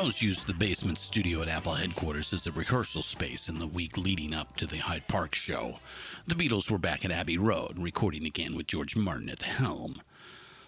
Stones 0.00 0.22
used 0.22 0.46
the 0.46 0.54
basement 0.54 0.98
studio 0.98 1.42
at 1.42 1.48
Apple 1.48 1.74
headquarters 1.74 2.32
as 2.32 2.46
a 2.46 2.52
rehearsal 2.52 3.02
space 3.02 3.50
in 3.50 3.58
the 3.58 3.66
week 3.66 3.98
leading 3.98 4.32
up 4.32 4.56
to 4.56 4.64
the 4.64 4.78
Hyde 4.78 5.06
Park 5.08 5.34
show. 5.34 5.78
The 6.26 6.34
Beatles 6.34 6.70
were 6.70 6.78
back 6.78 7.04
at 7.04 7.10
Abbey 7.10 7.36
Road, 7.36 7.78
recording 7.78 8.24
again 8.24 8.56
with 8.56 8.66
George 8.66 8.96
Martin 8.96 9.28
at 9.28 9.40
the 9.40 9.44
helm. 9.44 10.00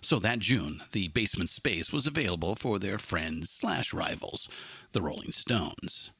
So 0.02 0.18
that 0.18 0.40
June, 0.40 0.82
the 0.92 1.08
basement 1.08 1.48
space 1.48 1.90
was 1.90 2.06
available 2.06 2.56
for 2.56 2.78
their 2.78 2.98
friends 2.98 3.48
slash 3.48 3.94
rivals, 3.94 4.50
the 4.92 5.00
Rolling 5.00 5.32
Stones. 5.32 6.10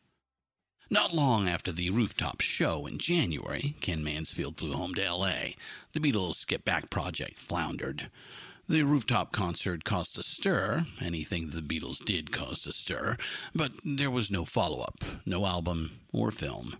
Not 0.88 1.14
long 1.14 1.46
after 1.46 1.70
the 1.70 1.90
rooftop 1.90 2.40
show 2.40 2.86
in 2.86 2.96
January, 2.96 3.76
Ken 3.82 4.02
Mansfield 4.02 4.56
flew 4.56 4.72
home 4.72 4.94
to 4.94 5.04
L.A. 5.04 5.54
The 5.92 6.00
Beatles' 6.00 6.46
Get 6.46 6.64
Back 6.64 6.88
project 6.88 7.38
floundered. 7.38 8.10
The 8.72 8.84
rooftop 8.84 9.32
concert 9.32 9.84
caused 9.84 10.16
a 10.16 10.22
stir. 10.22 10.86
Anything 10.98 11.50
the 11.50 11.60
Beatles 11.60 12.02
did 12.02 12.32
caused 12.32 12.66
a 12.66 12.72
stir. 12.72 13.18
But 13.54 13.72
there 13.84 14.10
was 14.10 14.30
no 14.30 14.46
follow 14.46 14.80
up, 14.80 15.04
no 15.26 15.44
album 15.44 16.00
or 16.10 16.30
film. 16.30 16.78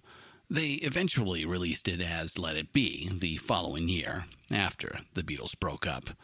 They 0.49 0.77
eventually 0.77 1.45
released 1.45 1.89
it 1.89 2.01
as 2.01 2.39
Let 2.39 2.57
It 2.57 2.73
Be 2.73 3.11
the 3.13 3.37
following 3.37 3.91
year, 3.91 4.25
after 4.51 5.01
the 5.13 5.23
Beatles 5.23 5.53
broke 5.61 5.87
up. 5.87 6.17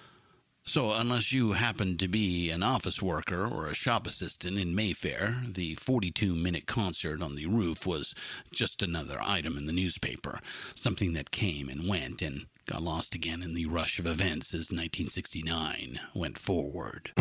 So, 0.64 0.92
unless 0.92 1.32
you 1.32 1.52
happen 1.52 1.98
to 1.98 2.08
be 2.08 2.48
an 2.48 2.62
office 2.62 3.02
worker 3.02 3.46
or 3.46 3.66
a 3.66 3.74
shop 3.74 4.06
assistant 4.06 4.58
in 4.58 4.74
Mayfair, 4.74 5.42
the 5.46 5.74
42 5.74 6.34
minute 6.34 6.64
concert 6.64 7.20
on 7.20 7.34
the 7.34 7.44
roof 7.44 7.84
was 7.84 8.14
just 8.50 8.80
another 8.80 9.20
item 9.20 9.58
in 9.58 9.66
the 9.66 9.72
newspaper, 9.74 10.40
something 10.74 11.12
that 11.12 11.30
came 11.30 11.68
and 11.68 11.86
went 11.86 12.22
and 12.22 12.46
got 12.68 12.82
lost 12.82 13.14
again 13.14 13.42
in 13.42 13.54
the 13.54 13.64
rush 13.64 13.98
of 13.98 14.06
events 14.06 14.52
as 14.52 14.70
1969 14.70 15.98
went 16.14 16.38
forward. 16.38 17.12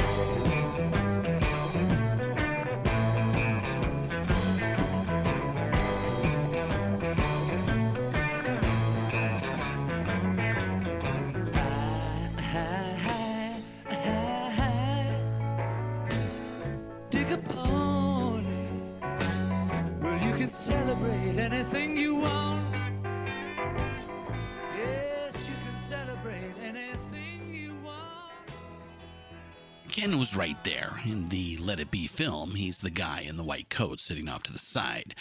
Ken 29.97 30.19
was 30.19 30.35
right 30.35 30.63
there. 30.63 31.01
In 31.05 31.29
the 31.29 31.57
Let 31.57 31.79
It 31.79 31.89
Be 31.89 32.05
film, 32.05 32.53
he's 32.53 32.77
the 32.77 32.91
guy 32.91 33.21
in 33.21 33.35
the 33.35 33.43
white 33.43 33.71
coat 33.71 33.99
sitting 33.99 34.29
off 34.29 34.43
to 34.43 34.53
the 34.53 34.59
side. 34.59 35.15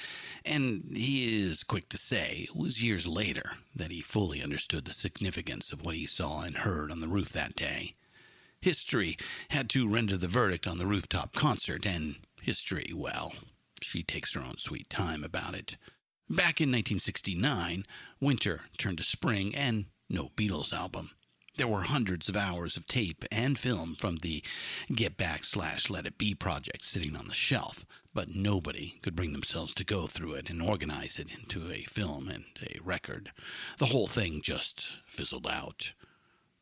And 0.45 0.93
he 0.95 1.43
is 1.43 1.63
quick 1.63 1.89
to 1.89 1.97
say 1.97 2.47
it 2.47 2.55
was 2.55 2.83
years 2.83 3.07
later 3.07 3.53
that 3.75 3.91
he 3.91 4.03
fully 4.03 4.43
understood 4.43 4.85
the 4.85 4.93
significance 4.93 5.73
of 5.73 5.83
what 5.83 5.95
he 5.95 6.05
saw 6.05 6.43
and 6.43 6.59
heard 6.59 6.93
on 6.93 7.01
the 7.01 7.09
roof 7.09 7.31
that 7.31 7.57
day. 7.57 7.95
History 8.61 9.17
had 9.49 9.71
to 9.71 9.89
render 9.89 10.19
the 10.19 10.29
verdict 10.29 10.67
on 10.67 10.77
the 10.77 10.87
rooftop 10.87 11.33
concert, 11.33 11.87
and 11.87 12.17
history, 12.43 12.93
well, 12.95 13.33
she 13.81 14.03
takes 14.03 14.35
her 14.35 14.43
own 14.43 14.59
sweet 14.59 14.91
time 14.91 15.25
about 15.25 15.55
it. 15.55 15.79
Back 16.29 16.61
in 16.61 16.69
1969, 16.69 17.87
winter 18.21 18.65
turned 18.77 18.99
to 18.99 19.05
spring 19.05 19.55
and 19.55 19.87
no 20.11 20.33
Beatles 20.37 20.75
album. 20.75 21.13
There 21.57 21.67
were 21.67 21.85
hundreds 21.85 22.29
of 22.29 22.37
hours 22.37 22.77
of 22.77 22.87
tape 22.87 23.25
and 23.33 23.59
film 23.59 23.97
from 23.99 24.17
the 24.17 24.45
Get 24.95 25.17
Back 25.17 25.43
slash 25.43 25.89
Let 25.89 26.05
It 26.05 26.19
Be 26.19 26.35
project 26.35 26.85
sitting 26.85 27.17
on 27.17 27.29
the 27.29 27.35
shelf, 27.35 27.87
but 28.13 28.29
nobody 28.29 28.99
could 29.01 29.17
bring 29.17 29.33
themselves 29.33 29.73
to 29.75 29.85
go 29.85 30.07
through 30.07 30.35
it 30.35 30.51
and 30.51 30.61
organize 30.61 31.19
it 31.19 31.29
into 31.31 31.73
a 31.73 31.85
film 31.85 32.29
and 32.29 32.45
a 32.63 32.79
record. 32.85 33.33
The 33.79 33.87
whole 33.87 34.07
thing 34.07 34.43
just 34.43 34.91
fizzled 35.07 35.47
out. 35.47 35.95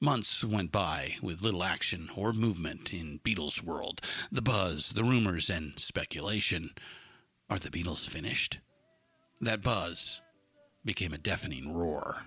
Months 0.00 0.44
went 0.44 0.70
by 0.70 1.16
with 1.20 1.42
little 1.42 1.64
action 1.64 2.08
or 2.14 2.32
movement 2.32 2.94
in 2.94 3.18
Beatles' 3.24 3.64
world. 3.64 4.00
The 4.30 4.42
buzz, 4.42 4.90
the 4.90 5.02
rumors, 5.02 5.50
and 5.50 5.76
speculation. 5.76 6.70
Are 7.50 7.58
the 7.58 7.70
Beatles 7.70 8.08
finished? 8.08 8.60
That 9.40 9.60
buzz 9.60 10.20
became 10.84 11.12
a 11.12 11.18
deafening 11.18 11.74
roar. 11.74 12.26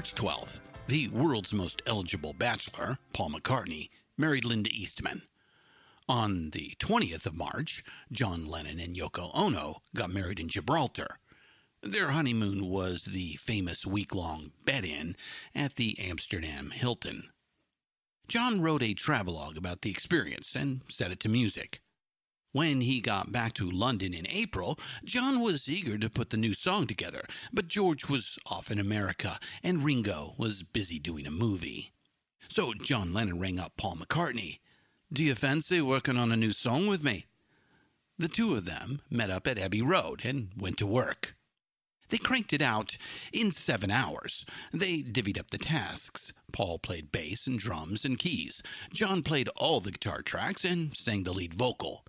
March 0.00 0.14
12th, 0.14 0.60
the 0.86 1.08
world's 1.08 1.52
most 1.52 1.82
eligible 1.84 2.32
bachelor, 2.32 2.96
Paul 3.12 3.32
McCartney, 3.32 3.90
married 4.16 4.46
Linda 4.46 4.70
Eastman. 4.72 5.24
On 6.08 6.48
the 6.52 6.74
20th 6.80 7.26
of 7.26 7.36
March, 7.36 7.84
John 8.10 8.46
Lennon 8.46 8.80
and 8.80 8.96
Yoko 8.96 9.30
Ono 9.34 9.82
got 9.94 10.10
married 10.10 10.40
in 10.40 10.48
Gibraltar. 10.48 11.18
Their 11.82 12.12
honeymoon 12.12 12.70
was 12.70 13.04
the 13.04 13.34
famous 13.34 13.84
week 13.84 14.14
long 14.14 14.52
bed 14.64 14.86
in 14.86 15.16
at 15.54 15.74
the 15.74 15.98
Amsterdam 15.98 16.70
Hilton. 16.70 17.28
John 18.26 18.62
wrote 18.62 18.82
a 18.82 18.94
travelogue 18.94 19.58
about 19.58 19.82
the 19.82 19.90
experience 19.90 20.56
and 20.56 20.80
set 20.88 21.10
it 21.10 21.20
to 21.20 21.28
music. 21.28 21.82
When 22.52 22.80
he 22.80 23.00
got 23.00 23.30
back 23.30 23.52
to 23.54 23.70
London 23.70 24.12
in 24.12 24.26
April, 24.26 24.76
John 25.04 25.40
was 25.40 25.68
eager 25.68 25.96
to 25.98 26.10
put 26.10 26.30
the 26.30 26.36
new 26.36 26.52
song 26.54 26.88
together, 26.88 27.24
but 27.52 27.68
George 27.68 28.08
was 28.08 28.40
off 28.46 28.72
in 28.72 28.80
America 28.80 29.38
and 29.62 29.84
Ringo 29.84 30.34
was 30.36 30.64
busy 30.64 30.98
doing 30.98 31.28
a 31.28 31.30
movie. 31.30 31.92
So 32.48 32.74
John 32.74 33.14
Lennon 33.14 33.38
rang 33.38 33.60
up 33.60 33.76
Paul 33.76 33.96
McCartney. 33.96 34.58
Do 35.12 35.22
you 35.22 35.36
fancy 35.36 35.80
working 35.80 36.16
on 36.16 36.32
a 36.32 36.36
new 36.36 36.52
song 36.52 36.88
with 36.88 37.04
me? 37.04 37.26
The 38.18 38.26
two 38.26 38.56
of 38.56 38.64
them 38.64 39.00
met 39.08 39.30
up 39.30 39.46
at 39.46 39.58
Abbey 39.58 39.80
Road 39.80 40.22
and 40.24 40.50
went 40.56 40.76
to 40.78 40.86
work. 40.86 41.36
They 42.08 42.18
cranked 42.18 42.52
it 42.52 42.60
out 42.60 42.96
in 43.32 43.52
seven 43.52 43.92
hours. 43.92 44.44
They 44.72 45.02
divvied 45.02 45.38
up 45.38 45.52
the 45.52 45.58
tasks. 45.58 46.32
Paul 46.52 46.80
played 46.80 47.12
bass 47.12 47.46
and 47.46 47.60
drums 47.60 48.04
and 48.04 48.18
keys. 48.18 48.60
John 48.92 49.22
played 49.22 49.48
all 49.54 49.80
the 49.80 49.92
guitar 49.92 50.22
tracks 50.22 50.64
and 50.64 50.96
sang 50.96 51.22
the 51.22 51.32
lead 51.32 51.54
vocal. 51.54 52.04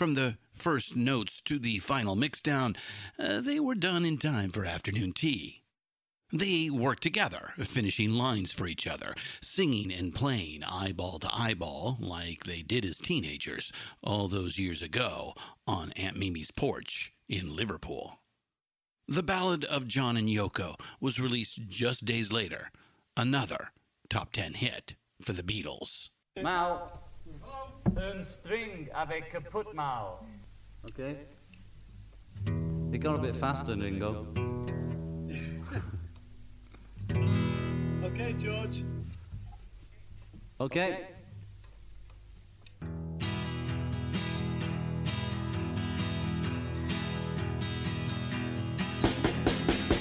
From 0.00 0.14
the 0.14 0.38
first 0.54 0.96
notes 0.96 1.42
to 1.42 1.58
the 1.58 1.78
final 1.78 2.16
mixdown, 2.16 2.74
uh, 3.18 3.42
they 3.42 3.60
were 3.60 3.74
done 3.74 4.06
in 4.06 4.16
time 4.16 4.50
for 4.50 4.64
afternoon 4.64 5.12
tea. 5.12 5.62
They 6.32 6.70
worked 6.70 7.02
together, 7.02 7.52
finishing 7.58 8.12
lines 8.12 8.50
for 8.50 8.66
each 8.66 8.86
other, 8.86 9.14
singing 9.42 9.92
and 9.92 10.14
playing 10.14 10.64
eyeball 10.64 11.18
to 11.18 11.28
eyeball 11.30 11.98
like 12.00 12.44
they 12.44 12.62
did 12.62 12.86
as 12.86 12.96
teenagers 12.96 13.72
all 14.02 14.26
those 14.26 14.58
years 14.58 14.80
ago 14.80 15.34
on 15.66 15.92
Aunt 15.92 16.16
Mimi's 16.16 16.50
porch 16.50 17.12
in 17.28 17.54
Liverpool. 17.54 18.20
The 19.06 19.22
Ballad 19.22 19.66
of 19.66 19.86
John 19.86 20.16
and 20.16 20.30
Yoko 20.30 20.80
was 20.98 21.20
released 21.20 21.68
just 21.68 22.06
days 22.06 22.32
later, 22.32 22.70
another 23.18 23.72
top 24.08 24.32
10 24.32 24.54
hit 24.54 24.94
for 25.20 25.34
the 25.34 25.42
Beatles. 25.42 26.08
Mal, 26.40 26.90
een 27.94 28.24
string 28.24 28.92
avec 28.92 29.28
kaput 29.30 29.72
mal. 29.72 30.26
Okay. 30.90 31.16
It 32.90 33.02
got 33.02 33.14
a 33.14 33.18
bit 33.18 33.36
faster, 33.36 33.76
Ringo. 33.76 34.26
Okay, 38.02 38.32
George. 38.32 38.82
Okay. 40.58 41.06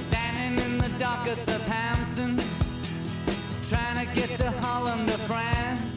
Standing 0.01 0.65
in 0.65 0.77
the 0.79 0.89
dock 0.97 1.27
at 1.27 1.43
Southampton, 1.43 2.39
trying 3.69 4.07
to 4.07 4.15
get 4.15 4.35
to 4.37 4.49
Holland 4.59 5.09
or 5.09 5.17
France. 5.27 5.88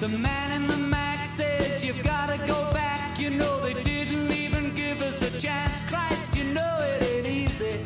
The 0.00 0.08
man 0.08 0.50
in 0.52 0.66
the 0.66 0.78
Mac 0.78 1.28
says 1.28 1.84
you've 1.84 2.02
gotta 2.02 2.38
go 2.46 2.72
back. 2.72 3.20
You 3.20 3.28
know 3.28 3.60
they 3.60 3.74
didn't 3.82 4.32
even 4.32 4.74
give 4.74 5.02
us 5.02 5.20
a 5.20 5.38
chance. 5.38 5.82
Christ, 5.90 6.34
you 6.34 6.44
know 6.54 6.78
it 6.80 7.02
ain't 7.02 7.26
easy. 7.26 7.78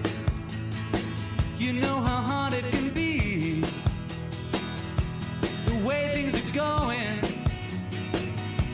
You 1.58 1.72
know 1.72 1.98
how 1.98 2.22
hard 2.22 2.54
it 2.54 2.70
can 2.70 2.90
be. 2.90 3.62
The 5.64 5.74
way 5.84 6.08
things 6.14 6.34
are 6.38 6.52
going, 6.52 7.18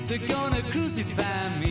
they're 0.07 0.29
gonna 0.29 0.61
crucify 0.71 1.49
me. 1.61 1.70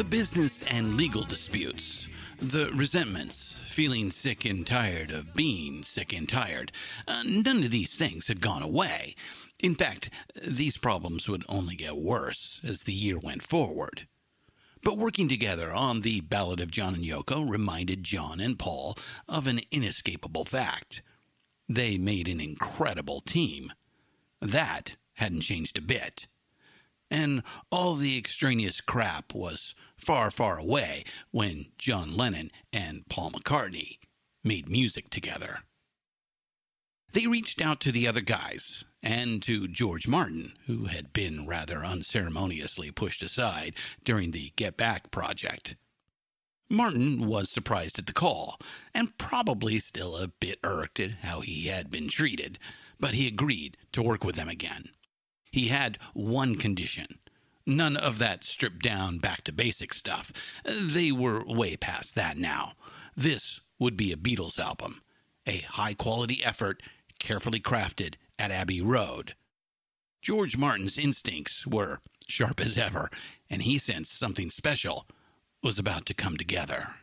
The 0.00 0.04
business 0.04 0.62
and 0.62 0.94
legal 0.94 1.24
disputes, 1.24 2.08
the 2.38 2.70
resentments, 2.72 3.54
feeling 3.66 4.10
sick 4.10 4.46
and 4.46 4.66
tired 4.66 5.10
of 5.10 5.34
being 5.34 5.84
sick 5.84 6.14
and 6.14 6.26
tired, 6.26 6.72
uh, 7.06 7.22
none 7.26 7.62
of 7.62 7.70
these 7.70 7.94
things 7.94 8.26
had 8.26 8.40
gone 8.40 8.62
away. 8.62 9.14
In 9.58 9.74
fact, 9.74 10.08
these 10.42 10.78
problems 10.78 11.28
would 11.28 11.44
only 11.50 11.76
get 11.76 11.98
worse 11.98 12.62
as 12.64 12.84
the 12.84 12.94
year 12.94 13.18
went 13.18 13.42
forward. 13.42 14.08
But 14.82 14.96
working 14.96 15.28
together 15.28 15.70
on 15.70 16.00
the 16.00 16.22
Ballad 16.22 16.60
of 16.60 16.70
John 16.70 16.94
and 16.94 17.04
Yoko 17.04 17.46
reminded 17.46 18.02
John 18.02 18.40
and 18.40 18.58
Paul 18.58 18.96
of 19.28 19.46
an 19.46 19.60
inescapable 19.70 20.46
fact. 20.46 21.02
They 21.68 21.98
made 21.98 22.26
an 22.26 22.40
incredible 22.40 23.20
team. 23.20 23.70
That 24.40 24.92
hadn't 25.16 25.42
changed 25.42 25.76
a 25.76 25.82
bit. 25.82 26.26
And 27.10 27.42
all 27.70 27.96
the 27.96 28.16
extraneous 28.16 28.80
crap 28.80 29.34
was 29.34 29.74
far, 29.96 30.30
far 30.30 30.58
away 30.58 31.04
when 31.30 31.66
John 31.76 32.16
Lennon 32.16 32.50
and 32.72 33.08
Paul 33.08 33.32
McCartney 33.32 33.98
made 34.44 34.68
music 34.68 35.10
together. 35.10 35.60
They 37.12 37.26
reached 37.26 37.60
out 37.60 37.80
to 37.80 37.92
the 37.92 38.06
other 38.06 38.20
guys 38.20 38.84
and 39.02 39.42
to 39.42 39.66
George 39.66 40.06
Martin, 40.06 40.52
who 40.66 40.84
had 40.84 41.12
been 41.12 41.46
rather 41.46 41.84
unceremoniously 41.84 42.92
pushed 42.92 43.22
aside 43.22 43.74
during 44.04 44.30
the 44.30 44.52
Get 44.54 44.76
Back 44.76 45.10
project. 45.10 45.74
Martin 46.68 47.26
was 47.26 47.50
surprised 47.50 47.98
at 47.98 48.06
the 48.06 48.12
call, 48.12 48.60
and 48.94 49.18
probably 49.18 49.80
still 49.80 50.16
a 50.16 50.28
bit 50.28 50.60
irked 50.62 51.00
at 51.00 51.10
how 51.22 51.40
he 51.40 51.66
had 51.66 51.90
been 51.90 52.06
treated, 52.06 52.60
but 53.00 53.14
he 53.14 53.26
agreed 53.26 53.76
to 53.90 54.02
work 54.02 54.22
with 54.22 54.36
them 54.36 54.48
again. 54.48 54.90
He 55.50 55.68
had 55.68 55.98
one 56.14 56.54
condition 56.56 57.18
none 57.66 57.96
of 57.96 58.18
that 58.18 58.44
stripped 58.44 58.82
down 58.82 59.18
back 59.18 59.42
to 59.42 59.52
basic 59.52 59.94
stuff. 59.94 60.32
They 60.64 61.12
were 61.12 61.44
way 61.44 61.76
past 61.76 62.14
that 62.14 62.36
now. 62.36 62.72
This 63.16 63.60
would 63.78 63.96
be 63.96 64.12
a 64.12 64.16
Beatles 64.16 64.58
album, 64.58 65.02
a 65.46 65.58
high 65.58 65.94
quality 65.94 66.44
effort, 66.44 66.82
carefully 67.18 67.60
crafted 67.60 68.14
at 68.38 68.50
Abbey 68.50 68.80
Road. 68.80 69.34
George 70.22 70.56
Martin's 70.56 70.98
instincts 70.98 71.66
were 71.66 72.00
sharp 72.26 72.60
as 72.60 72.76
ever, 72.76 73.10
and 73.48 73.62
he 73.62 73.78
sensed 73.78 74.18
something 74.18 74.50
special 74.50 75.06
was 75.62 75.78
about 75.78 76.06
to 76.06 76.14
come 76.14 76.36
together. 76.36 76.94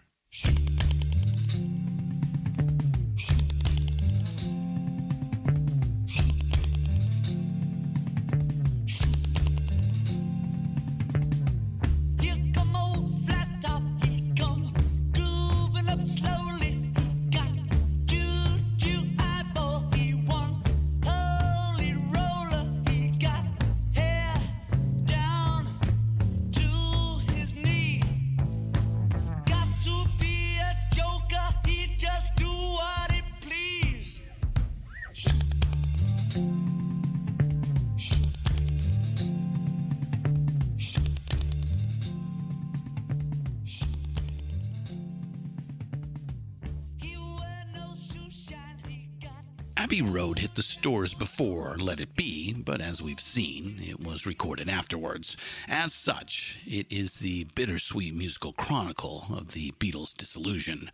Before 51.38 51.78
Let 51.78 52.00
It 52.00 52.16
Be, 52.16 52.52
but 52.52 52.82
as 52.82 53.00
we've 53.00 53.20
seen, 53.20 53.80
it 53.80 54.00
was 54.00 54.26
recorded 54.26 54.68
afterwards. 54.68 55.38
As 55.68 55.94
such, 55.94 56.58
it 56.66 56.88
is 56.90 57.18
the 57.18 57.44
bittersweet 57.54 58.16
musical 58.16 58.54
chronicle 58.54 59.28
of 59.30 59.52
the 59.52 59.70
Beatles' 59.74 60.18
disillusion. 60.18 60.90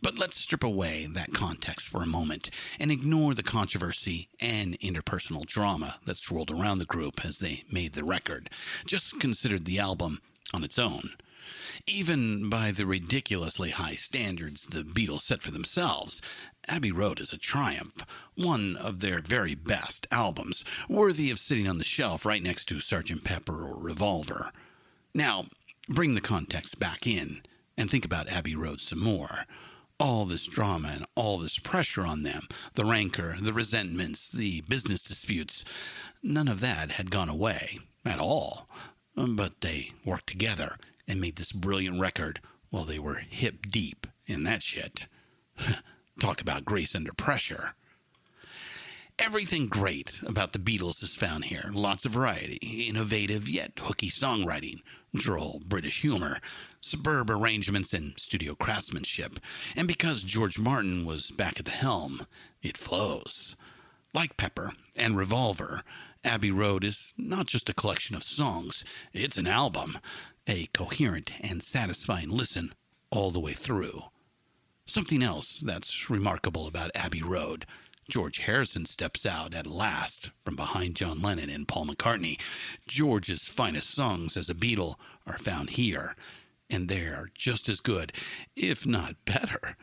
But 0.00 0.18
let's 0.18 0.40
strip 0.40 0.64
away 0.64 1.06
that 1.10 1.34
context 1.34 1.86
for 1.86 2.02
a 2.02 2.06
moment 2.06 2.48
and 2.80 2.90
ignore 2.90 3.34
the 3.34 3.42
controversy 3.42 4.30
and 4.40 4.80
interpersonal 4.80 5.44
drama 5.44 5.96
that 6.06 6.16
swirled 6.16 6.50
around 6.50 6.78
the 6.78 6.86
group 6.86 7.22
as 7.22 7.38
they 7.38 7.64
made 7.70 7.92
the 7.92 8.04
record. 8.04 8.48
Just 8.86 9.20
consider 9.20 9.58
the 9.58 9.78
album 9.78 10.22
on 10.54 10.64
its 10.64 10.78
own. 10.78 11.10
Even 11.86 12.48
by 12.48 12.70
the 12.70 12.86
ridiculously 12.86 13.70
high 13.70 13.94
standards 13.94 14.64
the 14.64 14.82
Beatles 14.82 15.22
set 15.22 15.42
for 15.42 15.50
themselves, 15.50 16.22
Abbey 16.66 16.90
Road 16.90 17.20
is 17.20 17.32
a 17.32 17.38
triumph, 17.38 18.06
one 18.34 18.76
of 18.76 19.00
their 19.00 19.20
very 19.20 19.54
best 19.54 20.06
albums, 20.10 20.64
worthy 20.88 21.30
of 21.30 21.38
sitting 21.38 21.68
on 21.68 21.78
the 21.78 21.84
shelf 21.84 22.24
right 22.24 22.42
next 22.42 22.66
to 22.66 22.76
Sgt. 22.76 23.22
Pepper 23.22 23.66
or 23.66 23.76
Revolver. 23.76 24.50
Now, 25.12 25.46
bring 25.88 26.14
the 26.14 26.20
context 26.20 26.78
back 26.78 27.06
in 27.06 27.42
and 27.76 27.90
think 27.90 28.04
about 28.04 28.30
Abbey 28.30 28.56
Road 28.56 28.80
some 28.80 29.00
more. 29.00 29.44
All 30.00 30.24
this 30.24 30.46
drama 30.46 30.88
and 30.88 31.06
all 31.14 31.38
this 31.38 31.58
pressure 31.58 32.06
on 32.06 32.22
them, 32.22 32.48
the 32.72 32.84
rancor, 32.84 33.36
the 33.40 33.52
resentments, 33.52 34.30
the 34.30 34.62
business 34.62 35.04
disputes, 35.04 35.64
none 36.22 36.48
of 36.48 36.60
that 36.60 36.92
had 36.92 37.10
gone 37.10 37.28
away 37.28 37.78
at 38.04 38.18
all. 38.18 38.68
But 39.14 39.60
they 39.60 39.92
worked 40.04 40.26
together 40.26 40.76
and 41.06 41.20
made 41.20 41.36
this 41.36 41.52
brilliant 41.52 42.00
record 42.00 42.40
while 42.70 42.84
they 42.84 42.98
were 42.98 43.16
hip 43.16 43.66
deep 43.70 44.06
in 44.26 44.44
that 44.44 44.62
shit. 44.62 45.06
Talk 46.20 46.40
about 46.40 46.64
grace 46.64 46.94
under 46.94 47.12
pressure. 47.12 47.74
Everything 49.16 49.68
great 49.68 50.10
about 50.26 50.52
the 50.52 50.58
Beatles 50.58 51.00
is 51.00 51.14
found 51.14 51.44
here. 51.44 51.70
Lots 51.72 52.04
of 52.04 52.10
variety, 52.10 52.56
innovative 52.88 53.48
yet 53.48 53.70
hooky 53.78 54.10
songwriting, 54.10 54.82
droll 55.14 55.62
British 55.64 56.00
humor, 56.00 56.40
superb 56.80 57.30
arrangements, 57.30 57.92
and 57.92 58.18
studio 58.18 58.56
craftsmanship. 58.56 59.38
And 59.76 59.86
because 59.86 60.24
George 60.24 60.58
Martin 60.58 61.04
was 61.04 61.30
back 61.30 61.60
at 61.60 61.64
the 61.64 61.70
helm, 61.70 62.26
it 62.60 62.76
flows. 62.76 63.54
Like 64.14 64.36
Pepper 64.36 64.72
and 64.94 65.16
Revolver, 65.16 65.82
Abbey 66.22 66.52
Road 66.52 66.84
is 66.84 67.14
not 67.18 67.48
just 67.48 67.68
a 67.68 67.74
collection 67.74 68.14
of 68.14 68.22
songs, 68.22 68.84
it's 69.12 69.36
an 69.36 69.48
album, 69.48 69.98
a 70.46 70.66
coherent 70.66 71.32
and 71.40 71.60
satisfying 71.60 72.28
listen 72.28 72.74
all 73.10 73.32
the 73.32 73.40
way 73.40 73.54
through. 73.54 74.04
Something 74.86 75.20
else 75.20 75.58
that's 75.58 76.08
remarkable 76.08 76.68
about 76.68 76.92
Abbey 76.94 77.22
Road. 77.22 77.66
George 78.08 78.38
Harrison 78.38 78.86
steps 78.86 79.26
out 79.26 79.52
at 79.52 79.66
last 79.66 80.30
from 80.44 80.54
behind 80.54 80.94
John 80.94 81.20
Lennon 81.20 81.50
and 81.50 81.66
Paul 81.66 81.86
McCartney. 81.86 82.38
George's 82.86 83.48
finest 83.48 83.90
songs 83.90 84.36
as 84.36 84.48
a 84.48 84.54
Beatle 84.54 84.94
are 85.26 85.38
found 85.38 85.70
here, 85.70 86.14
and 86.70 86.88
they 86.88 87.00
are 87.00 87.30
just 87.34 87.68
as 87.68 87.80
good, 87.80 88.12
if 88.54 88.86
not 88.86 89.16
better, 89.24 89.76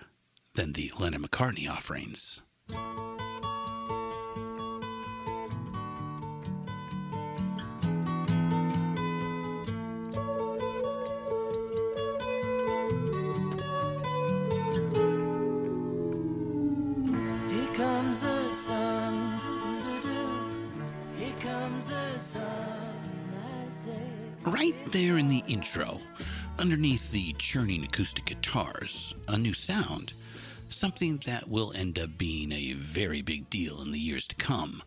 than 0.53 0.71
the 0.71 0.93
Lennon 0.97 1.27
McCartney 1.27 1.69
offerings. 1.69 2.41
Right 24.71 24.91
there 24.93 25.17
in 25.17 25.27
the 25.27 25.43
intro, 25.49 25.99
underneath 26.57 27.11
the 27.11 27.33
churning 27.33 27.83
acoustic 27.83 28.23
guitars, 28.23 29.13
a 29.27 29.37
new 29.37 29.53
sound. 29.53 30.13
something 30.69 31.21
that 31.25 31.49
will 31.49 31.73
end 31.73 31.99
up 31.99 32.17
being 32.17 32.53
a 32.53 32.71
very 32.73 33.21
big 33.21 33.49
deal 33.49 33.81
in 33.81 33.91
the 33.91 33.99
years 33.99 34.27
to 34.27 34.35
come. 34.35 34.81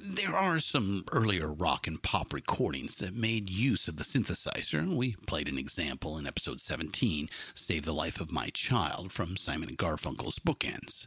There 0.00 0.34
are 0.34 0.58
some 0.58 1.04
earlier 1.12 1.46
rock 1.46 1.86
and 1.86 2.02
pop 2.02 2.32
recordings 2.32 2.96
that 2.96 3.14
made 3.14 3.48
use 3.48 3.86
of 3.86 3.98
the 3.98 4.04
synthesizer. 4.04 4.84
We 4.92 5.14
played 5.26 5.48
an 5.48 5.58
example 5.58 6.18
in 6.18 6.26
episode 6.26 6.60
17, 6.60 7.30
Save 7.54 7.84
the 7.84 7.94
Life 7.94 8.20
of 8.20 8.32
My 8.32 8.50
Child, 8.50 9.12
from 9.12 9.36
Simon 9.36 9.68
and 9.68 9.78
Garfunkel's 9.78 10.40
Bookends. 10.40 11.06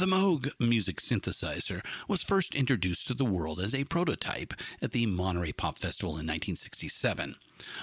The 0.00 0.06
Moog 0.06 0.50
music 0.58 0.96
synthesizer 0.96 1.84
was 2.08 2.22
first 2.22 2.54
introduced 2.54 3.06
to 3.08 3.12
the 3.12 3.26
world 3.26 3.60
as 3.60 3.74
a 3.74 3.84
prototype 3.84 4.54
at 4.80 4.92
the 4.92 5.04
Monterey 5.04 5.52
Pop 5.52 5.78
Festival 5.78 6.12
in 6.12 6.26
1967. 6.26 7.36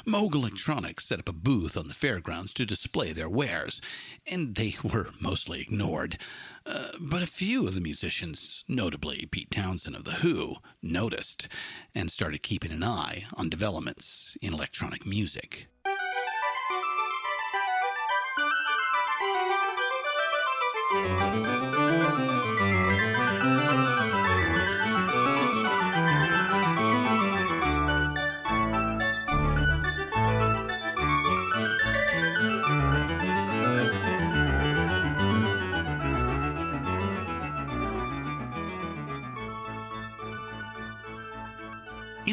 Moog 0.04 0.34
Electronics 0.34 1.06
set 1.06 1.20
up 1.20 1.30
a 1.30 1.32
booth 1.32 1.78
on 1.78 1.88
the 1.88 1.94
fairgrounds 1.94 2.54
to 2.54 2.66
display 2.66 3.14
their 3.14 3.30
wares, 3.30 3.80
and 4.26 4.56
they 4.56 4.78
were 4.84 5.10
mostly 5.20 5.62
ignored. 5.62 6.18
Uh, 6.66 6.88
but 7.00 7.22
a 7.22 7.28
few 7.28 7.68
of 7.68 7.76
the 7.76 7.82
musicians, 7.82 8.64
notably 8.68 9.28
Pete 9.30 9.52
Townshend 9.52 9.96
of 9.96 10.04
The 10.04 10.14
Who, 10.14 10.56
noticed 10.82 11.48
and 11.94 12.10
started 12.10 12.42
keeping 12.42 12.72
an 12.72 12.84
eye 12.84 13.26
on 13.36 13.48
developments 13.48 14.36
in 14.42 14.56
electronic 14.56 15.06
music. 15.06 15.68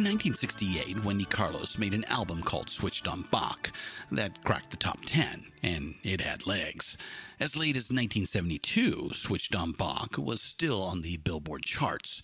In 0.04 0.10
1968, 0.10 1.02
Wendy 1.02 1.24
Carlos 1.24 1.78
made 1.78 1.94
an 1.94 2.04
album 2.04 2.42
called 2.42 2.68
Switched 2.68 3.08
on 3.08 3.22
Bach 3.30 3.72
that 4.12 4.44
cracked 4.44 4.70
the 4.70 4.76
top 4.76 4.98
10, 5.06 5.46
and 5.62 5.94
it 6.02 6.20
had 6.20 6.46
legs. 6.46 6.98
As 7.40 7.56
late 7.56 7.74
as 7.74 7.84
1972, 7.84 9.12
Switched 9.14 9.54
on 9.54 9.72
Bach 9.72 10.18
was 10.18 10.42
still 10.42 10.82
on 10.82 11.00
the 11.00 11.16
Billboard 11.16 11.62
charts. 11.62 12.20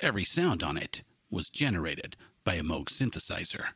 Every 0.00 0.24
sound 0.24 0.62
on 0.62 0.78
it 0.78 1.02
was 1.28 1.50
generated 1.50 2.16
by 2.44 2.54
a 2.54 2.62
Moog 2.62 2.86
synthesizer. 2.86 3.72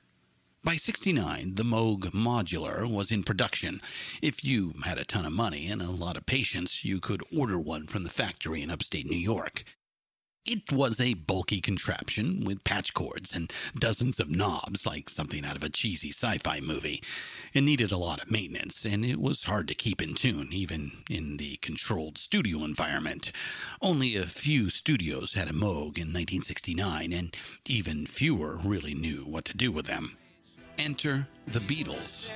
By 0.64 0.76
69, 0.76 1.56
the 1.56 1.62
Moog 1.62 2.10
Modular 2.12 2.90
was 2.90 3.12
in 3.12 3.22
production. 3.22 3.82
If 4.22 4.42
you 4.42 4.76
had 4.84 4.96
a 4.96 5.04
ton 5.04 5.26
of 5.26 5.32
money 5.34 5.68
and 5.68 5.82
a 5.82 5.90
lot 5.90 6.16
of 6.16 6.24
patience, 6.24 6.86
you 6.86 7.00
could 7.00 7.22
order 7.30 7.58
one 7.58 7.86
from 7.86 8.02
the 8.02 8.08
factory 8.08 8.62
in 8.62 8.70
upstate 8.70 9.10
New 9.10 9.14
York. 9.18 9.64
It 10.44 10.72
was 10.72 10.98
a 11.00 11.14
bulky 11.14 11.60
contraption 11.60 12.42
with 12.44 12.64
patch 12.64 12.94
cords 12.94 13.32
and 13.32 13.52
dozens 13.78 14.18
of 14.18 14.28
knobs, 14.28 14.84
like 14.84 15.08
something 15.08 15.44
out 15.44 15.54
of 15.54 15.62
a 15.62 15.68
cheesy 15.68 16.10
sci 16.10 16.38
fi 16.38 16.58
movie. 16.58 17.00
It 17.54 17.60
needed 17.60 17.92
a 17.92 17.96
lot 17.96 18.20
of 18.20 18.28
maintenance, 18.28 18.84
and 18.84 19.04
it 19.04 19.20
was 19.20 19.44
hard 19.44 19.68
to 19.68 19.74
keep 19.76 20.02
in 20.02 20.14
tune, 20.14 20.48
even 20.50 21.04
in 21.08 21.36
the 21.36 21.58
controlled 21.58 22.18
studio 22.18 22.64
environment. 22.64 23.30
Only 23.80 24.16
a 24.16 24.26
few 24.26 24.68
studios 24.68 25.34
had 25.34 25.48
a 25.48 25.52
Moog 25.52 25.96
in 25.96 26.10
1969, 26.10 27.12
and 27.12 27.36
even 27.68 28.04
fewer 28.08 28.56
really 28.64 28.94
knew 28.94 29.24
what 29.24 29.44
to 29.44 29.56
do 29.56 29.70
with 29.70 29.86
them. 29.86 30.16
Enter 30.76 31.28
the 31.46 31.60
Beatles. 31.60 32.30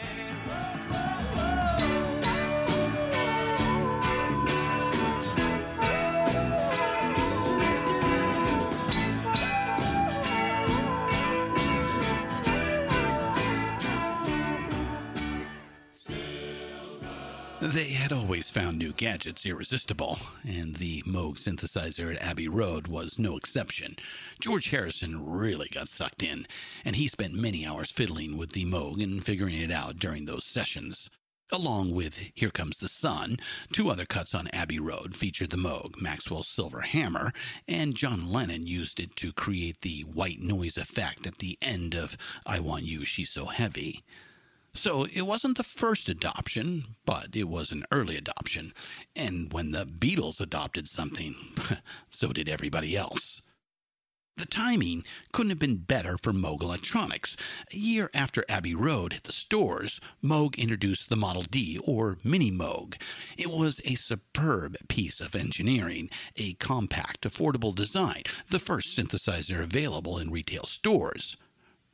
They 17.66 17.90
had 17.90 18.12
always 18.12 18.48
found 18.48 18.78
new 18.78 18.92
gadgets 18.92 19.44
irresistible, 19.44 20.20
and 20.46 20.76
the 20.76 21.02
Moog 21.02 21.36
synthesizer 21.36 22.14
at 22.14 22.22
Abbey 22.22 22.46
Road 22.46 22.86
was 22.86 23.18
no 23.18 23.36
exception. 23.36 23.96
George 24.38 24.70
Harrison 24.70 25.26
really 25.28 25.68
got 25.68 25.88
sucked 25.88 26.22
in, 26.22 26.46
and 26.84 26.94
he 26.94 27.08
spent 27.08 27.34
many 27.34 27.66
hours 27.66 27.90
fiddling 27.90 28.36
with 28.36 28.52
the 28.52 28.64
Moog 28.64 29.02
and 29.02 29.24
figuring 29.24 29.56
it 29.56 29.72
out 29.72 29.98
during 29.98 30.26
those 30.26 30.44
sessions. 30.44 31.10
Along 31.50 31.92
with 31.92 32.30
Here 32.34 32.50
Comes 32.50 32.78
the 32.78 32.88
Sun, 32.88 33.40
two 33.72 33.90
other 33.90 34.06
cuts 34.06 34.32
on 34.32 34.46
Abbey 34.48 34.78
Road 34.78 35.16
featured 35.16 35.50
the 35.50 35.56
Moog, 35.56 36.00
Maxwell's 36.00 36.48
Silver 36.48 36.82
Hammer, 36.82 37.32
and 37.66 37.96
John 37.96 38.30
Lennon 38.30 38.68
used 38.68 39.00
it 39.00 39.16
to 39.16 39.32
create 39.32 39.80
the 39.80 40.02
white 40.02 40.40
noise 40.40 40.76
effect 40.76 41.26
at 41.26 41.38
the 41.38 41.58
end 41.60 41.94
of 41.94 42.16
I 42.46 42.60
Want 42.60 42.84
You, 42.84 43.04
She's 43.04 43.30
So 43.30 43.46
Heavy. 43.46 44.04
So 44.76 45.04
it 45.04 45.22
wasn't 45.22 45.56
the 45.56 45.64
first 45.64 46.08
adoption, 46.10 46.96
but 47.06 47.34
it 47.34 47.48
was 47.48 47.72
an 47.72 47.86
early 47.90 48.16
adoption. 48.16 48.74
And 49.16 49.50
when 49.50 49.70
the 49.70 49.86
Beatles 49.86 50.38
adopted 50.38 50.86
something, 50.86 51.34
so 52.10 52.32
did 52.32 52.46
everybody 52.46 52.94
else. 52.94 53.40
The 54.36 54.44
timing 54.44 55.04
couldn't 55.32 55.48
have 55.48 55.58
been 55.58 55.78
better 55.78 56.18
for 56.18 56.30
Moog 56.30 56.62
Electronics. 56.62 57.38
A 57.72 57.76
year 57.76 58.10
after 58.12 58.44
Abbey 58.50 58.74
Road 58.74 59.14
hit 59.14 59.22
the 59.22 59.32
stores, 59.32 59.98
Moog 60.22 60.58
introduced 60.58 61.08
the 61.08 61.16
Model 61.16 61.42
D, 61.42 61.80
or 61.82 62.18
Mini 62.22 62.50
Moog. 62.50 63.00
It 63.38 63.50
was 63.50 63.80
a 63.86 63.94
superb 63.94 64.76
piece 64.88 65.20
of 65.20 65.34
engineering, 65.34 66.10
a 66.36 66.52
compact, 66.52 67.22
affordable 67.22 67.74
design, 67.74 68.24
the 68.50 68.60
first 68.60 68.94
synthesizer 68.94 69.62
available 69.62 70.18
in 70.18 70.30
retail 70.30 70.66
stores. 70.66 71.38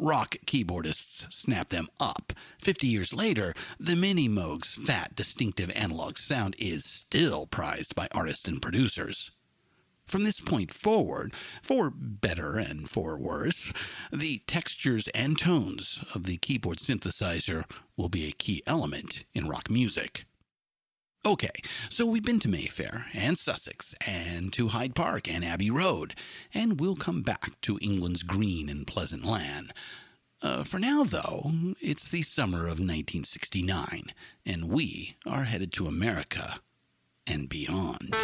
Rock 0.03 0.38
keyboardists 0.46 1.32
snapped 1.32 1.70
them 1.70 1.88
up. 2.00 2.32
Fifty 2.59 2.88
years 2.88 3.14
later, 3.14 3.55
the 3.78 3.94
Mini 3.94 4.26
Moog's 4.26 4.74
fat, 4.74 5.14
distinctive 5.14 5.70
analog 5.76 6.18
sound 6.18 6.57
is 6.59 6.84
still 6.84 7.46
prized 7.46 7.94
by 7.94 8.09
artists 8.11 8.48
and 8.48 8.61
producers. 8.61 9.30
From 10.05 10.24
this 10.24 10.40
point 10.40 10.74
forward, 10.74 11.32
for 11.62 11.88
better 11.88 12.57
and 12.57 12.90
for 12.90 13.16
worse, 13.16 13.72
the 14.12 14.38
textures 14.48 15.07
and 15.14 15.38
tones 15.38 16.00
of 16.16 16.24
the 16.24 16.36
keyboard 16.36 16.78
synthesizer 16.78 17.64
will 17.96 18.09
be 18.09 18.26
a 18.26 18.32
key 18.32 18.61
element 18.66 19.24
in 19.34 19.46
rock 19.46 19.70
music. 19.70 20.24
Okay, 21.25 21.62
so 21.89 22.05
we've 22.05 22.25
been 22.25 22.41
to 22.41 22.49
Mayfair 22.49 23.07
and 23.14 23.39
Sussex 23.39 23.95
and 24.05 24.53
to 24.55 24.68
Hyde 24.68 24.97
Park 24.97 25.29
and 25.29 25.45
Abbey 25.45 25.70
Road, 25.70 26.16
and 26.53 26.81
we'll 26.81 26.97
come 26.97 27.23
back 27.23 27.61
to 27.61 27.79
England's 27.81 28.25
green 28.25 28.68
and 28.68 28.85
pleasant 28.85 29.25
land. 29.25 29.73
Uh, 30.43 30.64
for 30.64 30.81
now, 30.81 31.05
though, 31.05 31.53
it's 31.81 32.09
the 32.09 32.23
summer 32.23 32.62
of 32.62 32.81
1969, 32.81 34.12
and 34.45 34.64
we 34.68 35.16
are 35.25 35.45
headed 35.45 35.73
to 35.75 35.87
America 35.87 36.59
and 37.25 37.49
beyond. 37.49 38.16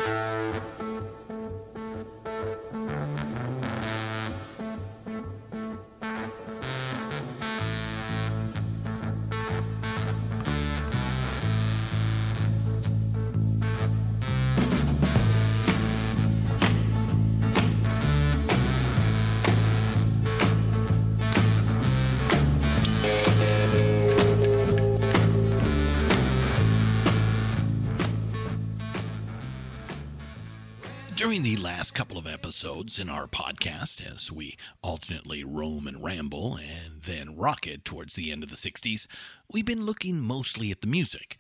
During 31.19 31.43
the 31.43 31.57
last 31.57 31.95
couple 31.95 32.17
of 32.17 32.29
episodes 32.29 32.97
in 32.97 33.09
our 33.09 33.27
podcast, 33.27 34.07
as 34.07 34.31
we 34.31 34.57
alternately 34.83 35.43
roam 35.43 35.89
and 35.89 36.01
ramble 36.01 36.55
and 36.55 37.03
then 37.03 37.35
rocket 37.35 37.85
towards 37.85 38.15
the 38.15 38.31
end 38.31 38.45
of 38.45 38.51
the 38.51 38.57
60s, 38.57 39.09
we've 39.51 39.65
been 39.65 39.85
looking 39.85 40.21
mostly 40.21 40.71
at 40.71 40.81
the 40.81 40.87
music. 40.87 41.37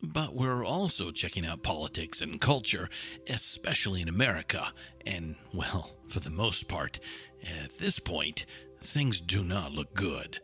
But 0.00 0.36
we're 0.36 0.64
also 0.64 1.10
checking 1.10 1.44
out 1.44 1.64
politics 1.64 2.20
and 2.20 2.40
culture, 2.40 2.88
especially 3.28 4.00
in 4.00 4.08
America. 4.08 4.72
And, 5.04 5.34
well, 5.52 5.90
for 6.06 6.20
the 6.20 6.30
most 6.30 6.68
part, 6.68 7.00
at 7.42 7.78
this 7.78 7.98
point, 7.98 8.46
things 8.80 9.20
do 9.20 9.42
not 9.42 9.72
look 9.72 9.92
good. 9.92 10.40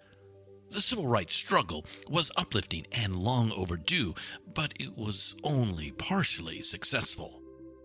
The 0.71 0.83
civil 0.83 1.07
rights 1.07 1.37
struggle 1.37 1.87
was 2.09 2.33
uplifting 2.37 2.89
and 2.91 3.15
long 3.15 3.53
overdue, 3.53 4.17
but 4.53 4.75
it 4.81 4.99
was 4.99 5.37
only 5.45 5.93
partially 5.93 6.63
successful. 6.63 7.42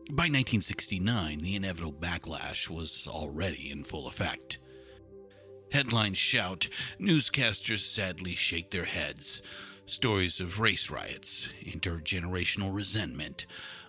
By 0.10 0.24
1969, 0.24 1.40
the 1.40 1.56
inevitable 1.56 1.92
backlash 1.92 2.70
was 2.70 3.08
already 3.08 3.70
in 3.70 3.84
full 3.84 4.08
effect. 4.08 4.58
Headlines 5.74 6.18
shout, 6.18 6.70
newscasters 6.98 7.80
sadly 7.80 8.34
shake 8.34 8.72
their 8.72 8.86
heads. 8.86 9.42
Stories 9.86 10.40
of 10.40 10.62
race 10.62 10.90
riots, 10.90 11.50
intergenerational 11.62 12.74
resentment, 12.74 13.46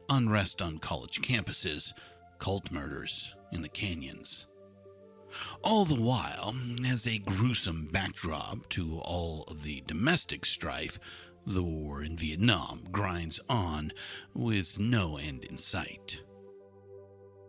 unrest 0.08 0.60
on 0.60 0.78
college 0.78 1.20
campuses, 1.22 1.92
cult 2.40 2.72
murders 2.72 3.32
in 3.52 3.62
the 3.62 3.68
canyons. 3.68 4.46
All 5.62 5.84
the 5.84 6.00
while, 6.00 6.56
as 6.84 7.06
a 7.06 7.18
gruesome 7.18 7.86
backdrop 7.92 8.68
to 8.70 8.98
all 8.98 9.56
the 9.62 9.82
domestic 9.82 10.44
strife, 10.44 10.98
the 11.49 11.62
war 11.62 12.03
in 12.03 12.16
Vietnam 12.16 12.84
grinds 12.92 13.40
on 13.49 13.92
with 14.34 14.78
no 14.78 15.16
end 15.16 15.44
in 15.44 15.57
sight. 15.57 16.20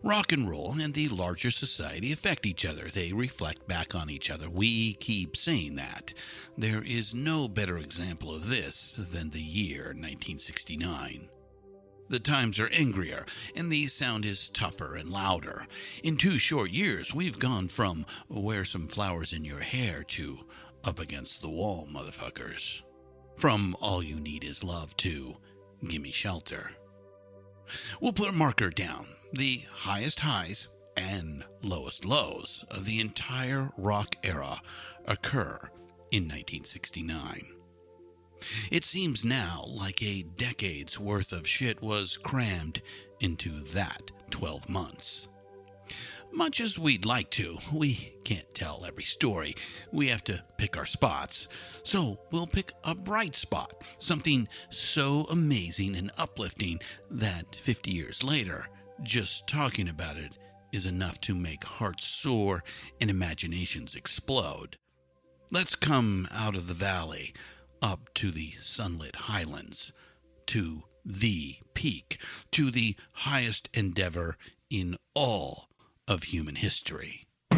Rock 0.01 0.31
and 0.31 0.49
roll 0.49 0.79
and 0.79 0.93
the 0.93 1.09
larger 1.09 1.51
society 1.51 2.13
affect 2.13 2.45
each 2.45 2.65
other. 2.65 2.87
They 2.87 3.11
reflect 3.11 3.67
back 3.67 3.93
on 3.93 4.09
each 4.09 4.29
other. 4.29 4.49
We 4.49 4.93
keep 4.93 5.35
saying 5.35 5.75
that. 5.75 6.13
There 6.57 6.81
is 6.81 7.13
no 7.13 7.49
better 7.49 7.77
example 7.77 8.33
of 8.33 8.47
this 8.47 8.95
than 8.97 9.31
the 9.31 9.41
year 9.41 9.87
1969. 9.87 11.29
The 12.07 12.19
times 12.19 12.59
are 12.59 12.69
angrier, 12.69 13.25
and 13.55 13.69
the 13.69 13.87
sound 13.87 14.23
is 14.23 14.49
tougher 14.49 14.95
and 14.95 15.09
louder. 15.09 15.67
In 16.01 16.15
two 16.15 16.39
short 16.39 16.71
years, 16.71 17.13
we've 17.13 17.37
gone 17.37 17.67
from 17.67 18.05
wear 18.29 18.63
some 18.63 18.87
flowers 18.87 19.33
in 19.33 19.43
your 19.43 19.59
hair 19.59 20.03
to 20.03 20.39
up 20.85 20.99
against 20.99 21.41
the 21.41 21.49
wall, 21.49 21.87
motherfuckers. 21.91 22.81
From 23.39 23.77
all 23.79 24.03
you 24.03 24.19
need 24.19 24.43
is 24.43 24.65
love 24.65 24.97
to 24.97 25.37
gimme 25.87 26.11
shelter. 26.11 26.71
We'll 28.01 28.11
put 28.11 28.27
a 28.27 28.33
marker 28.33 28.69
down. 28.69 29.07
The 29.31 29.63
highest 29.71 30.19
highs 30.19 30.67
and 30.97 31.45
lowest 31.63 32.03
lows 32.03 32.65
of 32.69 32.83
the 32.83 32.99
entire 32.99 33.71
rock 33.77 34.17
era 34.23 34.61
occur 35.05 35.57
in 36.11 36.23
1969. 36.23 37.47
It 38.71 38.83
seems 38.83 39.23
now 39.23 39.63
like 39.69 40.03
a 40.03 40.23
decade's 40.23 40.99
worth 40.99 41.31
of 41.31 41.47
shit 41.47 41.81
was 41.81 42.17
crammed 42.17 42.81
into 43.21 43.61
that 43.61 44.11
12 44.31 44.67
months. 44.67 45.29
Much 46.31 46.61
as 46.61 46.77
we'd 46.79 47.05
like 47.05 47.29
to, 47.31 47.57
we 47.73 48.13
can't 48.23 48.53
tell 48.53 48.85
every 48.85 49.03
story. 49.03 49.55
We 49.91 50.07
have 50.07 50.23
to 50.25 50.43
pick 50.57 50.77
our 50.77 50.85
spots. 50.85 51.47
So 51.83 52.19
we'll 52.31 52.47
pick 52.47 52.73
a 52.83 52.95
bright 52.95 53.35
spot, 53.35 53.83
something 53.97 54.47
so 54.69 55.25
amazing 55.29 55.95
and 55.95 56.11
uplifting 56.17 56.79
that 57.09 57.55
50 57.55 57.91
years 57.91 58.23
later, 58.23 58.69
just 59.01 59.47
talking 59.47 59.89
about 59.89 60.17
it 60.17 60.37
is 60.71 60.85
enough 60.85 61.19
to 61.21 61.33
make 61.33 61.63
hearts 61.63 62.05
soar 62.05 62.63
and 63.01 63.09
imaginations 63.09 63.95
explode. 63.95 64.77
Let's 65.51 65.75
come 65.75 66.27
out 66.31 66.55
of 66.55 66.67
the 66.67 66.73
valley, 66.73 67.33
up 67.81 68.13
to 68.15 68.29
the 68.29 68.51
sunlit 68.61 69.15
highlands, 69.15 69.91
to 70.47 70.83
the 71.03 71.57
peak, 71.73 72.19
to 72.51 72.69
the 72.69 72.95
highest 73.11 73.67
endeavor 73.73 74.37
in 74.69 74.95
all 75.15 75.68
of 76.09 76.23
human 76.23 76.55
history. 76.55 77.23
I 77.51 77.55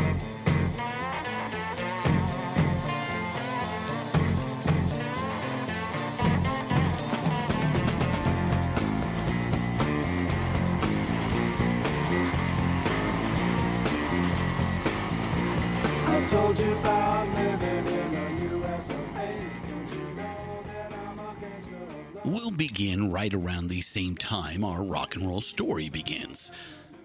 told 16.29 16.59
you 16.59 16.71
about 16.73 17.27
living 17.29 17.87
in 17.87 18.11
the 18.11 18.57
US 18.57 18.89
of 18.89 19.15
A. 19.15 19.31
Don't 19.69 19.93
you 19.93 20.03
know 20.15 20.59
that 20.65 20.91
I'm 20.91 21.19
a 21.19 21.35
gangster 21.39 21.75
of 21.75 22.23
the 22.23 22.29
We'll 22.29 22.51
begin 22.51 23.11
right 23.13 23.33
around 23.33 23.69
the 23.69 23.79
same 23.79 24.17
time 24.17 24.65
our 24.65 24.83
rock 24.83 25.15
and 25.15 25.25
roll 25.25 25.39
story 25.39 25.87
begins. 25.87 26.51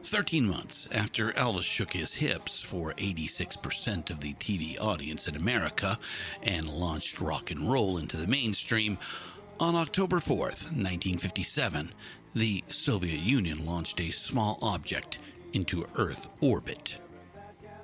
13 0.06 0.46
months 0.46 0.88
after 0.92 1.32
Elvis 1.32 1.64
shook 1.64 1.92
his 1.92 2.14
hips 2.14 2.62
for 2.62 2.92
86% 2.94 4.08
of 4.08 4.20
the 4.20 4.34
TV 4.34 4.80
audience 4.80 5.26
in 5.26 5.34
America 5.34 5.98
and 6.44 6.68
launched 6.68 7.20
rock 7.20 7.50
and 7.50 7.68
roll 7.70 7.98
into 7.98 8.16
the 8.16 8.28
mainstream, 8.28 8.98
on 9.58 9.74
October 9.74 10.18
4th, 10.18 10.70
1957, 10.70 11.92
the 12.34 12.62
Soviet 12.68 13.18
Union 13.18 13.66
launched 13.66 14.00
a 14.00 14.12
small 14.12 14.58
object 14.62 15.18
into 15.52 15.86
Earth 15.96 16.28
orbit. 16.40 16.98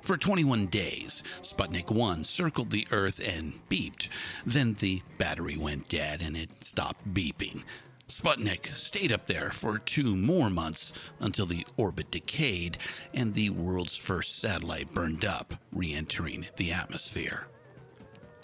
For 0.01 0.15
21 0.15 0.67
days, 0.67 1.23
Sputnik 1.41 1.89
1 1.91 2.23
circled 2.23 2.71
the 2.71 2.87
Earth 2.91 3.19
and 3.19 3.59
beeped. 3.69 4.07
Then 4.45 4.75
the 4.75 5.01
battery 5.17 5.57
went 5.57 5.89
dead 5.89 6.21
and 6.21 6.37
it 6.37 6.63
stopped 6.63 7.13
beeping. 7.13 7.63
Sputnik 8.09 8.75
stayed 8.75 9.11
up 9.11 9.27
there 9.27 9.49
for 9.49 9.77
two 9.79 10.15
more 10.15 10.49
months 10.49 10.91
until 11.19 11.45
the 11.45 11.65
orbit 11.77 12.11
decayed 12.11 12.77
and 13.13 13.33
the 13.33 13.49
world's 13.49 13.95
first 13.95 14.37
satellite 14.39 14.93
burned 14.93 15.23
up, 15.25 15.55
re 15.71 15.93
entering 15.93 16.47
the 16.57 16.71
atmosphere. 16.71 17.47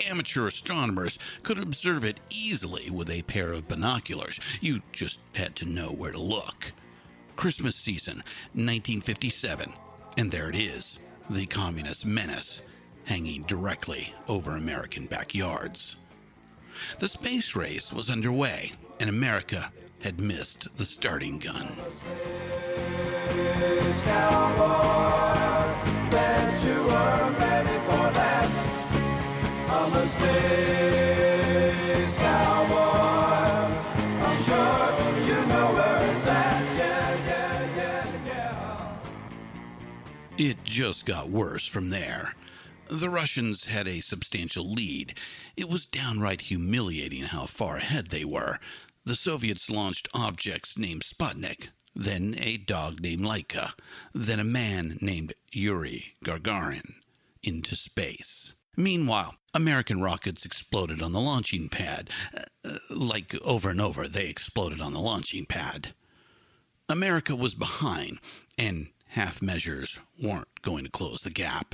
Amateur 0.07 0.47
astronomers 0.47 1.19
could 1.43 1.59
observe 1.59 2.05
it 2.05 2.19
easily 2.29 2.89
with 2.89 3.09
a 3.09 3.21
pair 3.23 3.51
of 3.51 3.67
binoculars. 3.67 4.39
You 4.61 4.81
just 4.93 5.19
had 5.33 5.55
to 5.57 5.65
know 5.65 5.91
where 5.91 6.13
to 6.13 6.19
look. 6.19 6.71
Christmas 7.35 7.75
season, 7.75 8.17
1957, 8.53 9.73
and 10.17 10.31
there 10.31 10.49
it 10.49 10.57
is, 10.57 10.99
the 11.29 11.45
communist 11.45 12.05
menace, 12.05 12.61
hanging 13.03 13.43
directly 13.43 14.13
over 14.27 14.55
American 14.55 15.05
backyards. 15.05 15.97
The 16.99 17.09
space 17.09 17.55
race 17.55 17.91
was 17.91 18.09
underway, 18.09 18.71
and 18.99 19.09
America 19.09 19.71
had 19.99 20.19
missed 20.19 20.67
the 20.77 20.85
starting 20.85 21.39
gun. 21.39 21.75
It 40.39 40.63
just 40.63 41.05
got 41.05 41.29
worse 41.29 41.67
from 41.67 41.89
there. 41.89 42.33
The 42.89 43.09
Russians 43.09 43.65
had 43.65 43.89
a 43.89 43.99
substantial 43.99 44.71
lead. 44.71 45.15
It 45.57 45.67
was 45.67 45.85
downright 45.85 46.41
humiliating 46.41 47.23
how 47.23 47.45
far 47.45 47.75
ahead 47.75 48.07
they 48.07 48.23
were. 48.23 48.57
The 49.09 49.15
Soviets 49.15 49.71
launched 49.71 50.07
objects 50.13 50.77
named 50.77 51.01
Sputnik, 51.01 51.69
then 51.95 52.35
a 52.37 52.57
dog 52.57 53.01
named 53.01 53.23
Laika, 53.23 53.71
then 54.13 54.39
a 54.39 54.43
man 54.43 54.99
named 55.01 55.33
Yuri 55.51 56.13
Gagarin 56.23 56.93
into 57.41 57.75
space. 57.75 58.53
Meanwhile, 58.77 59.33
American 59.51 59.99
rockets 59.99 60.45
exploded 60.45 61.01
on 61.01 61.11
the 61.11 61.19
launching 61.19 61.69
pad. 61.69 62.11
Uh, 62.63 62.77
like 62.91 63.33
over 63.43 63.71
and 63.71 63.81
over, 63.81 64.07
they 64.07 64.27
exploded 64.27 64.79
on 64.79 64.93
the 64.93 64.99
launching 64.99 65.47
pad. 65.47 65.95
America 66.87 67.35
was 67.35 67.55
behind, 67.55 68.19
and 68.59 68.89
half 69.07 69.41
measures 69.41 69.97
weren't 70.21 70.61
going 70.61 70.83
to 70.83 70.91
close 70.91 71.23
the 71.23 71.31
gap. 71.31 71.73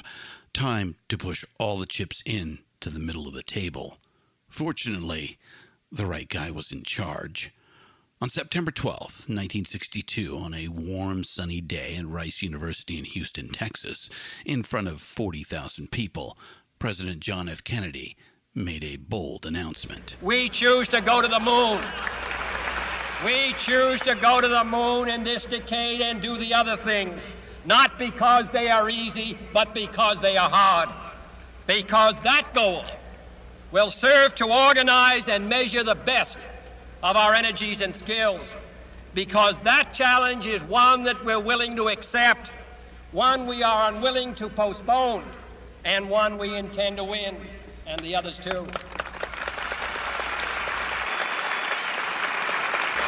Time 0.54 0.96
to 1.10 1.18
push 1.18 1.44
all 1.60 1.80
the 1.80 1.86
chips 1.86 2.24
in 2.26 2.60
to 2.80 2.90
the 2.90 3.02
middle 3.02 3.28
of 3.28 3.34
the 3.34 3.44
table. 3.44 3.98
Fortunately, 4.48 5.38
the 5.92 6.06
right 6.06 6.28
guy 6.28 6.52
was 6.52 6.72
in 6.72 6.84
charge. 6.84 7.52
On 8.22 8.30
September 8.30 8.72
12th, 8.72 9.28
1962, 9.28 10.38
on 10.38 10.54
a 10.54 10.70
warm, 10.70 11.24
sunny 11.24 11.60
day 11.60 11.96
at 11.98 12.08
Rice 12.08 12.42
University 12.42 12.98
in 12.98 13.04
Houston, 13.04 13.50
Texas, 13.50 14.10
in 14.46 14.64
front 14.64 14.88
of 14.88 15.02
40,000 15.02 15.92
people, 15.92 16.38
President 16.80 17.20
John 17.20 17.50
F. 17.50 17.64
Kennedy 17.64 18.16
made 18.54 18.86
a 18.86 18.96
bold 18.96 19.46
announcement. 19.46 20.16
We 20.22 20.50
choose 20.50 20.88
to 20.90 21.02
go 21.02 21.22
to 21.22 21.28
the 21.28 21.40
moon. 21.40 21.84
We 23.26 23.54
choose 23.60 24.00
to 24.02 24.16
go 24.16 24.40
to 24.40 24.48
the 24.48 24.64
moon 24.64 25.10
in 25.10 25.24
this 25.24 25.44
decade 25.44 26.02
and 26.02 26.22
do 26.22 26.38
the 26.38 26.54
other 26.54 26.78
things, 26.78 27.22
not 27.66 28.00
because 28.00 28.48
they 28.50 28.70
are 28.70 28.90
easy, 28.90 29.38
but 29.54 29.74
because 29.74 30.22
they 30.22 30.38
are 30.38 30.50
hard. 30.50 30.90
Because 31.68 32.16
that 32.24 32.54
goal 32.54 32.86
will 33.76 33.92
serve 33.92 34.34
to 34.34 34.46
organize 34.46 35.28
and 35.28 35.50
measure 35.50 35.84
the 35.84 35.96
best 35.96 36.38
of 37.04 37.18
our 37.18 37.34
energies 37.34 37.82
and 37.82 37.94
skills. 37.94 38.54
Because 39.14 39.60
that 39.60 39.94
challenge 39.94 40.48
is 40.48 40.64
one 40.64 41.04
that 41.04 41.26
we're 41.26 41.42
willing 41.42 41.76
to 41.76 41.90
accept, 41.90 42.52
one 43.12 43.46
we 43.46 43.64
are 43.64 43.92
unwilling 43.92 44.34
to 44.36 44.48
postpone, 44.48 45.26
and 45.84 46.10
one 46.10 46.38
we 46.38 46.56
intend 46.56 46.96
to 46.96 47.04
win, 47.04 47.36
and 47.86 48.00
the 48.00 48.16
others 48.16 48.40
too. 48.40 48.66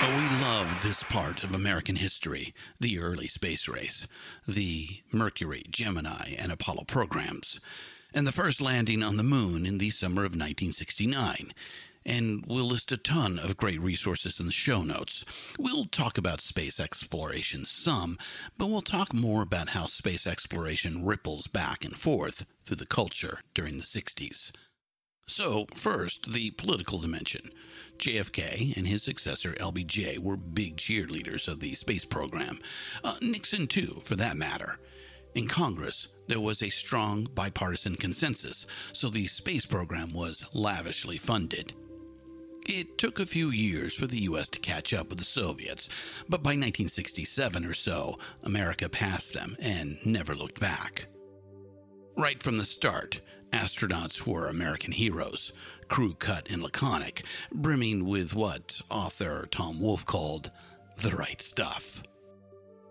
But 0.01 0.09
we 0.09 0.27
love 0.41 0.83
this 0.83 1.01
part 1.03 1.45
of 1.45 1.55
American 1.55 1.95
history 1.95 2.53
the 2.81 2.99
early 2.99 3.29
space 3.29 3.69
race, 3.69 4.05
the 4.45 4.99
Mercury, 5.13 5.63
Gemini, 5.69 6.35
and 6.37 6.51
Apollo 6.51 6.83
programs, 6.87 7.61
and 8.13 8.25
the 8.25 8.31
first 8.31 8.61
landing 8.61 9.03
on 9.03 9.17
the 9.17 9.23
moon 9.23 9.65
in 9.65 9.77
the 9.77 9.89
summer 9.89 10.21
of 10.21 10.31
1969. 10.31 11.53
and 12.05 12.45
we'll 12.47 12.63
list 12.63 12.89
a 12.93 12.97
ton 12.97 13.37
of 13.37 13.57
great 13.57 13.81
resources 13.81 14.39
in 14.39 14.45
the 14.45 14.51
show 14.53 14.81
notes. 14.81 15.25
We'll 15.59 15.85
talk 15.85 16.17
about 16.17 16.39
space 16.39 16.79
exploration 16.79 17.65
some, 17.65 18.17
but 18.57 18.67
we'll 18.67 18.81
talk 18.81 19.13
more 19.13 19.41
about 19.41 19.69
how 19.69 19.87
space 19.87 20.25
exploration 20.25 21.05
ripples 21.05 21.47
back 21.47 21.83
and 21.83 21.97
forth 21.99 22.45
through 22.63 22.77
the 22.77 22.85
culture 22.85 23.41
during 23.53 23.75
the 23.77 23.83
60s. 23.83 24.51
So, 25.29 25.67
first, 25.73 26.31
the 26.31 26.51
political 26.51 26.99
dimension. 26.99 27.51
JFK 27.97 28.77
and 28.77 28.87
his 28.87 29.03
successor 29.03 29.51
LBJ 29.59 30.19
were 30.19 30.37
big 30.37 30.77
cheerleaders 30.77 31.49
of 31.49 31.59
the 31.59 31.75
space 31.75 32.05
program. 32.05 32.59
Uh, 33.03 33.17
Nixon, 33.21 33.67
too, 33.67 34.01
for 34.05 34.15
that 34.15 34.37
matter. 34.37 34.79
In 35.35 35.49
Congress, 35.49 36.07
there 36.27 36.39
was 36.39 36.61
a 36.61 36.69
strong 36.69 37.27
bipartisan 37.33 37.95
consensus, 37.95 38.65
so 38.93 39.09
the 39.09 39.27
space 39.27 39.65
program 39.65 40.13
was 40.13 40.45
lavishly 40.53 41.17
funded. 41.17 41.73
It 42.67 42.97
took 42.97 43.19
a 43.19 43.25
few 43.25 43.49
years 43.49 43.93
for 43.93 44.07
the 44.07 44.23
U.S. 44.23 44.49
to 44.49 44.59
catch 44.59 44.93
up 44.93 45.09
with 45.09 45.19
the 45.19 45.25
Soviets, 45.25 45.87
but 46.27 46.43
by 46.43 46.49
1967 46.49 47.63
or 47.63 47.73
so, 47.73 48.19
America 48.43 48.89
passed 48.89 49.33
them 49.33 49.55
and 49.59 49.97
never 50.05 50.35
looked 50.35 50.59
back. 50.59 51.07
Right 52.17 52.43
from 52.43 52.57
the 52.57 52.65
start, 52.65 53.21
astronauts 53.53 54.25
were 54.25 54.47
American 54.47 54.91
heroes, 54.91 55.53
crew 55.87 56.13
cut 56.13 56.49
and 56.49 56.61
laconic, 56.61 57.23
brimming 57.53 58.05
with 58.05 58.33
what 58.33 58.81
author 58.89 59.47
Tom 59.49 59.79
Wolfe 59.79 60.05
called 60.05 60.51
the 60.97 61.15
right 61.15 61.41
stuff. 61.41 62.03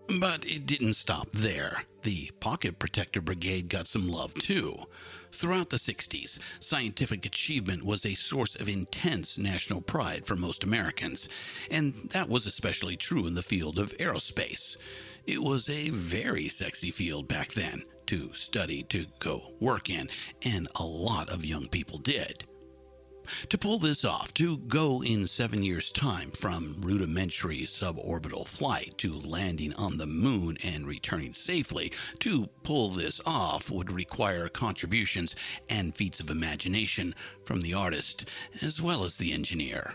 But 0.09 0.45
it 0.47 0.67
didn't 0.67 0.95
stop 0.95 1.29
there. 1.33 1.83
The 2.03 2.31
Pocket 2.39 2.79
Protector 2.79 3.21
Brigade 3.21 3.69
got 3.69 3.89
some 3.89 4.09
love 4.09 4.35
too. 4.35 4.85
Throughout 5.33 5.71
the 5.71 5.77
60s, 5.77 6.39
scientific 6.61 7.27
achievement 7.27 7.85
was 7.85 8.07
a 8.07 8.15
source 8.15 8.55
of 8.55 8.69
intense 8.69 9.37
national 9.37 9.83
pride 9.83 10.25
for 10.25 10.37
most 10.37 10.63
Americans, 10.63 11.29
and 11.71 12.09
that 12.13 12.29
was 12.29 12.47
especially 12.47 12.97
true 12.97 13.27
in 13.27 13.35
the 13.35 13.43
field 13.43 13.79
of 13.79 13.97
aerospace. 13.99 14.77
It 15.27 15.43
was 15.43 15.69
a 15.69 15.91
very 15.91 16.49
sexy 16.49 16.93
field 16.93 17.27
back 17.27 17.53
then 17.53 17.85
to 18.07 18.33
study, 18.33 18.85
to 18.85 19.07
go 19.19 19.55
work 19.61 19.91
in, 19.91 20.09
and 20.43 20.69
a 20.77 20.85
lot 20.85 21.29
of 21.29 21.45
young 21.45 21.69
people 21.69 21.99
did. 21.99 22.45
To 23.49 23.59
pull 23.59 23.79
this 23.79 24.05
off, 24.05 24.33
to 24.35 24.59
go 24.59 25.03
in 25.03 25.27
seven 25.27 25.63
years' 25.63 25.91
time 25.93 26.31
from 26.31 26.77
rudimentary 26.81 27.63
suborbital 27.67 28.47
flight 28.47 28.97
to 28.99 29.15
landing 29.15 29.75
on 29.75 29.97
the 29.97 30.07
moon 30.07 30.57
and 30.63 30.87
returning 30.87 31.33
safely, 31.33 31.93
to 32.21 32.47
pull 32.63 32.91
this 32.91 33.21
off 33.27 33.71
would 33.71 33.91
require 33.91 34.49
contributions 34.49 35.35
and 35.69 35.95
feats 35.95 36.21
of 36.21 36.31
imagination 36.31 37.15
from 37.45 37.61
the 37.61 37.75
artist 37.75 38.27
as 38.63 38.81
well 38.81 39.05
as 39.05 39.17
the 39.17 39.33
engineer. 39.33 39.95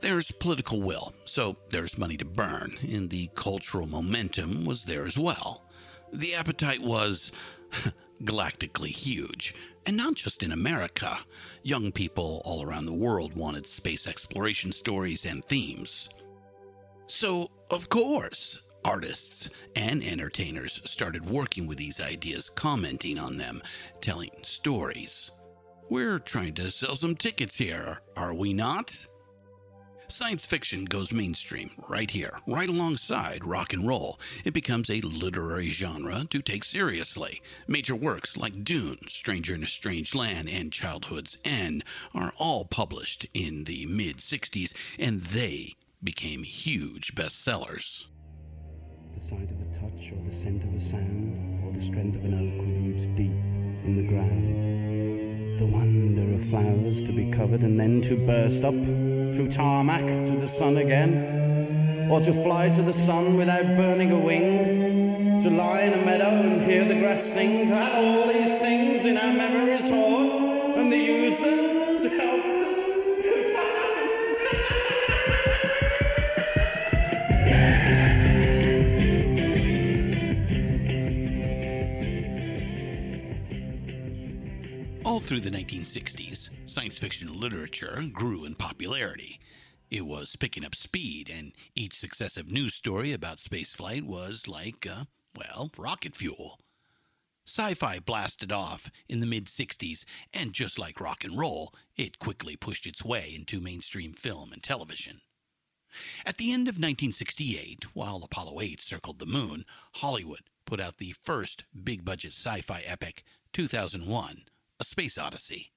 There's 0.00 0.30
political 0.30 0.80
will, 0.80 1.12
so 1.24 1.56
there's 1.70 1.98
money 1.98 2.16
to 2.16 2.24
burn, 2.24 2.78
and 2.82 3.10
the 3.10 3.28
cultural 3.34 3.86
momentum 3.86 4.64
was 4.64 4.84
there 4.84 5.06
as 5.06 5.18
well. 5.18 5.64
The 6.12 6.34
appetite 6.34 6.80
was 6.80 7.30
galactically 8.24 8.88
huge. 8.90 9.54
And 9.86 9.96
not 9.96 10.14
just 10.14 10.42
in 10.42 10.52
America. 10.52 11.18
Young 11.62 11.92
people 11.92 12.42
all 12.44 12.62
around 12.62 12.86
the 12.86 12.92
world 12.92 13.34
wanted 13.34 13.66
space 13.66 14.06
exploration 14.06 14.72
stories 14.72 15.24
and 15.24 15.44
themes. 15.44 16.08
So, 17.06 17.50
of 17.70 17.88
course, 17.88 18.60
artists 18.84 19.48
and 19.74 20.02
entertainers 20.02 20.80
started 20.84 21.28
working 21.28 21.66
with 21.66 21.78
these 21.78 22.00
ideas, 22.00 22.48
commenting 22.48 23.18
on 23.18 23.36
them, 23.36 23.62
telling 24.00 24.30
stories. 24.42 25.30
We're 25.88 26.20
trying 26.20 26.54
to 26.54 26.70
sell 26.70 26.94
some 26.94 27.16
tickets 27.16 27.56
here, 27.56 28.00
are 28.16 28.34
we 28.34 28.52
not? 28.54 29.06
Science 30.10 30.44
fiction 30.44 30.86
goes 30.86 31.12
mainstream 31.12 31.70
right 31.88 32.10
here, 32.10 32.40
right 32.46 32.68
alongside 32.68 33.44
rock 33.44 33.72
and 33.72 33.86
roll. 33.86 34.18
It 34.44 34.52
becomes 34.52 34.90
a 34.90 35.00
literary 35.02 35.70
genre 35.70 36.26
to 36.30 36.42
take 36.42 36.64
seriously. 36.64 37.40
Major 37.68 37.94
works 37.94 38.36
like 38.36 38.64
Dune, 38.64 38.98
Stranger 39.06 39.54
in 39.54 39.62
a 39.62 39.68
Strange 39.68 40.14
Land, 40.14 40.48
and 40.48 40.72
Childhood's 40.72 41.38
End 41.44 41.84
are 42.12 42.32
all 42.38 42.64
published 42.64 43.26
in 43.34 43.64
the 43.64 43.86
mid 43.86 44.16
60s, 44.18 44.72
and 44.98 45.20
they 45.20 45.76
became 46.02 46.42
huge 46.42 47.14
bestsellers. 47.14 48.06
The 49.14 49.20
sight 49.20 49.50
of 49.50 49.60
a 49.60 49.72
touch, 49.72 50.12
or 50.12 50.24
the 50.24 50.32
scent 50.32 50.64
of 50.64 50.74
a 50.74 50.80
sound, 50.80 51.64
or 51.64 51.72
the 51.72 51.80
strength 51.80 52.16
of 52.16 52.24
an 52.24 52.34
oak 52.34 52.66
with 52.66 52.76
roots 52.84 53.06
deep 53.16 53.30
in 53.84 53.96
the 53.96 54.08
ground. 54.08 55.60
The 55.60 55.66
wonder 55.66 55.89
flowers 56.48 57.02
to 57.02 57.12
be 57.12 57.30
covered 57.30 57.62
and 57.62 57.78
then 57.78 58.00
to 58.02 58.16
burst 58.26 58.64
up 58.64 58.74
through 58.74 59.48
tarmac 59.50 60.04
to 60.26 60.36
the 60.36 60.48
sun 60.48 60.78
again, 60.78 62.08
or 62.10 62.20
to 62.20 62.32
fly 62.42 62.68
to 62.70 62.82
the 62.82 62.92
sun 62.92 63.36
without 63.36 63.64
burning 63.76 64.12
a 64.12 64.18
wing, 64.18 65.40
to 65.42 65.50
lie 65.50 65.82
in 65.82 65.92
a 65.92 66.04
meadow 66.04 66.30
and 66.30 66.62
hear 66.62 66.84
the 66.84 66.94
grass 66.94 67.22
sing, 67.22 67.68
to 67.68 67.74
have 67.74 67.94
all 67.94 68.26
these 68.32 68.58
things 68.58 68.89
through 85.30 85.38
the 85.38 85.48
1960s, 85.48 86.50
science 86.66 86.98
fiction 86.98 87.38
literature 87.38 88.02
grew 88.12 88.44
in 88.44 88.52
popularity. 88.56 89.38
It 89.88 90.04
was 90.04 90.34
picking 90.34 90.64
up 90.64 90.74
speed, 90.74 91.30
and 91.32 91.52
each 91.76 91.96
successive 91.96 92.50
news 92.50 92.74
story 92.74 93.12
about 93.12 93.38
spaceflight 93.38 94.02
was 94.02 94.48
like, 94.48 94.88
uh, 94.90 95.04
well, 95.36 95.70
rocket 95.78 96.16
fuel. 96.16 96.58
Sci 97.46 97.74
fi 97.74 98.00
blasted 98.00 98.50
off 98.50 98.90
in 99.08 99.20
the 99.20 99.26
mid 99.26 99.44
60s, 99.44 100.02
and 100.34 100.52
just 100.52 100.80
like 100.80 101.00
rock 101.00 101.22
and 101.22 101.38
roll, 101.38 101.72
it 101.96 102.18
quickly 102.18 102.56
pushed 102.56 102.84
its 102.84 103.04
way 103.04 103.32
into 103.32 103.60
mainstream 103.60 104.12
film 104.12 104.52
and 104.52 104.64
television. 104.64 105.20
At 106.26 106.38
the 106.38 106.50
end 106.52 106.66
of 106.66 106.74
1968, 106.74 107.94
while 107.94 108.24
Apollo 108.24 108.60
8 108.62 108.80
circled 108.80 109.20
the 109.20 109.26
moon, 109.26 109.64
Hollywood 109.92 110.42
put 110.64 110.80
out 110.80 110.98
the 110.98 111.14
first 111.22 111.62
big 111.84 112.04
budget 112.04 112.32
sci 112.32 112.62
fi 112.62 112.80
epic, 112.80 113.22
2001 113.52 114.42
A 114.80 114.84
Space 114.84 115.18
Odyssey. 115.18 115.72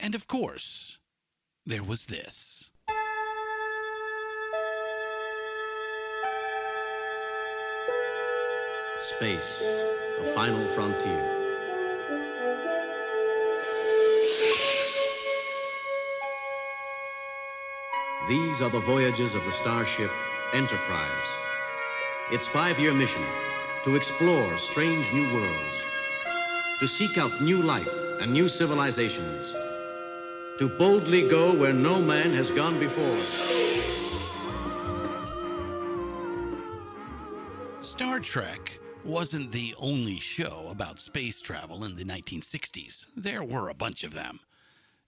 And 0.00 0.14
of 0.14 0.26
course, 0.26 0.96
there 1.66 1.84
was 1.84 2.06
this. 2.06 2.70
Space, 9.02 9.58
the 9.60 10.32
final 10.34 10.66
frontier. 10.68 11.30
These 18.26 18.62
are 18.62 18.70
the 18.70 18.80
voyages 18.86 19.34
of 19.34 19.44
the 19.44 19.52
starship 19.52 20.10
Enterprise. 20.54 21.28
Its 22.32 22.46
five 22.46 22.80
year 22.80 22.94
mission 22.94 23.22
to 23.84 23.96
explore 23.96 24.56
strange 24.56 25.12
new 25.12 25.30
worlds, 25.34 25.76
to 26.80 26.88
seek 26.88 27.18
out 27.18 27.42
new 27.42 27.60
life 27.60 28.03
and 28.20 28.32
new 28.32 28.48
civilizations, 28.48 29.52
to 30.58 30.68
boldly 30.68 31.28
go 31.28 31.52
where 31.52 31.72
no 31.72 32.00
man 32.00 32.32
has 32.32 32.50
gone 32.50 32.78
before. 32.78 33.20
Star 37.82 38.20
Trek 38.20 38.78
wasn't 39.04 39.52
the 39.52 39.74
only 39.78 40.18
show 40.18 40.66
about 40.70 40.98
space 40.98 41.40
travel 41.42 41.84
in 41.84 41.96
the 41.96 42.04
1960s. 42.04 43.06
There 43.16 43.44
were 43.44 43.68
a 43.68 43.74
bunch 43.74 44.02
of 44.02 44.14
them. 44.14 44.40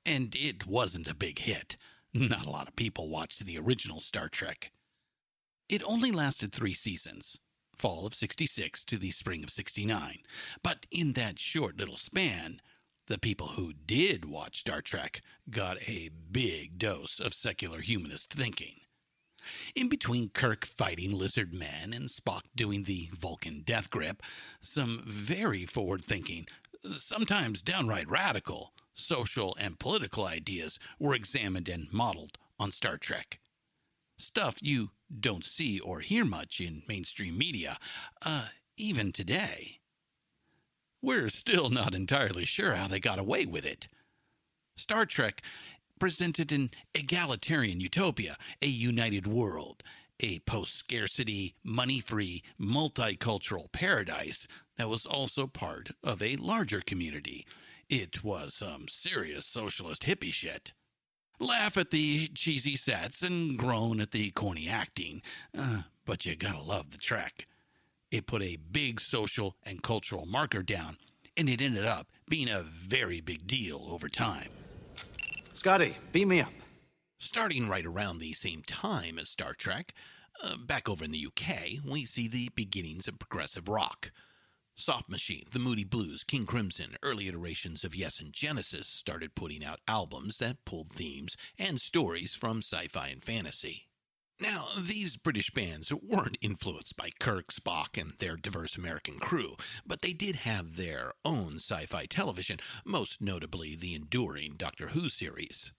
And 0.04 0.34
it 0.36 0.66
wasn't 0.66 1.08
a 1.08 1.14
big 1.14 1.38
hit. 1.38 1.76
Not 2.14 2.46
a 2.46 2.50
lot 2.50 2.68
of 2.68 2.76
people 2.76 3.08
watched 3.08 3.44
the 3.44 3.58
original 3.58 4.00
Star 4.00 4.28
Trek. 4.28 4.70
It 5.68 5.82
only 5.84 6.12
lasted 6.12 6.52
three 6.52 6.74
seasons 6.74 7.38
fall 7.76 8.06
of 8.06 8.14
66 8.14 8.84
to 8.84 8.96
the 8.98 9.10
spring 9.10 9.44
of 9.44 9.50
69. 9.50 10.18
But 10.62 10.86
in 10.90 11.12
that 11.12 11.38
short 11.38 11.76
little 11.76 11.96
span, 11.96 12.60
the 13.06 13.18
people 13.18 13.48
who 13.48 13.72
did 13.72 14.24
watch 14.24 14.60
Star 14.60 14.82
Trek 14.82 15.20
got 15.50 15.76
a 15.88 16.10
big 16.30 16.78
dose 16.78 17.20
of 17.20 17.34
secular 17.34 17.80
humanist 17.80 18.32
thinking. 18.32 18.80
In 19.74 19.88
between 19.88 20.30
Kirk 20.30 20.64
fighting 20.66 21.12
lizard 21.12 21.54
men 21.54 21.92
and 21.92 22.08
Spock 22.08 22.42
doing 22.56 22.82
the 22.82 23.10
Vulcan 23.12 23.62
death 23.64 23.90
grip, 23.90 24.22
some 24.60 25.04
very 25.06 25.66
forward 25.66 26.04
thinking, 26.04 26.46
sometimes 26.96 27.62
downright 27.62 28.08
radical, 28.08 28.72
social 28.92 29.56
and 29.60 29.78
political 29.78 30.24
ideas 30.24 30.78
were 30.98 31.14
examined 31.14 31.68
and 31.68 31.92
modeled 31.92 32.38
on 32.58 32.72
Star 32.72 32.98
Trek. 32.98 33.38
Stuff 34.18 34.58
you 34.60 34.90
don't 35.20 35.44
see 35.44 35.78
or 35.78 36.00
hear 36.00 36.24
much 36.24 36.60
in 36.60 36.82
mainstream 36.88 37.38
media, 37.38 37.78
uh, 38.22 38.46
even 38.76 39.12
today. 39.12 39.78
We're 41.06 41.30
still 41.30 41.70
not 41.70 41.94
entirely 41.94 42.44
sure 42.44 42.74
how 42.74 42.88
they 42.88 42.98
got 42.98 43.20
away 43.20 43.46
with 43.46 43.64
it. 43.64 43.86
Star 44.76 45.06
Trek 45.06 45.40
presented 46.00 46.50
an 46.50 46.72
egalitarian 46.96 47.78
utopia, 47.78 48.36
a 48.60 48.66
united 48.66 49.24
world, 49.24 49.84
a 50.18 50.40
post 50.40 50.74
scarcity, 50.74 51.54
money 51.62 52.00
free, 52.00 52.42
multicultural 52.60 53.70
paradise 53.70 54.48
that 54.78 54.88
was 54.88 55.06
also 55.06 55.46
part 55.46 55.92
of 56.02 56.20
a 56.20 56.34
larger 56.34 56.80
community. 56.80 57.46
It 57.88 58.24
was 58.24 58.54
some 58.54 58.88
serious 58.88 59.46
socialist 59.46 60.02
hippie 60.02 60.32
shit. 60.32 60.72
Laugh 61.38 61.76
at 61.76 61.92
the 61.92 62.26
cheesy 62.34 62.74
sets 62.74 63.22
and 63.22 63.56
groan 63.56 64.00
at 64.00 64.10
the 64.10 64.32
corny 64.32 64.68
acting, 64.68 65.22
uh, 65.56 65.82
but 66.04 66.26
you 66.26 66.34
gotta 66.34 66.60
love 66.60 66.90
the 66.90 66.98
trek. 66.98 67.46
It 68.10 68.26
put 68.26 68.42
a 68.42 68.56
big 68.56 69.00
social 69.00 69.56
and 69.64 69.82
cultural 69.82 70.26
marker 70.26 70.62
down, 70.62 70.96
and 71.36 71.48
it 71.48 71.60
ended 71.60 71.84
up 71.84 72.08
being 72.28 72.48
a 72.48 72.62
very 72.62 73.20
big 73.20 73.46
deal 73.46 73.86
over 73.90 74.08
time. 74.08 74.48
Scotty, 75.54 75.96
beam 76.12 76.28
me 76.28 76.40
up. 76.40 76.52
Starting 77.18 77.68
right 77.68 77.86
around 77.86 78.18
the 78.18 78.32
same 78.34 78.62
time 78.66 79.18
as 79.18 79.28
Star 79.28 79.54
Trek, 79.54 79.92
uh, 80.42 80.56
back 80.56 80.88
over 80.88 81.04
in 81.04 81.10
the 81.10 81.26
UK, 81.26 81.80
we 81.84 82.04
see 82.04 82.28
the 82.28 82.50
beginnings 82.54 83.08
of 83.08 83.18
progressive 83.18 83.68
rock. 83.68 84.12
Soft 84.76 85.08
Machine, 85.08 85.46
The 85.50 85.58
Moody 85.58 85.84
Blues, 85.84 86.22
King 86.22 86.44
Crimson, 86.44 86.98
early 87.02 87.28
iterations 87.28 87.82
of 87.82 87.94
Yes 87.94 88.20
and 88.20 88.32
Genesis 88.32 88.86
started 88.86 89.34
putting 89.34 89.64
out 89.64 89.80
albums 89.88 90.36
that 90.36 90.66
pulled 90.66 90.90
themes 90.90 91.36
and 91.58 91.80
stories 91.80 92.34
from 92.34 92.58
sci 92.58 92.86
fi 92.88 93.08
and 93.08 93.22
fantasy. 93.22 93.88
Now, 94.38 94.68
these 94.78 95.16
British 95.16 95.50
bands 95.50 95.90
weren't 95.90 96.36
influenced 96.42 96.94
by 96.94 97.08
Kirk, 97.18 97.50
Spock, 97.50 97.98
and 97.98 98.12
their 98.18 98.36
diverse 98.36 98.76
American 98.76 99.18
crew, 99.18 99.56
but 99.86 100.02
they 100.02 100.12
did 100.12 100.36
have 100.36 100.76
their 100.76 101.14
own 101.24 101.56
sci 101.56 101.86
fi 101.86 102.04
television, 102.04 102.58
most 102.84 103.22
notably 103.22 103.74
the 103.74 103.94
enduring 103.94 104.56
Doctor 104.56 104.88
Who 104.88 105.08
series. 105.08 105.72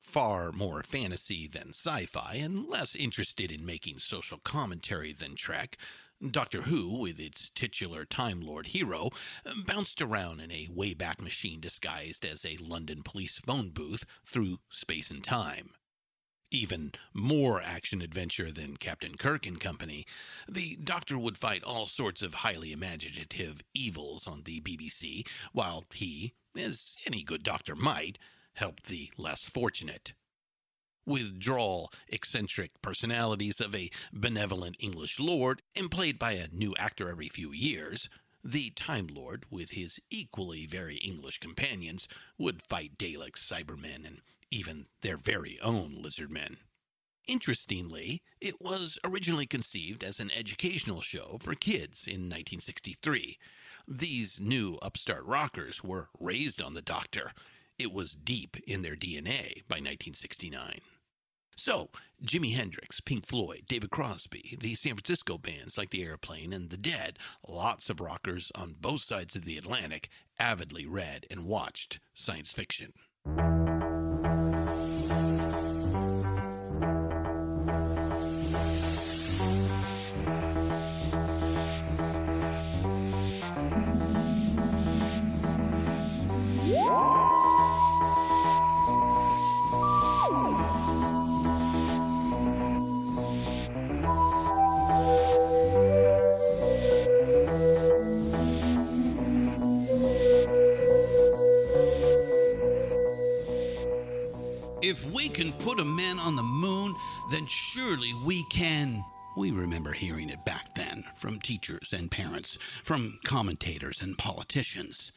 Far 0.00 0.50
more 0.50 0.82
fantasy 0.82 1.46
than 1.46 1.74
sci 1.74 2.06
fi, 2.06 2.36
and 2.36 2.66
less 2.66 2.96
interested 2.96 3.52
in 3.52 3.66
making 3.66 3.98
social 3.98 4.38
commentary 4.38 5.12
than 5.12 5.34
Trek, 5.34 5.76
Doctor 6.26 6.62
Who, 6.62 7.00
with 7.00 7.20
its 7.20 7.50
titular 7.50 8.06
Time 8.06 8.40
Lord 8.40 8.68
hero, 8.68 9.10
bounced 9.66 10.00
around 10.00 10.40
in 10.40 10.50
a 10.50 10.68
Wayback 10.68 11.20
Machine 11.20 11.60
disguised 11.60 12.24
as 12.24 12.46
a 12.46 12.56
London 12.56 13.02
police 13.02 13.40
phone 13.40 13.68
booth 13.68 14.06
through 14.24 14.60
space 14.70 15.10
and 15.10 15.22
time. 15.22 15.74
Even 16.52 16.92
more 17.14 17.62
action 17.62 18.02
adventure 18.02 18.50
than 18.50 18.76
Captain 18.76 19.16
Kirk 19.16 19.46
and 19.46 19.60
Company, 19.60 20.04
the 20.48 20.74
Doctor 20.74 21.16
would 21.16 21.38
fight 21.38 21.62
all 21.62 21.86
sorts 21.86 22.22
of 22.22 22.34
highly 22.34 22.72
imaginative 22.72 23.62
evils 23.72 24.26
on 24.26 24.42
the 24.42 24.60
BBC, 24.60 25.24
while 25.52 25.84
he, 25.94 26.34
as 26.56 26.96
any 27.06 27.22
good 27.22 27.44
doctor 27.44 27.76
might, 27.76 28.18
helped 28.54 28.86
the 28.86 29.12
less 29.16 29.44
fortunate. 29.44 30.12
With 31.06 31.38
droll, 31.38 31.92
eccentric 32.08 32.82
personalities 32.82 33.60
of 33.60 33.72
a 33.72 33.92
benevolent 34.12 34.74
English 34.80 35.20
lord, 35.20 35.62
and 35.76 35.88
played 35.88 36.18
by 36.18 36.32
a 36.32 36.48
new 36.48 36.74
actor 36.76 37.08
every 37.08 37.28
few 37.28 37.52
years, 37.52 38.08
the 38.42 38.70
Time 38.70 39.06
Lord, 39.06 39.46
with 39.50 39.70
his 39.70 40.00
equally 40.10 40.66
very 40.66 40.96
English 40.96 41.38
companions, 41.38 42.08
would 42.38 42.60
fight 42.60 42.98
Daleks, 42.98 43.38
Cybermen, 43.38 44.04
and 44.04 44.20
even 44.50 44.86
their 45.02 45.16
very 45.16 45.58
own 45.60 45.96
lizard 46.00 46.30
men. 46.30 46.58
Interestingly, 47.26 48.22
it 48.40 48.60
was 48.60 48.98
originally 49.04 49.46
conceived 49.46 50.02
as 50.02 50.18
an 50.18 50.30
educational 50.32 51.00
show 51.00 51.38
for 51.40 51.54
kids 51.54 52.06
in 52.06 52.22
1963. 52.22 53.38
These 53.86 54.40
new 54.40 54.78
upstart 54.82 55.24
rockers 55.24 55.84
were 55.84 56.08
raised 56.18 56.60
on 56.60 56.74
the 56.74 56.82
Doctor. 56.82 57.32
It 57.78 57.92
was 57.92 58.14
deep 58.14 58.56
in 58.66 58.82
their 58.82 58.96
DNA 58.96 59.62
by 59.68 59.76
1969. 59.76 60.80
So, 61.56 61.90
Jimi 62.24 62.54
Hendrix, 62.54 63.00
Pink 63.00 63.26
Floyd, 63.26 63.64
David 63.68 63.90
Crosby, 63.90 64.56
the 64.58 64.74
San 64.74 64.94
Francisco 64.94 65.36
bands 65.36 65.76
like 65.76 65.90
The 65.90 66.04
Airplane 66.04 66.52
and 66.54 66.70
The 66.70 66.78
Dead, 66.78 67.18
lots 67.46 67.90
of 67.90 68.00
rockers 68.00 68.50
on 68.54 68.76
both 68.80 69.02
sides 69.02 69.36
of 69.36 69.44
the 69.44 69.58
Atlantic 69.58 70.08
avidly 70.38 70.86
read 70.86 71.26
and 71.30 71.44
watched 71.44 72.00
science 72.14 72.52
fiction. 72.52 72.94
Man 105.84 106.18
on 106.18 106.36
the 106.36 106.42
moon, 106.42 106.94
then 107.30 107.46
surely 107.46 108.14
we 108.14 108.44
can. 108.44 109.04
We 109.36 109.50
remember 109.50 109.92
hearing 109.92 110.28
it 110.28 110.44
back 110.44 110.74
then 110.74 111.04
from 111.16 111.40
teachers 111.40 111.92
and 111.92 112.10
parents, 112.10 112.58
from 112.84 113.18
commentators 113.24 114.02
and 114.02 114.18
politicians. 114.18 115.12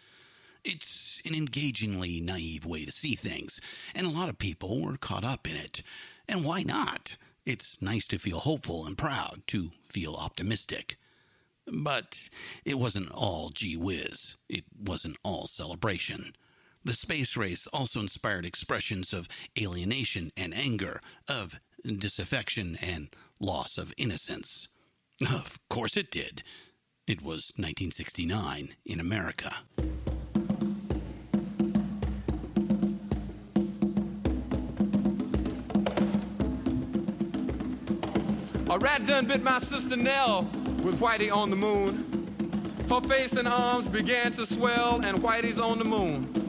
It's 0.64 1.22
an 1.26 1.35
engagingly 1.35 2.22
naive 2.22 2.65
way 2.65 2.85
to 2.85 2.91
see 2.91 3.15
things, 3.15 3.60
and 3.94 4.07
a 4.07 4.11
lot 4.11 4.30
of 4.30 4.38
people 4.38 4.81
were 4.81 4.98
caught 4.98 5.26
up 5.26 5.49
in 5.49 5.56
it. 5.56 5.84
And 6.27 6.45
why 6.45 6.64
not? 6.64 7.18
It's 7.45 7.81
nice 7.81 8.07
to 8.07 8.19
feel 8.19 8.40
hopeful 8.40 8.85
and 8.85 8.98
proud, 8.98 9.41
to 9.48 9.72
feel 9.90 10.15
optimistic. 10.15 10.98
But 11.68 12.30
it 12.64 12.77
wasn't 12.80 13.11
all 13.11 13.49
gee 13.49 13.76
whiz. 13.76 14.38
It 14.48 14.64
wasn't 14.77 15.18
all 15.23 15.48
celebration. 15.48 16.35
The 16.85 16.93
space 16.93 17.38
race 17.38 17.65
also 17.68 18.01
inspired 18.01 18.45
expressions 18.45 19.14
of 19.14 19.30
alienation 19.60 20.31
and 20.35 20.53
anger, 20.53 20.99
of 21.30 21.60
disaffection 21.85 22.77
and 22.81 23.07
loss 23.39 23.77
of 23.77 23.93
innocence. 23.95 24.68
Of 25.22 25.60
course 25.69 25.95
it 25.95 26.11
did. 26.11 26.43
It 27.07 27.22
was 27.22 27.53
1969 27.55 28.76
in 28.85 28.99
America. 28.99 29.55
A 38.69 38.80
rat 38.80 39.05
done 39.05 39.26
bit 39.26 39.41
my 39.41 39.60
sister 39.60 39.95
Nell 39.95 40.49
with 40.84 40.99
Whitey 40.99 41.34
on 41.34 41.49
the 41.49 41.55
moon. 41.55 42.10
Her 42.89 42.99
face 43.01 43.34
and 43.34 43.47
arms 43.47 43.88
began 43.88 44.34
to 44.34 44.45
swell, 44.45 44.99
and 45.05 45.19
Whitey's 45.19 45.60
on 45.60 45.80
the 45.80 45.85
moon. 45.85 46.42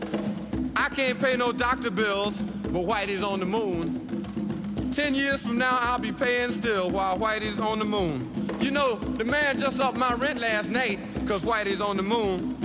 I 0.76 0.88
can't 0.88 1.20
pay 1.20 1.36
no 1.36 1.52
doctor 1.52 1.90
bills, 1.90 2.42
but 2.42 2.84
Whitey's 2.84 3.22
on 3.22 3.40
the 3.40 3.46
moon. 3.46 4.90
Ten 4.92 5.14
years 5.14 5.44
from 5.44 5.59
now, 5.59 5.78
I'll 5.80 5.98
be 5.98 6.12
paying 6.12 6.51
still 6.51 6.90
while 6.90 7.18
Whitey's 7.18 7.59
on 7.59 7.78
the 7.78 7.84
moon. 7.84 8.30
You 8.60 8.70
know, 8.70 8.96
the 8.96 9.24
man 9.24 9.59
just 9.59 9.80
upped 9.80 9.96
my 9.96 10.14
rent 10.14 10.38
last 10.38 10.70
night, 10.70 10.98
cause 11.26 11.42
Whitey's 11.42 11.80
on 11.80 11.96
the 11.96 12.02
moon. 12.02 12.56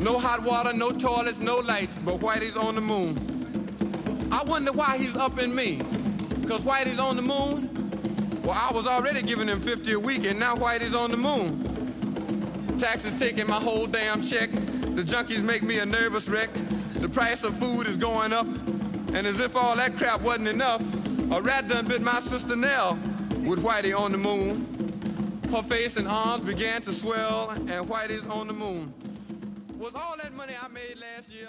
No 0.00 0.18
hot 0.18 0.42
water, 0.42 0.72
no 0.72 0.90
toilets, 0.90 1.38
no 1.38 1.58
lights, 1.58 1.98
but 2.04 2.20
Whitey's 2.20 2.56
on 2.56 2.74
the 2.74 2.80
moon. 2.80 4.28
I 4.32 4.42
wonder 4.44 4.72
why 4.72 4.98
he's 4.98 5.14
upping 5.14 5.54
me, 5.54 5.78
cause 6.48 6.62
Whitey's 6.62 6.98
on 6.98 7.16
the 7.16 7.22
moon? 7.22 7.68
Well, 8.42 8.58
I 8.58 8.72
was 8.72 8.86
already 8.86 9.22
giving 9.22 9.46
him 9.46 9.60
50 9.60 9.92
a 9.92 10.00
week, 10.00 10.26
and 10.26 10.38
now 10.38 10.56
Whitey's 10.56 10.94
on 10.94 11.10
the 11.10 11.16
moon. 11.16 12.76
Taxes 12.78 13.16
taking 13.18 13.46
my 13.46 13.60
whole 13.60 13.86
damn 13.86 14.22
check. 14.22 14.50
The 14.50 15.04
junkies 15.04 15.42
make 15.42 15.62
me 15.62 15.78
a 15.78 15.86
nervous 15.86 16.28
wreck. 16.28 16.50
The 17.02 17.08
price 17.08 17.42
of 17.42 17.58
food 17.58 17.88
is 17.88 17.96
going 17.96 18.32
up. 18.32 18.46
And 19.12 19.26
as 19.26 19.40
if 19.40 19.56
all 19.56 19.74
that 19.74 19.96
crap 19.96 20.20
wasn't 20.20 20.46
enough, 20.46 20.80
a 21.32 21.42
rat 21.42 21.66
done 21.66 21.88
bit 21.88 22.00
my 22.00 22.20
sister 22.20 22.54
Nell 22.54 22.94
with 23.44 23.58
Whitey 23.58 23.92
on 23.92 24.12
the 24.12 24.18
moon. 24.18 25.40
Her 25.50 25.64
face 25.64 25.96
and 25.96 26.06
arms 26.06 26.44
began 26.44 26.80
to 26.82 26.92
swell, 26.92 27.50
and 27.50 27.68
Whitey's 27.68 28.24
on 28.26 28.46
the 28.46 28.52
moon. 28.52 28.94
Was 29.78 29.94
all 29.96 30.16
that 30.16 30.32
money 30.32 30.54
I 30.58 30.68
made 30.68 30.96
last 30.96 31.28
year? 31.28 31.48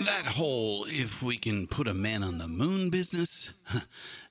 That 0.00 0.26
whole 0.26 0.84
if 0.84 1.22
we 1.22 1.38
can 1.38 1.66
put 1.66 1.88
a 1.88 1.94
man 1.94 2.22
on 2.22 2.36
the 2.36 2.46
moon 2.46 2.90
business? 2.90 3.54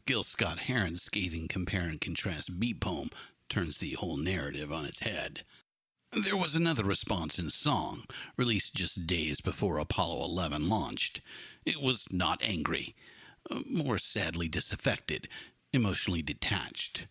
Gil 0.05 0.23
Scott 0.23 0.59
Heron's 0.59 1.01
scathing 1.01 1.47
compare 1.47 1.89
and 1.89 1.99
contrast 1.99 2.59
beat 2.59 2.79
poem 2.79 3.09
turns 3.49 3.79
the 3.79 3.93
whole 3.93 4.17
narrative 4.17 4.71
on 4.71 4.85
its 4.85 4.99
head. 4.99 5.41
There 6.17 6.37
was 6.37 6.55
another 6.55 6.85
response 6.85 7.37
in 7.37 7.49
song, 7.49 8.05
released 8.37 8.73
just 8.73 9.05
days 9.05 9.41
before 9.41 9.77
Apollo 9.77 10.23
11 10.23 10.69
launched. 10.69 11.19
It 11.65 11.81
was 11.81 12.07
not 12.09 12.41
angry, 12.41 12.95
uh, 13.51 13.59
more 13.69 13.99
sadly 13.99 14.47
disaffected, 14.47 15.27
emotionally 15.73 16.21
detached. 16.21 17.07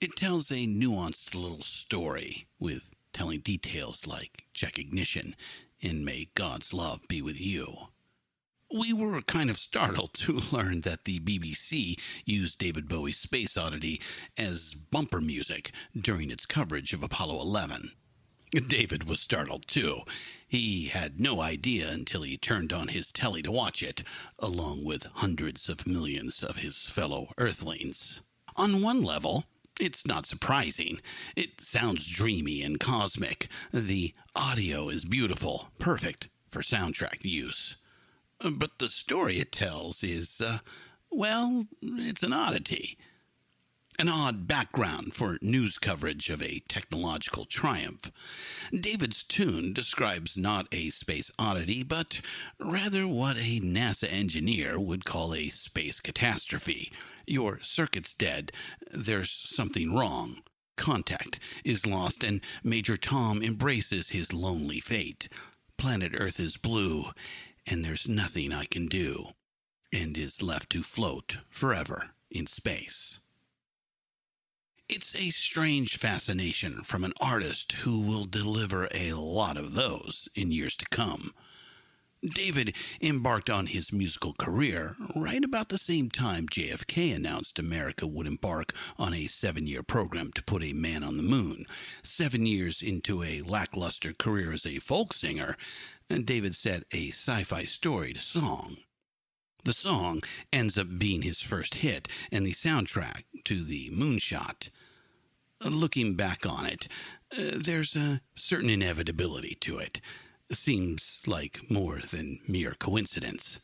It 0.00 0.16
tells 0.16 0.50
a 0.50 0.66
nuanced 0.66 1.34
little 1.34 1.62
story, 1.62 2.46
with 2.58 2.94
telling 3.12 3.40
details 3.40 4.06
like 4.06 4.44
check 4.54 4.78
ignition 4.78 5.36
and 5.82 6.02
may 6.02 6.30
God's 6.34 6.72
love 6.72 7.06
be 7.08 7.20
with 7.20 7.38
you. 7.38 7.88
We 8.74 8.94
were 8.94 9.20
kind 9.20 9.50
of 9.50 9.58
startled 9.58 10.14
to 10.14 10.40
learn 10.50 10.80
that 10.80 11.04
the 11.04 11.20
BBC 11.20 12.00
used 12.24 12.58
David 12.58 12.88
Bowie's 12.88 13.18
Space 13.18 13.58
Oddity 13.58 14.00
as 14.38 14.72
bumper 14.72 15.20
music 15.20 15.72
during 15.94 16.30
its 16.30 16.46
coverage 16.46 16.94
of 16.94 17.02
Apollo 17.02 17.38
11. 17.42 17.92
David 18.66 19.08
was 19.08 19.20
startled 19.20 19.66
too. 19.66 20.00
He 20.46 20.86
had 20.86 21.20
no 21.20 21.40
idea 21.40 21.88
until 21.88 22.22
he 22.22 22.36
turned 22.36 22.72
on 22.72 22.88
his 22.88 23.12
telly 23.12 23.42
to 23.42 23.52
watch 23.52 23.82
it, 23.82 24.02
along 24.38 24.84
with 24.84 25.06
hundreds 25.14 25.68
of 25.68 25.86
millions 25.86 26.42
of 26.42 26.56
his 26.56 26.76
fellow 26.78 27.28
Earthlings. 27.38 28.20
On 28.56 28.82
one 28.82 29.02
level, 29.02 29.44
it's 29.78 30.04
not 30.06 30.26
surprising. 30.26 31.00
It 31.36 31.60
sounds 31.60 32.08
dreamy 32.08 32.62
and 32.62 32.80
cosmic. 32.80 33.48
The 33.72 34.14
audio 34.34 34.88
is 34.88 35.04
beautiful, 35.04 35.68
perfect 35.78 36.28
for 36.50 36.62
soundtrack 36.62 37.24
use. 37.24 37.76
But 38.40 38.78
the 38.78 38.88
story 38.88 39.38
it 39.38 39.52
tells 39.52 40.02
is, 40.02 40.40
uh, 40.40 40.58
well, 41.10 41.66
it's 41.82 42.22
an 42.22 42.32
oddity. 42.32 42.98
An 44.00 44.08
odd 44.08 44.48
background 44.48 45.14
for 45.14 45.36
news 45.42 45.76
coverage 45.76 46.30
of 46.30 46.42
a 46.42 46.60
technological 46.60 47.44
triumph. 47.44 48.10
David's 48.72 49.22
tune 49.22 49.74
describes 49.74 50.38
not 50.38 50.66
a 50.72 50.88
space 50.88 51.30
oddity, 51.38 51.82
but 51.82 52.22
rather 52.58 53.06
what 53.06 53.36
a 53.36 53.60
NASA 53.60 54.10
engineer 54.10 54.80
would 54.80 55.04
call 55.04 55.34
a 55.34 55.50
space 55.50 56.00
catastrophe. 56.00 56.90
Your 57.26 57.60
circuit's 57.60 58.14
dead. 58.14 58.52
There's 58.90 59.30
something 59.30 59.94
wrong. 59.94 60.38
Contact 60.78 61.38
is 61.62 61.84
lost, 61.84 62.24
and 62.24 62.40
Major 62.64 62.96
Tom 62.96 63.42
embraces 63.42 64.08
his 64.08 64.32
lonely 64.32 64.80
fate. 64.80 65.28
Planet 65.76 66.12
Earth 66.16 66.40
is 66.40 66.56
blue, 66.56 67.10
and 67.66 67.84
there's 67.84 68.08
nothing 68.08 68.50
I 68.50 68.64
can 68.64 68.86
do, 68.86 69.32
and 69.92 70.16
is 70.16 70.40
left 70.40 70.70
to 70.70 70.82
float 70.82 71.36
forever 71.50 72.12
in 72.30 72.46
space. 72.46 73.20
It's 74.92 75.14
a 75.14 75.30
strange 75.30 75.98
fascination 75.98 76.82
from 76.82 77.04
an 77.04 77.12
artist 77.20 77.70
who 77.84 78.00
will 78.00 78.24
deliver 78.24 78.88
a 78.90 79.12
lot 79.12 79.56
of 79.56 79.74
those 79.74 80.28
in 80.34 80.50
years 80.50 80.74
to 80.78 80.84
come. 80.86 81.32
David 82.28 82.74
embarked 83.00 83.48
on 83.48 83.66
his 83.66 83.92
musical 83.92 84.32
career 84.34 84.96
right 85.14 85.44
about 85.44 85.68
the 85.68 85.78
same 85.78 86.10
time 86.10 86.48
JFK 86.48 87.14
announced 87.14 87.60
America 87.60 88.04
would 88.04 88.26
embark 88.26 88.74
on 88.98 89.14
a 89.14 89.28
seven 89.28 89.68
year 89.68 89.84
program 89.84 90.32
to 90.32 90.42
put 90.42 90.64
a 90.64 90.72
man 90.72 91.04
on 91.04 91.16
the 91.16 91.22
moon. 91.22 91.66
Seven 92.02 92.44
years 92.44 92.82
into 92.82 93.22
a 93.22 93.42
lackluster 93.42 94.12
career 94.12 94.52
as 94.52 94.66
a 94.66 94.80
folk 94.80 95.12
singer, 95.12 95.56
David 96.08 96.56
set 96.56 96.82
a 96.92 97.10
sci 97.10 97.44
fi 97.44 97.64
story 97.64 98.12
to 98.14 98.20
song. 98.20 98.78
The 99.62 99.72
song 99.74 100.22
ends 100.52 100.78
up 100.78 100.98
being 100.98 101.22
his 101.22 101.42
first 101.42 101.74
hit 101.74 102.08
and 102.32 102.46
the 102.46 102.54
soundtrack 102.54 103.24
to 103.44 103.62
the 103.62 103.90
Moonshot. 103.90 104.70
Looking 105.62 106.14
back 106.14 106.46
on 106.46 106.64
it, 106.64 106.88
uh, 107.36 107.52
there's 107.54 107.94
a 107.94 108.22
certain 108.34 108.70
inevitability 108.70 109.56
to 109.60 109.78
it. 109.78 110.00
Seems 110.50 111.22
like 111.26 111.70
more 111.70 111.98
than 111.98 112.40
mere 112.48 112.74
coincidence. 112.78 113.60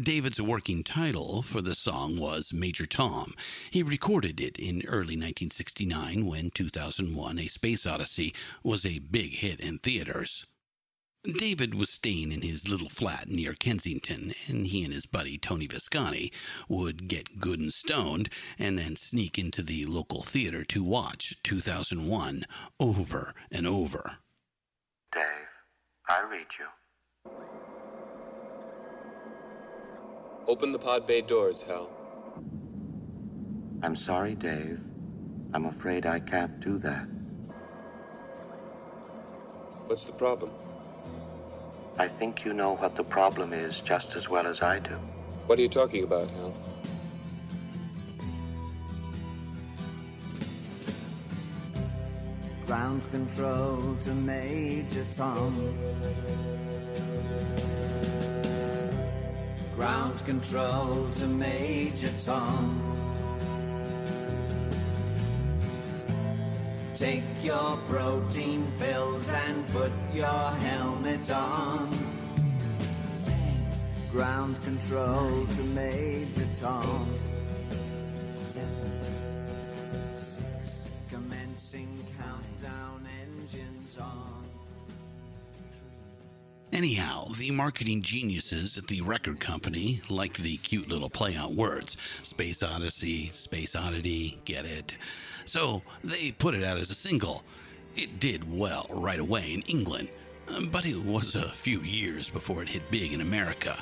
David's 0.00 0.40
working 0.40 0.84
title 0.84 1.42
for 1.42 1.60
the 1.60 1.74
song 1.74 2.20
was 2.20 2.52
Major 2.52 2.86
Tom. 2.86 3.34
He 3.72 3.82
recorded 3.82 4.40
it 4.40 4.58
in 4.58 4.86
early 4.86 5.16
1969 5.16 6.24
when 6.24 6.52
2001 6.52 7.38
A 7.40 7.48
Space 7.48 7.84
Odyssey 7.84 8.32
was 8.62 8.86
a 8.86 9.00
big 9.00 9.32
hit 9.32 9.58
in 9.58 9.78
theaters. 9.78 10.46
David 11.24 11.74
was 11.74 11.90
staying 11.90 12.30
in 12.30 12.42
his 12.42 12.68
little 12.68 12.88
flat 12.88 13.28
near 13.28 13.52
Kensington, 13.52 14.34
and 14.46 14.68
he 14.68 14.84
and 14.84 14.94
his 14.94 15.04
buddy 15.04 15.36
Tony 15.36 15.66
Visconti 15.66 16.32
would 16.68 17.08
get 17.08 17.40
good 17.40 17.58
and 17.58 17.72
stoned 17.72 18.30
and 18.56 18.78
then 18.78 18.94
sneak 18.94 19.36
into 19.36 19.60
the 19.62 19.84
local 19.84 20.22
theater 20.22 20.64
to 20.64 20.84
watch 20.84 21.36
2001 21.42 22.46
over 22.78 23.34
and 23.50 23.66
over. 23.66 24.18
Dave, 25.12 25.22
I 26.08 26.22
read 26.22 26.46
you. 26.58 27.32
Open 30.46 30.70
the 30.70 30.78
pod 30.78 31.06
bay 31.06 31.20
doors, 31.20 31.62
Hal. 31.62 31.90
I'm 33.82 33.96
sorry, 33.96 34.36
Dave. 34.36 34.80
I'm 35.52 35.66
afraid 35.66 36.06
I 36.06 36.20
can't 36.20 36.60
do 36.60 36.78
that. 36.78 37.08
What's 39.86 40.04
the 40.04 40.12
problem? 40.12 40.52
I 42.00 42.06
think 42.06 42.44
you 42.44 42.52
know 42.54 42.76
what 42.76 42.94
the 42.94 43.02
problem 43.02 43.52
is 43.52 43.80
just 43.80 44.14
as 44.14 44.28
well 44.28 44.46
as 44.46 44.62
I 44.62 44.78
do. 44.78 44.94
What 45.46 45.58
are 45.58 45.62
you 45.62 45.68
talking 45.68 46.04
about, 46.04 46.28
Hal? 46.28 46.54
Ground 52.66 53.10
control 53.10 53.96
to 53.96 54.10
Major 54.10 55.04
Tom. 55.10 55.74
Ground 59.74 60.24
control 60.24 61.10
to 61.10 61.26
Major 61.26 62.12
Tom. 62.18 62.97
Take 66.98 67.22
your 67.44 67.76
protein 67.86 68.66
pills 68.76 69.30
and 69.30 69.68
put 69.68 69.92
your 70.12 70.26
helmet 70.26 71.30
on. 71.30 71.96
Ground 74.10 74.60
control 74.64 75.46
to 75.46 75.62
Major 75.62 76.48
Tom. 76.58 77.08
Seven, 78.34 79.00
six, 80.12 80.86
commencing 81.08 82.04
countdown, 82.18 83.06
engines 83.22 83.96
on. 83.96 84.44
Anyhow, 86.72 87.28
the 87.38 87.52
marketing 87.52 88.02
geniuses 88.02 88.76
at 88.76 88.88
the 88.88 89.02
record 89.02 89.38
company 89.38 90.02
liked 90.08 90.38
the 90.38 90.56
cute 90.56 90.88
little 90.88 91.10
play 91.10 91.36
on 91.36 91.54
words 91.54 91.96
Space 92.24 92.60
Odyssey, 92.60 93.26
Space 93.32 93.76
Oddity, 93.76 94.40
get 94.44 94.64
it? 94.64 94.96
So 95.48 95.80
they 96.04 96.30
put 96.32 96.54
it 96.54 96.62
out 96.62 96.76
as 96.76 96.90
a 96.90 96.94
single. 96.94 97.42
It 97.96 98.20
did 98.20 98.54
well 98.54 98.86
right 98.90 99.18
away 99.18 99.54
in 99.54 99.62
England, 99.62 100.08
but 100.70 100.84
it 100.84 101.02
was 101.02 101.34
a 101.34 101.48
few 101.48 101.80
years 101.80 102.28
before 102.28 102.62
it 102.62 102.68
hit 102.68 102.90
big 102.90 103.14
in 103.14 103.22
America. 103.22 103.78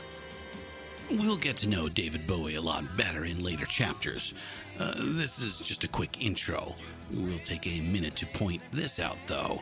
We'll 1.11 1.37
get 1.37 1.57
to 1.59 1.69
know 1.69 1.89
David 1.89 2.25
Bowie 2.25 2.55
a 2.55 2.61
lot 2.61 2.85
better 2.97 3.25
in 3.25 3.43
later 3.43 3.67
chapters. 3.67 4.33
Uh, 4.79 4.95
this 4.97 5.41
is 5.41 5.59
just 5.59 5.83
a 5.83 5.89
quick 5.89 6.25
intro. 6.25 6.77
We'll 7.13 7.41
take 7.41 7.67
a 7.67 7.81
minute 7.81 8.15
to 8.17 8.27
point 8.27 8.63
this 8.71 9.01
out, 9.01 9.19
though. 9.27 9.61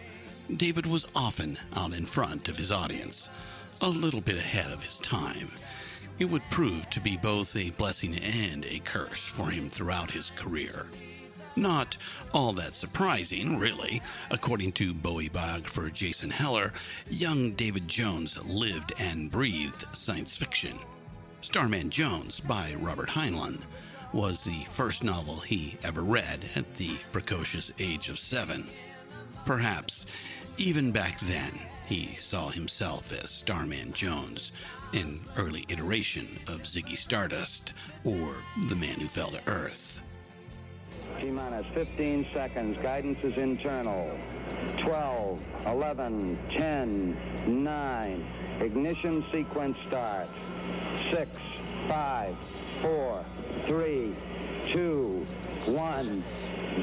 David 0.57 0.87
was 0.87 1.07
often 1.15 1.59
out 1.75 1.95
in 1.95 2.05
front 2.05 2.49
of 2.49 2.59
his 2.59 2.71
audience, 2.71 3.31
a 3.81 3.89
little 3.89 4.21
bit 4.21 4.37
ahead 4.37 4.71
of 4.71 4.83
his 4.83 4.99
time. 4.99 5.49
It 6.19 6.27
would 6.27 6.43
prove 6.51 6.89
to 6.91 7.01
be 7.01 7.17
both 7.17 7.57
a 7.57 7.71
blessing 7.71 8.15
and 8.17 8.67
a 8.67 8.79
curse 8.81 9.25
for 9.25 9.51
him 9.51 9.71
throughout 9.71 10.11
his 10.11 10.31
career. 10.37 10.87
Not 11.57 11.97
all 12.33 12.53
that 12.55 12.75
surprising, 12.75 13.59
really. 13.59 14.03
According 14.31 14.73
to 14.73 14.93
Bowie 14.93 15.29
biographer 15.29 15.89
Jason 15.89 16.31
Heller, 16.31 16.73
young 17.09 17.53
David 17.53 17.87
Jones 17.87 18.37
lived 18.47 18.93
and 18.99 19.31
breathed 19.31 19.85
science 19.97 20.37
fiction. 20.37 20.79
Starman 21.43 21.91
Jones 21.91 22.41
by 22.41 22.75
Robert 22.81 23.09
Heinlein 23.09 23.59
was 24.13 24.43
the 24.43 24.65
first 24.73 25.05
novel 25.05 25.41
he 25.41 25.77
ever 25.85 26.03
read 26.03 26.41
at 26.57 26.75
the 26.75 26.97
precocious 27.13 27.71
age 27.79 28.09
of 28.09 28.19
seven. 28.19 28.67
Perhaps 29.45 30.07
even 30.57 30.91
back 30.91 31.21
then 31.21 31.53
he 31.87 32.17
saw 32.17 32.49
himself 32.49 33.13
as 33.13 33.31
Starman 33.31 33.93
Jones, 33.93 34.53
an 34.93 35.19
early 35.37 35.65
iteration 35.69 36.39
of 36.49 36.63
Ziggy 36.63 36.97
Stardust 36.97 37.73
or 38.05 38.37
the 38.69 38.77
man 38.77 39.01
who 39.01 39.09
fell 39.09 39.31
to 39.31 39.41
Earth. 39.47 40.01
T 41.21 41.31
minus 41.31 41.67
15 41.75 42.27
seconds. 42.33 42.79
Guidance 42.83 43.19
is 43.23 43.37
internal. 43.37 44.19
12, 44.83 45.41
11, 45.67 46.39
10, 46.51 47.63
9. 47.65 48.27
Ignition 48.61 49.25
sequence 49.33 49.77
starts. 49.89 50.33
6, 51.13 51.39
5, 51.89 52.37
4, 52.83 53.25
3, 53.67 54.17
2, 54.73 55.27
1, 55.67 56.25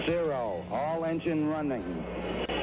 0. 0.06 0.66
All 0.72 1.06
engine 1.06 1.48
running. 1.48 2.06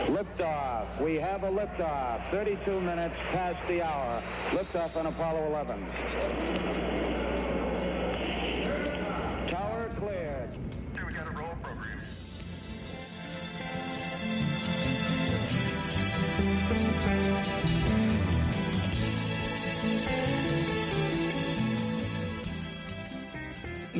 Liftoff. 0.08 1.00
We 1.00 1.16
have 1.16 1.44
a 1.44 1.50
liftoff. 1.50 2.30
32 2.30 2.80
minutes 2.80 3.14
past 3.30 3.58
the 3.68 3.82
hour. 3.82 4.22
Liftoff 4.50 4.96
on 4.96 5.06
Apollo 5.06 5.46
11. 5.48 6.97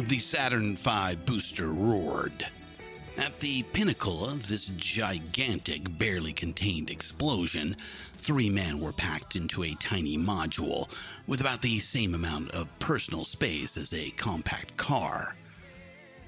The 0.09 0.21
Saturn 0.21 0.75
V 0.75 1.17
booster 1.27 1.69
roared. 1.69 2.47
At 3.19 3.41
the 3.41 3.63
pinnacle 3.63 4.25
of 4.25 4.49
this 4.49 4.71
gigantic, 4.79 5.99
barely 5.99 6.33
contained 6.33 6.89
explosion, 6.89 7.77
three 8.17 8.49
men 8.49 8.81
were 8.81 8.95
packed 8.95 9.37
into 9.37 9.65
a 9.65 9.75
tiny 9.75 10.17
module 10.17 10.89
with 11.27 11.43
about 11.43 11.61
the 11.61 11.79
same 11.81 12.15
amount 12.15 12.53
of 12.53 12.71
personal 12.79 13.27
space 13.27 13.77
as 13.77 13.93
a 13.93 14.09
compact 14.13 14.79
car. 14.79 15.37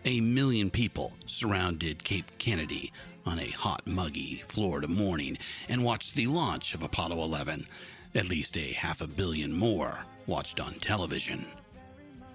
A 0.04 0.20
million 0.20 0.68
people 0.68 1.14
surrounded 1.24 2.04
Cape 2.04 2.30
Kennedy 2.36 2.92
on 3.24 3.38
a 3.38 3.48
hot, 3.48 3.86
muggy 3.86 4.44
Florida 4.48 4.88
morning 4.88 5.38
and 5.70 5.82
watched 5.82 6.16
the 6.16 6.26
launch 6.26 6.74
of 6.74 6.82
Apollo 6.82 7.22
11. 7.22 7.66
At 8.14 8.28
least 8.28 8.58
a 8.58 8.72
half 8.72 9.00
a 9.00 9.06
billion 9.06 9.54
more 9.56 10.00
watched 10.26 10.60
on 10.60 10.74
television. 10.80 11.46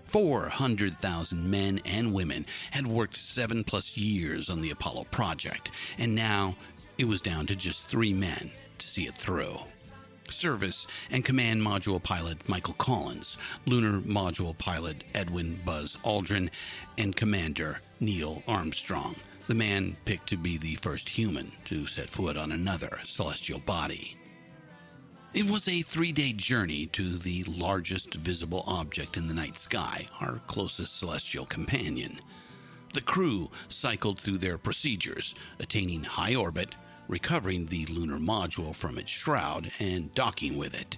400,000 0.06 1.50
men 1.50 1.80
and 1.86 2.14
women 2.14 2.46
had 2.72 2.88
worked 2.88 3.18
seven 3.18 3.64
plus 3.64 3.98
years 3.98 4.50
on 4.50 4.62
the 4.62 4.72
Apollo 4.72 5.06
project, 5.12 5.72
and 5.98 6.16
now 6.16 6.56
it 6.98 7.06
was 7.06 7.22
down 7.22 7.48
to 7.48 7.56
just 7.56 7.88
three 7.88 8.14
men 8.14 8.52
to 8.78 8.88
see 8.88 9.06
it 9.06 9.16
through. 9.16 9.60
Service 10.30 10.88
and 11.12 11.24
Command 11.24 11.62
Module 11.62 12.02
Pilot 12.02 12.48
Michael 12.50 12.74
Collins, 12.76 13.38
Lunar 13.66 14.00
Module 14.02 14.58
Pilot 14.58 15.04
Edwin 15.14 15.60
Buzz 15.64 15.98
Aldrin, 16.04 16.50
and 16.98 17.16
Commander 17.16 17.82
Neil 18.00 18.42
Armstrong, 18.48 19.16
the 19.48 19.56
man 19.56 19.96
picked 20.06 20.30
to 20.30 20.38
be 20.38 20.58
the 20.58 20.76
first 20.76 21.10
human 21.10 21.52
to 21.66 21.86
set 21.86 22.10
foot 22.10 22.38
on 22.38 22.52
another 22.52 23.00
celestial 23.04 23.60
body. 23.60 24.18
It 25.36 25.50
was 25.50 25.68
a 25.68 25.82
three 25.82 26.14
day 26.14 26.32
journey 26.32 26.86
to 26.94 27.18
the 27.18 27.44
largest 27.44 28.14
visible 28.14 28.64
object 28.68 29.18
in 29.18 29.28
the 29.28 29.34
night 29.34 29.60
sky, 29.60 30.06
our 30.22 30.40
closest 30.48 30.98
celestial 30.98 31.46
companion. 31.46 32.22
The 32.94 33.02
crew 33.02 33.52
cycled 33.68 34.18
through 34.18 34.38
their 34.38 34.58
procedures, 34.58 35.36
attaining 35.60 36.06
high 36.06 36.36
orbit, 36.36 36.74
recovering 37.10 37.66
the 37.66 37.86
lunar 37.88 38.18
module 38.18 38.74
from 38.74 38.98
its 38.98 39.12
shroud, 39.12 39.74
and 39.78 40.16
docking 40.16 40.56
with 40.56 40.74
it, 40.74 40.98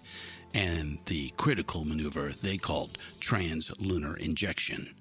and 0.53 0.99
the 1.07 1.33
critical 1.37 1.83
maneuver 1.83 2.31
they 2.39 2.57
called 2.57 2.99
translunar 3.19 4.19
injection. 4.19 4.93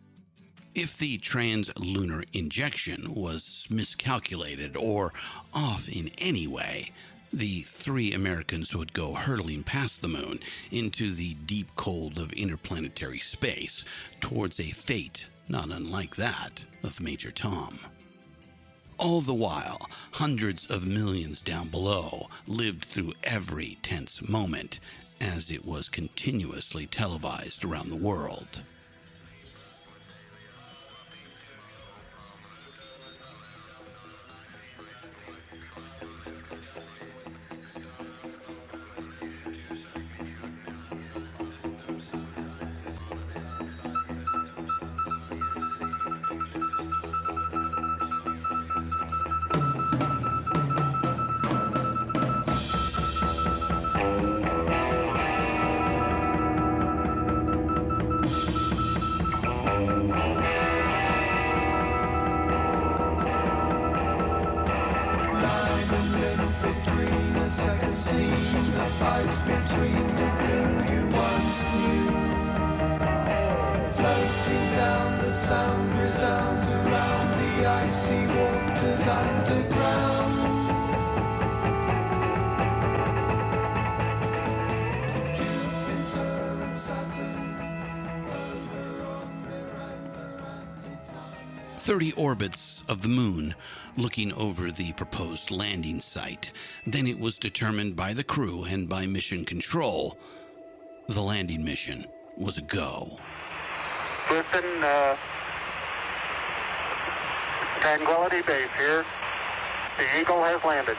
If 0.75 0.97
the 0.97 1.19
translunar 1.19 2.25
injection 2.33 3.13
was 3.13 3.67
miscalculated 3.69 4.79
or 4.79 5.13
off 5.53 5.91
in 5.91 6.11
any 6.17 6.47
way, 6.47 6.93
the 7.33 7.63
three 7.63 8.13
Americans 8.13 8.75
would 8.75 8.93
go 8.93 9.15
hurtling 9.15 9.63
past 9.63 10.01
the 10.01 10.09
moon 10.09 10.41
into 10.71 11.15
the 11.15 11.35
deep 11.35 11.69
cold 11.77 12.19
of 12.19 12.33
interplanetary 12.33 13.21
space 13.21 13.85
towards 14.21 14.59
a 14.61 14.71
fate 14.71 15.27
not 15.49 15.71
unlike 15.71 16.17
that 16.17 16.65
of 16.83 17.01
Major 17.01 17.31
Tom. 17.31 17.79
All 18.99 19.21
the 19.21 19.35
while, 19.35 19.89
hundreds 20.13 20.67
of 20.67 20.87
millions 20.87 21.41
down 21.41 21.69
below 21.69 22.29
lived 22.47 22.85
through 22.85 23.13
every 23.23 23.79
tense 23.83 24.27
moment 24.27 24.81
as 25.21 25.51
it 25.51 25.65
was 25.65 25.89
continuously 25.89 26.87
televised 26.87 27.65
around 27.65 27.91
the 27.91 27.97
world. 27.97 28.63
The 69.25 69.56
30 91.87 92.15
orbits 92.15 92.83
of 92.89 93.03
the 93.03 93.09
moon 93.09 93.55
looking 93.97 94.33
over 94.33 94.73
the 94.73 94.93
proposed 94.95 95.53
landing 95.53 96.01
site. 96.01 96.51
Then 96.85 97.07
it 97.07 97.17
was 97.17 97.39
determined 97.39 97.95
by 97.95 98.13
the 98.13 98.25
crew 98.25 98.65
and 98.65 98.89
by 98.89 99.07
mission 99.07 99.45
control 99.45 100.19
the 101.07 101.23
landing 101.23 101.65
mission 101.65 102.05
was 102.37 102.59
a 102.59 102.63
go. 102.63 103.21
Listen, 104.29 104.65
uh, 104.83 105.17
Tranquility 107.79 108.43
Base 108.43 108.69
here. 108.77 109.05
The 109.97 110.21
Eagle 110.21 110.43
has 110.43 110.65
landed. 110.65 110.97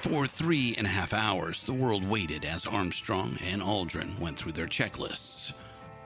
For 0.00 0.26
three 0.26 0.74
and 0.76 0.88
a 0.88 0.90
half 0.90 1.12
hours, 1.12 1.62
the 1.62 1.72
world 1.72 2.04
waited 2.04 2.44
as 2.44 2.66
Armstrong 2.66 3.38
and 3.48 3.62
Aldrin 3.62 4.18
went 4.18 4.36
through 4.36 4.52
their 4.52 4.66
checklists. 4.66 5.52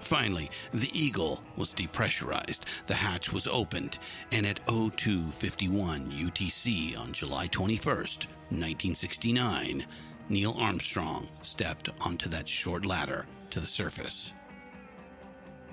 Finally, 0.01 0.51
the 0.73 0.91
Eagle 0.99 1.43
was 1.57 1.75
depressurized, 1.75 2.61
the 2.87 2.95
hatch 2.95 3.33
was 3.33 3.47
opened, 3.47 3.99
and 4.33 4.47
at 4.47 4.61
0251 4.67 6.13
UTC 6.13 6.99
on 6.99 7.13
July 7.13 7.49
21st, 7.49 8.27
1969, 8.51 9.87
Neil 10.29 10.57
Armstrong 10.59 11.29
stepped 11.43 11.91
onto 12.01 12.29
that 12.29 12.49
short 12.49 12.87
ladder 12.87 13.27
to 13.51 13.61
the 13.61 13.67
surface. 13.67 14.33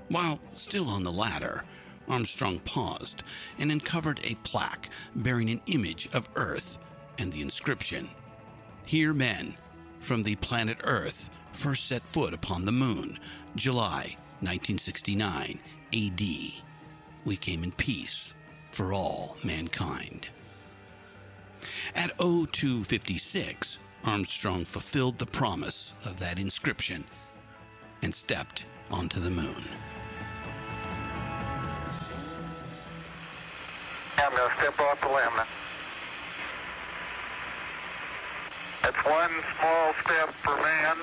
While 0.10 0.40
still 0.54 0.90
on 0.90 1.04
the 1.04 1.12
ladder, 1.12 1.64
Armstrong 2.08 2.60
paused 2.60 3.24
and 3.58 3.72
uncovered 3.72 4.20
a 4.24 4.36
plaque 4.36 4.90
bearing 5.16 5.50
an 5.50 5.62
image 5.68 6.08
of 6.14 6.30
Earth 6.36 6.78
and 7.18 7.32
the 7.32 7.42
inscription 7.42 8.10
Here 8.86 9.14
men 9.14 9.56
from 10.00 10.24
the 10.24 10.36
planet 10.36 10.78
Earth 10.84 11.30
first 11.54 11.88
set 11.88 12.08
foot 12.08 12.34
upon 12.34 12.66
the 12.66 12.72
moon, 12.72 13.18
July 13.56 14.18
1969 14.42 15.60
AD. 15.94 16.22
We 17.24 17.38
came 17.38 17.64
in 17.64 17.72
peace 17.72 18.34
for 18.72 18.92
all 18.94 19.38
mankind. 19.44 20.28
At 21.96 22.12
0256, 22.20 23.78
Armstrong 24.04 24.66
fulfilled 24.66 25.18
the 25.18 25.26
promise 25.26 25.94
of 26.04 26.20
that 26.20 26.38
inscription 26.38 27.06
and 28.02 28.14
stepped 28.14 28.66
onto 28.92 29.20
the 29.20 29.32
moon. 29.32 29.64
I'm 34.18 34.36
going 34.36 34.50
to 34.50 34.58
step 34.58 34.80
off 34.80 35.00
the 35.02 35.08
limb. 35.08 35.46
That's 38.84 39.06
one 39.06 39.32
small 39.60 39.94
step 40.04 40.30
for 40.30 40.56
man, 40.58 40.98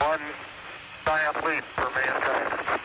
one 0.00 0.20
giant 1.04 1.44
leap 1.44 1.64
for 1.64 1.90
mankind. 1.90 2.80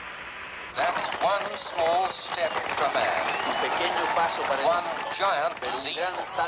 That's 0.75 1.23
one 1.23 1.55
small 1.55 2.09
step 2.09 2.51
for 2.51 2.93
man. 2.93 3.25
Pequeño 3.61 4.05
paso 4.15 4.41
para 4.43 4.65
one 4.65 4.83
giant 5.15 5.53
leap 5.83 5.97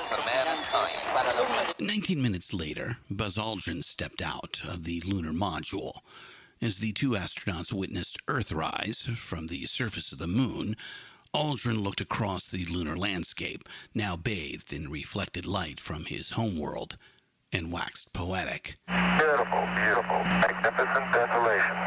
for 0.10 0.26
mankind. 0.26 1.76
19 1.80 2.22
minutes 2.22 2.54
later, 2.54 2.98
Buzz 3.10 3.38
Aldrin 3.38 3.84
stepped 3.84 4.22
out 4.22 4.62
of 4.68 4.84
the 4.84 5.02
lunar 5.02 5.32
module. 5.32 6.00
As 6.62 6.78
the 6.78 6.94
two 6.94 7.12
astronauts 7.12 7.72
witnessed 7.72 8.18
Earthrise 8.28 9.16
from 9.18 9.48
the 9.48 9.66
surface 9.66 10.12
of 10.12 10.18
the 10.18 10.28
moon, 10.28 10.76
Aldrin 11.34 11.84
looked 11.84 12.02
across 12.02 12.48
the 12.48 12.66
lunar 12.66 12.96
landscape, 12.98 13.68
now 13.94 14.16
bathed 14.16 14.72
in 14.72 14.90
reflected 14.90 15.46
light 15.46 15.80
from 15.80 16.06
his 16.06 16.32
homeworld, 16.32 16.98
and 17.56 17.72
waxed 17.72 18.12
poetic. 18.12 18.76
Beautiful, 18.86 19.66
beautiful, 19.78 20.20
magnificent 20.26 21.06
desolation. 21.14 21.78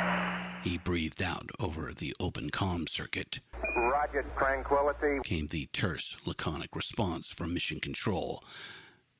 He 0.64 0.78
breathed 0.78 1.22
out 1.22 1.50
over 1.60 1.92
the 1.92 2.16
open 2.18 2.48
comm 2.48 2.88
circuit. 2.88 3.40
Roger, 3.76 4.24
tranquility. 4.38 5.20
Came 5.24 5.48
the 5.48 5.66
terse, 5.66 6.16
laconic 6.24 6.74
response 6.74 7.30
from 7.30 7.52
Mission 7.52 7.80
Control, 7.80 8.42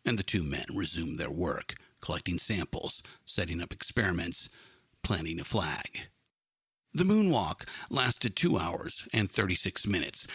and 0.07 0.19
the 0.19 0.23
two 0.23 0.43
men 0.43 0.65
resumed 0.75 1.19
their 1.19 1.31
work, 1.31 1.75
collecting 2.01 2.39
samples, 2.39 3.03
setting 3.27 3.61
up 3.61 3.71
experiments, 3.71 4.49
planting 5.03 5.41
a 5.41 5.45
flag. 5.45 6.09
The 6.95 7.05
moonwalk 7.05 7.69
lasted 7.91 8.37
2 8.37 8.59
hours 8.59 9.07
and 9.13 9.31
36 9.31 9.87
minutes, 9.87 10.27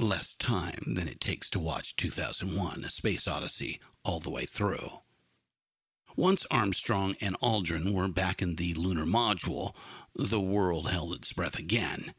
less 0.00 0.34
time 0.34 0.94
than 0.96 1.06
it 1.06 1.20
takes 1.20 1.48
to 1.50 1.60
watch 1.60 1.94
2001 1.94 2.84
A 2.84 2.90
Space 2.90 3.28
Odyssey 3.28 3.78
all 4.04 4.18
the 4.18 4.30
way 4.30 4.46
through. 4.46 4.90
Once 6.16 6.46
Armstrong 6.48 7.16
and 7.20 7.36
Aldrin 7.40 7.92
were 7.92 8.06
back 8.06 8.40
in 8.40 8.54
the 8.54 8.72
lunar 8.74 9.04
module, 9.04 9.74
the 10.14 10.40
world 10.40 10.88
held 10.88 11.12
its 11.12 11.32
breath 11.32 11.58
again. 11.58 12.14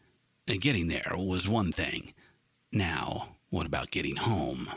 Getting 0.46 0.90
there 0.90 1.14
was 1.16 1.48
one 1.48 1.72
thing. 1.72 2.14
Now, 2.74 3.38
what 3.50 3.66
about 3.66 3.92
getting 3.92 4.18
home? 4.18 4.70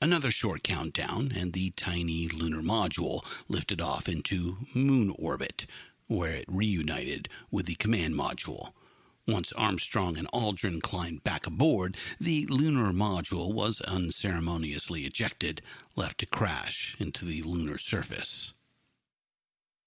Another 0.00 0.30
short 0.30 0.62
countdown, 0.62 1.32
and 1.34 1.52
the 1.52 1.70
tiny 1.70 2.28
lunar 2.28 2.62
module 2.62 3.24
lifted 3.48 3.80
off 3.80 4.08
into 4.08 4.58
moon 4.72 5.12
orbit, 5.18 5.66
where 6.06 6.34
it 6.34 6.44
reunited 6.46 7.28
with 7.50 7.66
the 7.66 7.74
command 7.74 8.14
module. 8.14 8.72
Once 9.26 9.52
Armstrong 9.52 10.18
and 10.18 10.28
Aldrin 10.32 10.82
climbed 10.82 11.24
back 11.24 11.46
aboard, 11.46 11.96
the 12.20 12.44
lunar 12.46 12.92
module 12.92 13.54
was 13.54 13.80
unceremoniously 13.80 15.04
ejected, 15.04 15.62
left 15.96 16.18
to 16.18 16.26
crash 16.26 16.94
into 16.98 17.24
the 17.24 17.42
lunar 17.42 17.78
surface. 17.78 18.52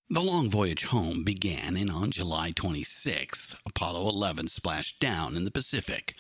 The 0.10 0.24
long 0.24 0.50
voyage 0.50 0.86
home 0.86 1.24
began, 1.24 1.78
and 1.78 1.92
on 1.92 2.10
July 2.10 2.52
26th, 2.52 3.56
Apollo 3.64 4.10
11 4.10 4.48
splashed 4.48 5.00
down 5.00 5.36
in 5.36 5.46
the 5.46 5.52
Pacific. 5.52 6.16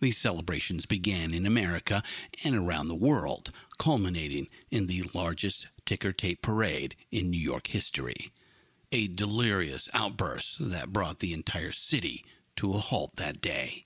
These 0.00 0.16
celebrations 0.16 0.86
began 0.86 1.34
in 1.34 1.44
America 1.44 2.02
and 2.44 2.54
around 2.54 2.88
the 2.88 2.94
world, 2.94 3.52
culminating 3.78 4.48
in 4.70 4.86
the 4.86 5.02
largest 5.12 5.66
ticker 5.84 6.12
tape 6.12 6.40
parade 6.40 6.96
in 7.10 7.28
New 7.28 7.40
York 7.40 7.66
history. 7.66 8.32
A 8.90 9.06
delirious 9.06 9.88
outburst 9.92 10.70
that 10.70 10.94
brought 10.94 11.18
the 11.18 11.34
entire 11.34 11.72
city 11.72 12.24
to 12.56 12.74
a 12.74 12.78
halt 12.78 13.16
that 13.16 13.40
day. 13.40 13.84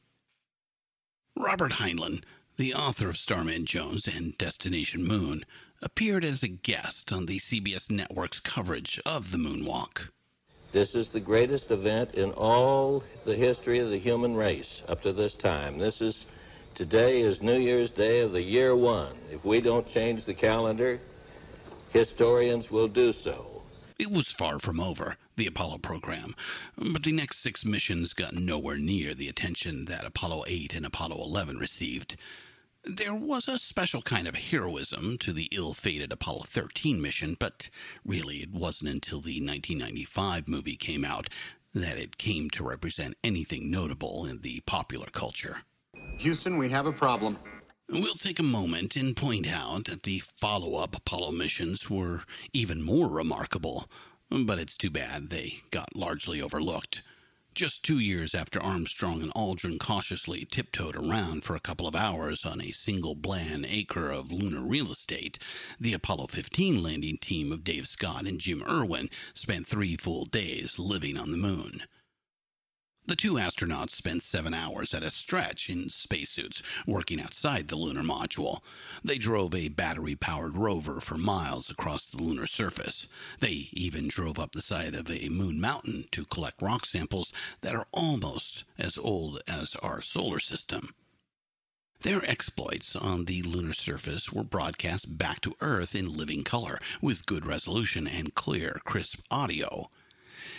Robert 1.37 1.73
Heinlein, 1.73 2.25
the 2.57 2.75
author 2.75 3.09
of 3.09 3.17
Starman 3.17 3.65
Jones 3.65 4.09
and 4.09 4.37
Destination 4.37 5.05
Moon, 5.05 5.45
appeared 5.81 6.25
as 6.25 6.43
a 6.43 6.49
guest 6.49 7.13
on 7.13 7.27
the 7.27 7.39
CBS 7.39 7.91
network's 7.91 8.41
coverage 8.41 9.01
of 9.07 9.31
the 9.31 9.39
moonwalk. 9.39 10.09
This 10.73 10.95
is 10.95 11.09
the 11.09 11.21
greatest 11.21 11.71
event 11.71 12.15
in 12.15 12.33
all 12.33 13.03
the 13.25 13.37
history 13.37 13.79
of 13.79 13.91
the 13.91 13.99
human 13.99 14.35
race 14.35 14.83
up 14.89 15.01
to 15.03 15.13
this 15.13 15.35
time. 15.35 15.79
This 15.79 16.01
is 16.01 16.27
today 16.75 17.23
is 17.23 17.41
New 17.41 17.59
Year's 17.59 17.91
Day 17.91 18.21
of 18.21 18.33
the 18.33 18.43
year 18.43 18.77
one. 18.77 19.17
If 19.31 19.45
we 19.45 19.61
don't 19.61 19.87
change 19.87 20.25
the 20.25 20.35
calendar, 20.35 21.01
historians 21.91 22.71
will 22.71 22.89
do 22.89 23.13
so. 23.13 23.63
It 23.99 24.11
was 24.11 24.31
far 24.31 24.59
from 24.59 24.79
over, 24.79 25.17
the 25.39 25.47
Apollo 25.47 25.79
program, 25.79 26.35
but 26.77 27.05
the 27.05 27.13
next 27.13 27.39
six 27.39 27.65
missions 27.65 28.13
got 28.13 28.35
nowhere 28.35 28.77
near 28.77 29.15
the 29.15 29.29
attention 29.29 29.87
that 29.87 30.05
Apollo 30.05 30.45
8 30.47 30.75
and 30.75 30.85
Apollo 30.85 31.17
11 31.23 31.59
received. 31.59 32.17
There 32.85 33.15
was 33.15 33.49
a 33.49 33.59
special 33.59 34.03
kind 34.03 34.27
of 34.27 34.35
heroism 34.35 35.17
to 35.19 35.33
the 35.33 35.49
ill 35.53 35.75
fated 35.75 36.13
Apollo 36.13 36.43
13 36.47 37.01
mission, 37.01 37.37
but 37.39 37.71
really 38.05 38.39
it 38.39 38.51
wasn't 38.53 38.91
until 38.91 39.21
the 39.21 39.41
1995 39.41 40.49
movie 40.49 40.77
came 40.77 41.05
out 41.05 41.31
that 41.73 41.99
it 41.99 42.19
came 42.19 42.51
to 42.51 42.65
represent 42.65 43.17
anything 43.23 43.71
notable 43.71 44.27
in 44.27 44.41
the 44.41 44.61
popular 44.61 45.09
culture. 45.13 45.59
Houston, 46.19 46.59
we 46.59 46.69
have 46.71 46.87
a 46.87 46.93
problem. 46.93 47.39
We'll 47.91 48.15
take 48.15 48.39
a 48.39 48.43
moment 48.43 48.97
and 48.97 49.17
point 49.17 49.47
out 49.47 49.87
that 49.87 50.03
the 50.03 50.19
follow 50.19 50.77
up 50.77 50.95
Apollo 50.95 51.33
missions 51.33 51.89
were 51.89 52.23
even 52.53 52.83
more 52.83 53.09
remarkable, 53.09 53.89
but 54.31 54.59
it's 54.59 54.77
too 54.77 54.91
bad 54.91 55.31
they 55.31 55.63
got 55.71 55.97
largely 55.97 56.41
overlooked. 56.41 57.03
Just 57.55 57.83
two 57.83 57.99
years 57.99 58.35
after 58.35 58.63
Armstrong 58.63 59.21
and 59.21 59.35
Aldrin 59.35 59.81
cautiously 59.81 60.45
tiptoed 60.45 60.95
around 60.95 61.43
for 61.43 61.57
a 61.57 61.61
couple 61.61 61.89
of 61.89 61.97
hours 61.97 62.45
on 62.45 62.61
a 62.61 62.71
single 62.71 63.15
bland 63.15 63.67
acre 63.69 64.11
of 64.11 64.31
lunar 64.31 64.61
real 64.61 64.93
estate, 64.93 65.39
the 65.81 65.93
Apollo 65.93 66.29
15 66.29 66.83
landing 66.83 67.19
team 67.19 67.51
of 67.51 67.65
Dave 67.65 67.89
Scott 67.89 68.27
and 68.27 68.39
Jim 68.39 68.63
Irwin 68.69 69.11
spent 69.35 69.67
three 69.67 69.97
full 69.97 70.25
days 70.25 70.79
living 70.79 71.17
on 71.17 71.31
the 71.31 71.37
moon. 71.37 71.83
The 73.09 73.17
two 73.17 73.37
astronauts 73.37 73.93
spent 73.93 74.23
seven 74.23 74.53
hours 74.53 74.93
at 74.93 75.03
a 75.03 75.11
stretch 75.11 75.71
in 75.71 75.89
spacesuits 75.89 76.63
working 76.87 77.19
outside 77.19 77.69
the 77.69 77.77
lunar 77.77 78.03
module. 78.03 78.61
They 79.03 79.17
drove 79.17 79.55
a 79.55 79.69
battery 79.69 80.15
powered 80.15 80.55
rover 80.55 81.01
for 81.01 81.17
miles 81.17 81.71
across 81.71 82.11
the 82.11 82.23
lunar 82.23 82.47
surface. 82.47 83.09
They 83.41 83.71
even 83.73 84.09
drove 84.09 84.39
up 84.39 84.53
the 84.53 84.61
side 84.61 84.95
of 84.95 85.11
a 85.11 85.31
moon 85.31 85.59
mountain 85.59 86.05
to 86.13 86.27
collect 86.27 86.61
rock 86.61 86.85
samples 86.85 87.33
that 87.63 87.75
are 87.75 87.87
almost 87.93 88.65
as 88.77 88.99
old 88.99 89.41
as 89.49 89.75
our 89.77 90.03
solar 90.03 90.39
system. 90.39 90.95
Their 92.03 92.23
exploits 92.29 92.95
on 92.95 93.25
the 93.25 93.41
lunar 93.41 93.73
surface 93.73 94.31
were 94.31 94.45
broadcast 94.45 95.17
back 95.17 95.41
to 95.41 95.57
Earth 95.63 95.95
in 95.95 96.15
living 96.15 96.45
color 96.45 96.79
with 97.01 97.25
good 97.25 97.47
resolution 97.47 98.07
and 98.07 98.35
clear, 98.35 98.83
crisp 98.85 99.21
audio. 99.31 99.89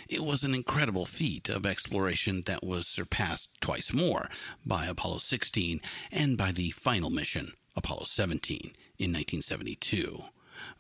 It 0.08 0.24
was 0.24 0.44
an 0.44 0.54
incredible 0.54 1.06
feat 1.06 1.50
of 1.50 1.66
exploration 1.66 2.44
that 2.46 2.64
was 2.64 2.88
surpassed 2.88 3.50
twice 3.62 3.94
more 3.94 4.30
by 4.66 4.86
Apollo 4.86 5.20
16 5.20 5.82
and 6.12 6.38
by 6.38 6.52
the 6.52 6.72
final 6.72 7.10
mission, 7.10 7.54
Apollo 7.76 8.06
17, 8.06 8.74
in 8.98 9.14
1972. 9.14 10.24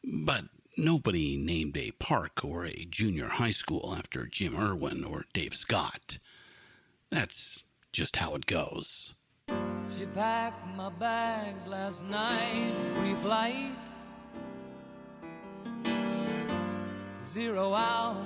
But 0.03 0.45
nobody 0.77 1.37
named 1.37 1.77
a 1.77 1.91
park 1.91 2.43
or 2.43 2.65
a 2.65 2.87
junior 2.89 3.27
high 3.27 3.51
school 3.51 3.93
after 3.97 4.25
Jim 4.25 4.57
Irwin 4.57 5.03
or 5.03 5.25
Dave 5.33 5.55
Scott. 5.55 6.17
That's 7.09 7.63
just 7.91 8.17
how 8.17 8.35
it 8.35 8.45
goes. 8.45 9.13
She 9.97 10.05
packed 10.05 10.65
my 10.77 10.89
bags 10.89 11.67
last 11.67 12.03
night, 12.05 12.71
pre-flight. 12.95 13.71
Zero 17.23 17.73
hour, 17.73 18.25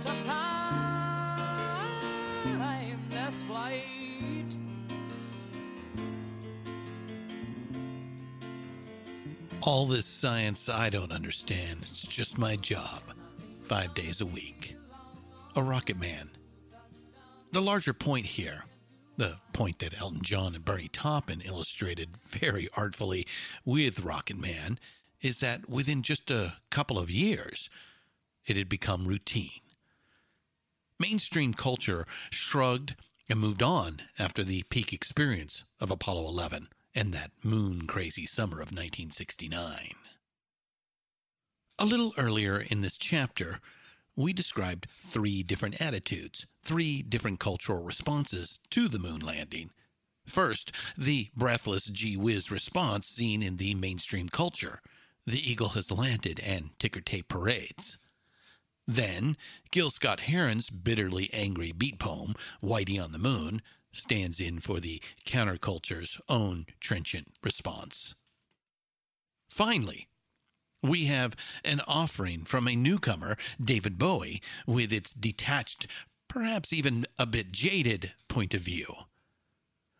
such 0.00 0.26
a 0.26 0.28
flight. 3.46 3.84
All 9.60 9.86
this 9.86 10.06
science 10.06 10.68
I 10.68 10.88
don't 10.90 11.12
understand. 11.12 11.80
It's 11.82 12.06
just 12.06 12.38
my 12.38 12.56
job. 12.56 13.02
Five 13.64 13.94
days 13.94 14.20
a 14.20 14.26
week. 14.26 14.76
A 15.56 15.62
rocket 15.62 15.98
man. 15.98 16.30
The 17.52 17.60
larger 17.60 17.92
point 17.92 18.26
here, 18.26 18.64
the 19.16 19.38
point 19.52 19.78
that 19.80 20.00
Elton 20.00 20.22
John 20.22 20.54
and 20.54 20.64
Bernie 20.64 20.88
Taupin 20.88 21.42
illustrated 21.44 22.10
very 22.26 22.68
artfully 22.76 23.26
with 23.64 24.00
Rocket 24.00 24.38
Man, 24.38 24.78
is 25.22 25.40
that 25.40 25.68
within 25.68 26.02
just 26.02 26.30
a 26.30 26.54
couple 26.70 26.98
of 26.98 27.10
years, 27.10 27.68
it 28.46 28.56
had 28.56 28.68
become 28.68 29.06
routine. 29.06 29.60
Mainstream 31.00 31.54
culture 31.54 32.06
shrugged 32.28 32.96
and 33.28 33.38
moved 33.38 33.62
on 33.62 34.02
after 34.18 34.42
the 34.42 34.64
peak 34.64 34.92
experience 34.92 35.62
of 35.78 35.92
Apollo 35.92 36.26
11 36.26 36.68
and 36.92 37.14
that 37.14 37.30
moon 37.44 37.86
crazy 37.86 38.26
summer 38.26 38.56
of 38.56 38.72
1969. 38.72 39.94
A 41.78 41.84
little 41.84 42.12
earlier 42.18 42.58
in 42.58 42.80
this 42.80 42.98
chapter, 42.98 43.60
we 44.16 44.32
described 44.32 44.88
three 44.98 45.44
different 45.44 45.80
attitudes, 45.80 46.46
three 46.64 47.02
different 47.02 47.38
cultural 47.38 47.84
responses 47.84 48.58
to 48.70 48.88
the 48.88 48.98
moon 48.98 49.20
landing. 49.20 49.70
First, 50.26 50.72
the 50.96 51.28
breathless 51.36 51.84
gee 51.84 52.16
whiz 52.16 52.50
response 52.50 53.06
seen 53.06 53.40
in 53.40 53.58
the 53.58 53.76
mainstream 53.76 54.28
culture 54.28 54.80
the 55.24 55.48
eagle 55.48 55.70
has 55.70 55.92
landed 55.92 56.40
and 56.40 56.76
ticker 56.80 57.00
tape 57.00 57.28
parades. 57.28 57.98
Then, 58.90 59.36
Gil 59.70 59.90
Scott 59.90 60.20
Heron's 60.20 60.70
bitterly 60.70 61.30
angry 61.32 61.72
beat 61.72 61.98
poem, 61.98 62.34
Whitey 62.62 62.98
on 62.98 63.12
the 63.12 63.18
Moon, 63.18 63.60
stands 63.92 64.40
in 64.40 64.60
for 64.60 64.80
the 64.80 65.02
counterculture's 65.26 66.18
own 66.26 66.64
trenchant 66.80 67.34
response. 67.42 68.14
Finally, 69.50 70.08
We 70.82 71.06
have 71.06 71.34
an 71.64 71.80
offering 71.86 72.44
from 72.44 72.68
a 72.68 72.76
newcomer, 72.76 73.36
David 73.60 73.98
Bowie, 73.98 74.40
with 74.66 74.92
its 74.92 75.12
detached, 75.12 75.86
perhaps 76.28 76.72
even 76.72 77.06
a 77.18 77.26
bit 77.26 77.50
jaded 77.52 78.12
point 78.28 78.54
of 78.54 78.62
view. 78.62 78.94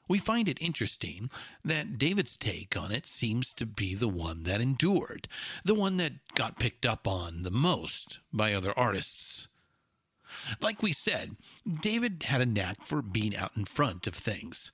We 0.09 0.19
find 0.19 0.49
it 0.49 0.59
interesting 0.61 1.31
that 1.63 1.99
David's 1.99 2.37
take 2.37 2.77
on 2.77 2.91
it 2.91 3.07
seems 3.07 3.53
to 3.55 3.67
be 3.67 3.95
the 3.95 4.09
one 4.09 4.45
that 4.45 4.61
endured, 4.61 5.29
the 5.65 5.75
one 5.75 5.99
that 5.99 6.35
got 6.35 6.59
picked 6.59 6.87
up 6.87 7.07
on 7.07 7.43
the 7.43 7.51
most 7.51 8.19
by 8.33 8.55
other 8.55 8.77
artists. 8.77 9.49
Like 10.61 10.83
we 10.83 10.93
said, 10.93 11.37
David 11.81 12.25
had 12.25 12.41
a 12.41 12.47
knack 12.47 12.87
for 12.87 13.03
being 13.03 13.37
out 13.37 13.57
in 13.57 13.65
front 13.65 14.07
of 14.07 14.15
things. 14.15 14.73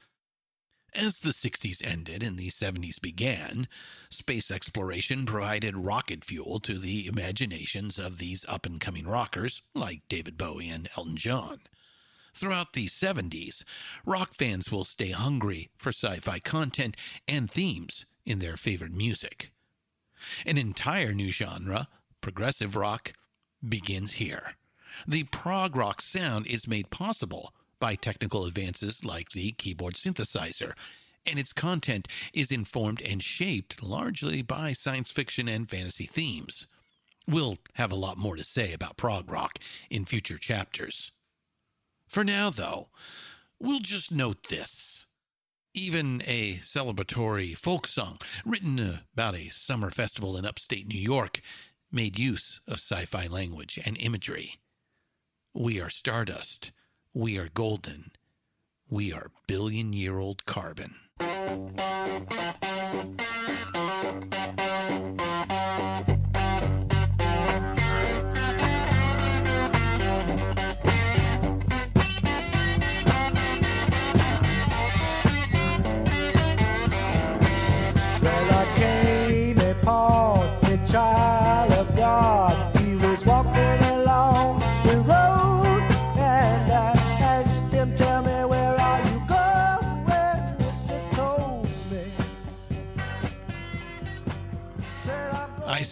As 0.95 1.21
the 1.21 1.31
60s 1.31 1.85
ended 1.85 2.23
and 2.23 2.39
the 2.39 2.51
70s 2.51 3.01
began, 3.01 3.67
space 4.11 4.49
exploration 4.53 5.27
provided 5.27 5.77
rocket 5.77 6.25
fuel 6.25 6.61
to 6.61 6.79
the 6.79 7.07
imaginations 7.07 7.99
of 7.99 8.19
these 8.19 8.45
up 8.47 8.65
and 8.65 8.81
coming 8.81 9.07
rockers 9.07 9.63
like 9.75 10.07
David 10.09 10.39
Bowie 10.39 10.69
and 10.69 10.89
Elton 10.97 11.17
John. 11.17 11.63
Throughout 12.35 12.73
the 12.73 12.89
70s, 12.89 13.63
rock 14.05 14.35
fans 14.35 14.73
will 14.73 14.85
stay 14.85 15.11
hungry 15.11 15.71
for 15.77 15.91
sci 15.91 16.17
fi 16.17 16.41
content 16.41 16.97
and 17.29 17.49
themes 17.49 18.07
in 18.27 18.41
their 18.41 18.57
favorite 18.57 18.93
music. 18.93 19.53
An 20.45 20.59
entire 20.59 21.13
new 21.13 21.31
genre, 21.31 21.89
progressive 22.21 22.75
rock, 22.75 23.13
begins 23.67 24.15
here. 24.15 24.55
The 25.07 25.25
prog 25.25 25.77
rock 25.77 26.03
sound 26.03 26.47
is 26.49 26.67
made 26.67 26.91
possible 26.91 27.55
by 27.79 27.95
technical 27.95 28.47
advances 28.47 29.05
like 29.05 29.31
the 29.31 29.53
keyboard 29.53 29.95
synthesizer, 29.95 30.75
and 31.27 31.39
its 31.39 31.53
content 31.53 32.09
is 32.33 32.51
informed 32.51 33.01
and 33.03 33.23
shaped 33.23 33.83
largely 33.83 34.43
by 34.43 34.73
science 34.73 35.11
fiction 35.11 35.49
and 35.49 35.71
fantasy 35.71 36.07
themes. 36.07 36.67
We'll 37.29 37.59
have 37.75 37.93
a 37.93 37.97
lot 37.97 38.19
more 38.19 38.37
to 38.37 38.45
say 38.45 38.73
about 38.73 38.97
prog 38.97 39.31
rock 39.31 39.59
in 39.89 40.05
future 40.05 40.39
chapters. 40.39 41.13
For 42.07 42.25
now, 42.25 42.51
though, 42.51 42.89
we'll 43.59 43.81
just 43.81 44.13
note 44.13 44.49
this. 44.49 45.07
Even 45.73 46.23
a 46.27 46.57
celebratory 46.59 47.57
folk 47.57 47.89
song 47.89 48.19
written 48.45 49.01
about 49.13 49.35
a 49.35 49.49
summer 49.49 49.91
festival 49.91 50.37
in 50.37 50.45
upstate 50.45 50.87
New 50.87 51.01
York 51.01 51.41
made 51.91 52.19
use 52.19 52.61
of 52.69 52.75
sci 52.75 53.05
fi 53.07 53.27
language 53.27 53.79
and 53.85 53.97
imagery. 53.99 54.61
We 55.53 55.81
are 55.81 55.91
stardust. 55.91 56.73
We 57.13 57.39
are 57.39 57.49
golden. 57.49 58.13
We 58.89 59.13
are 59.13 59.31
billion 59.47 59.93
year 59.93 60.19
old 60.19 60.45
carbon. 60.47 60.97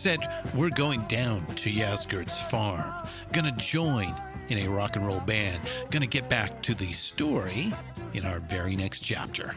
Said, 0.03 0.29
we're 0.57 0.69
going 0.69 1.03
down 1.03 1.47
to 1.55 1.71
Yasgur's 1.71 2.37
farm. 2.51 2.93
Gonna 3.31 3.55
join 3.57 4.13
in 4.49 4.59
a 4.59 4.67
rock 4.67 4.97
and 4.97 5.07
roll 5.07 5.21
band. 5.21 5.61
Gonna 5.93 6.09
get 6.09 6.29
back 6.29 6.61
to 6.63 6.75
the 6.75 6.93
story 6.93 7.73
in 8.13 8.25
our 8.25 8.41
very 8.41 8.75
next 8.75 9.03
chapter. 9.03 9.55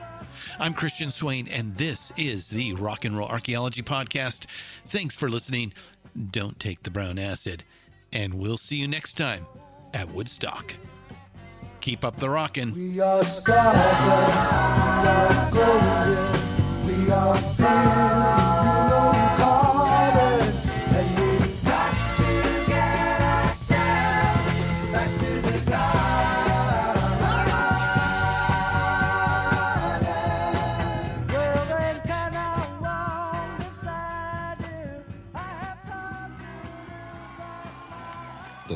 I'm 0.59 0.75
Christian 0.75 1.09
Swain, 1.09 1.47
and 1.47 1.75
this 1.77 2.11
is 2.15 2.47
the 2.49 2.73
Rock 2.73 3.05
and 3.05 3.17
Roll 3.17 3.27
Archaeology 3.27 3.81
Podcast. 3.81 4.45
Thanks 4.85 5.15
for 5.15 5.29
listening. 5.29 5.73
Don't 6.29 6.59
take 6.59 6.83
the 6.83 6.91
brown 6.91 7.17
acid, 7.17 7.63
and 8.13 8.35
we'll 8.35 8.59
see 8.59 8.75
you 8.75 8.87
next 8.87 9.15
time 9.15 9.47
at 9.95 10.13
Woodstock. 10.13 10.75
Keep 11.81 12.05
up 12.05 12.19
the 12.19 12.29
rockin'. 12.29 12.71
We 12.75 12.99
are 12.99 13.23
we 13.23 13.51
are 13.51 15.49
golden, 15.51 16.85
we 16.85 17.09
are 17.11 18.74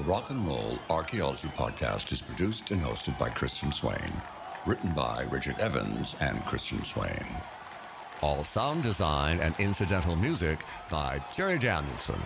Rock 0.09 0.31
and 0.31 0.47
Roll 0.47 0.79
Archaeology 0.89 1.49
Podcast 1.49 2.11
is 2.11 2.19
produced 2.19 2.71
and 2.71 2.81
hosted 2.81 3.15
by 3.19 3.29
Christian 3.29 3.71
Swain. 3.71 4.11
Written 4.65 4.91
by 4.93 5.27
Richard 5.29 5.59
Evans 5.59 6.15
and 6.19 6.43
Christian 6.47 6.83
Swain. 6.83 7.23
All 8.21 8.43
sound 8.43 8.81
design 8.81 9.39
and 9.39 9.53
incidental 9.59 10.15
music 10.15 10.61
by 10.89 11.23
Jerry 11.31 11.59
Danielson. 11.59 12.19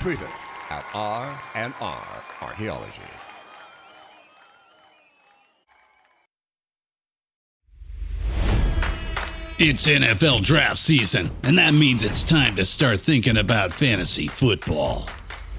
Tweet 0.00 0.20
us 0.20 0.40
at 0.70 0.84
RNR 0.92 2.42
Archaeology. 2.42 3.02
It's 9.60 9.88
NFL 9.88 10.42
draft 10.42 10.78
season, 10.78 11.32
and 11.42 11.58
that 11.58 11.74
means 11.74 12.04
it's 12.04 12.22
time 12.22 12.54
to 12.56 12.64
start 12.64 13.00
thinking 13.00 13.38
about 13.38 13.72
fantasy 13.72 14.28
football. 14.28 15.08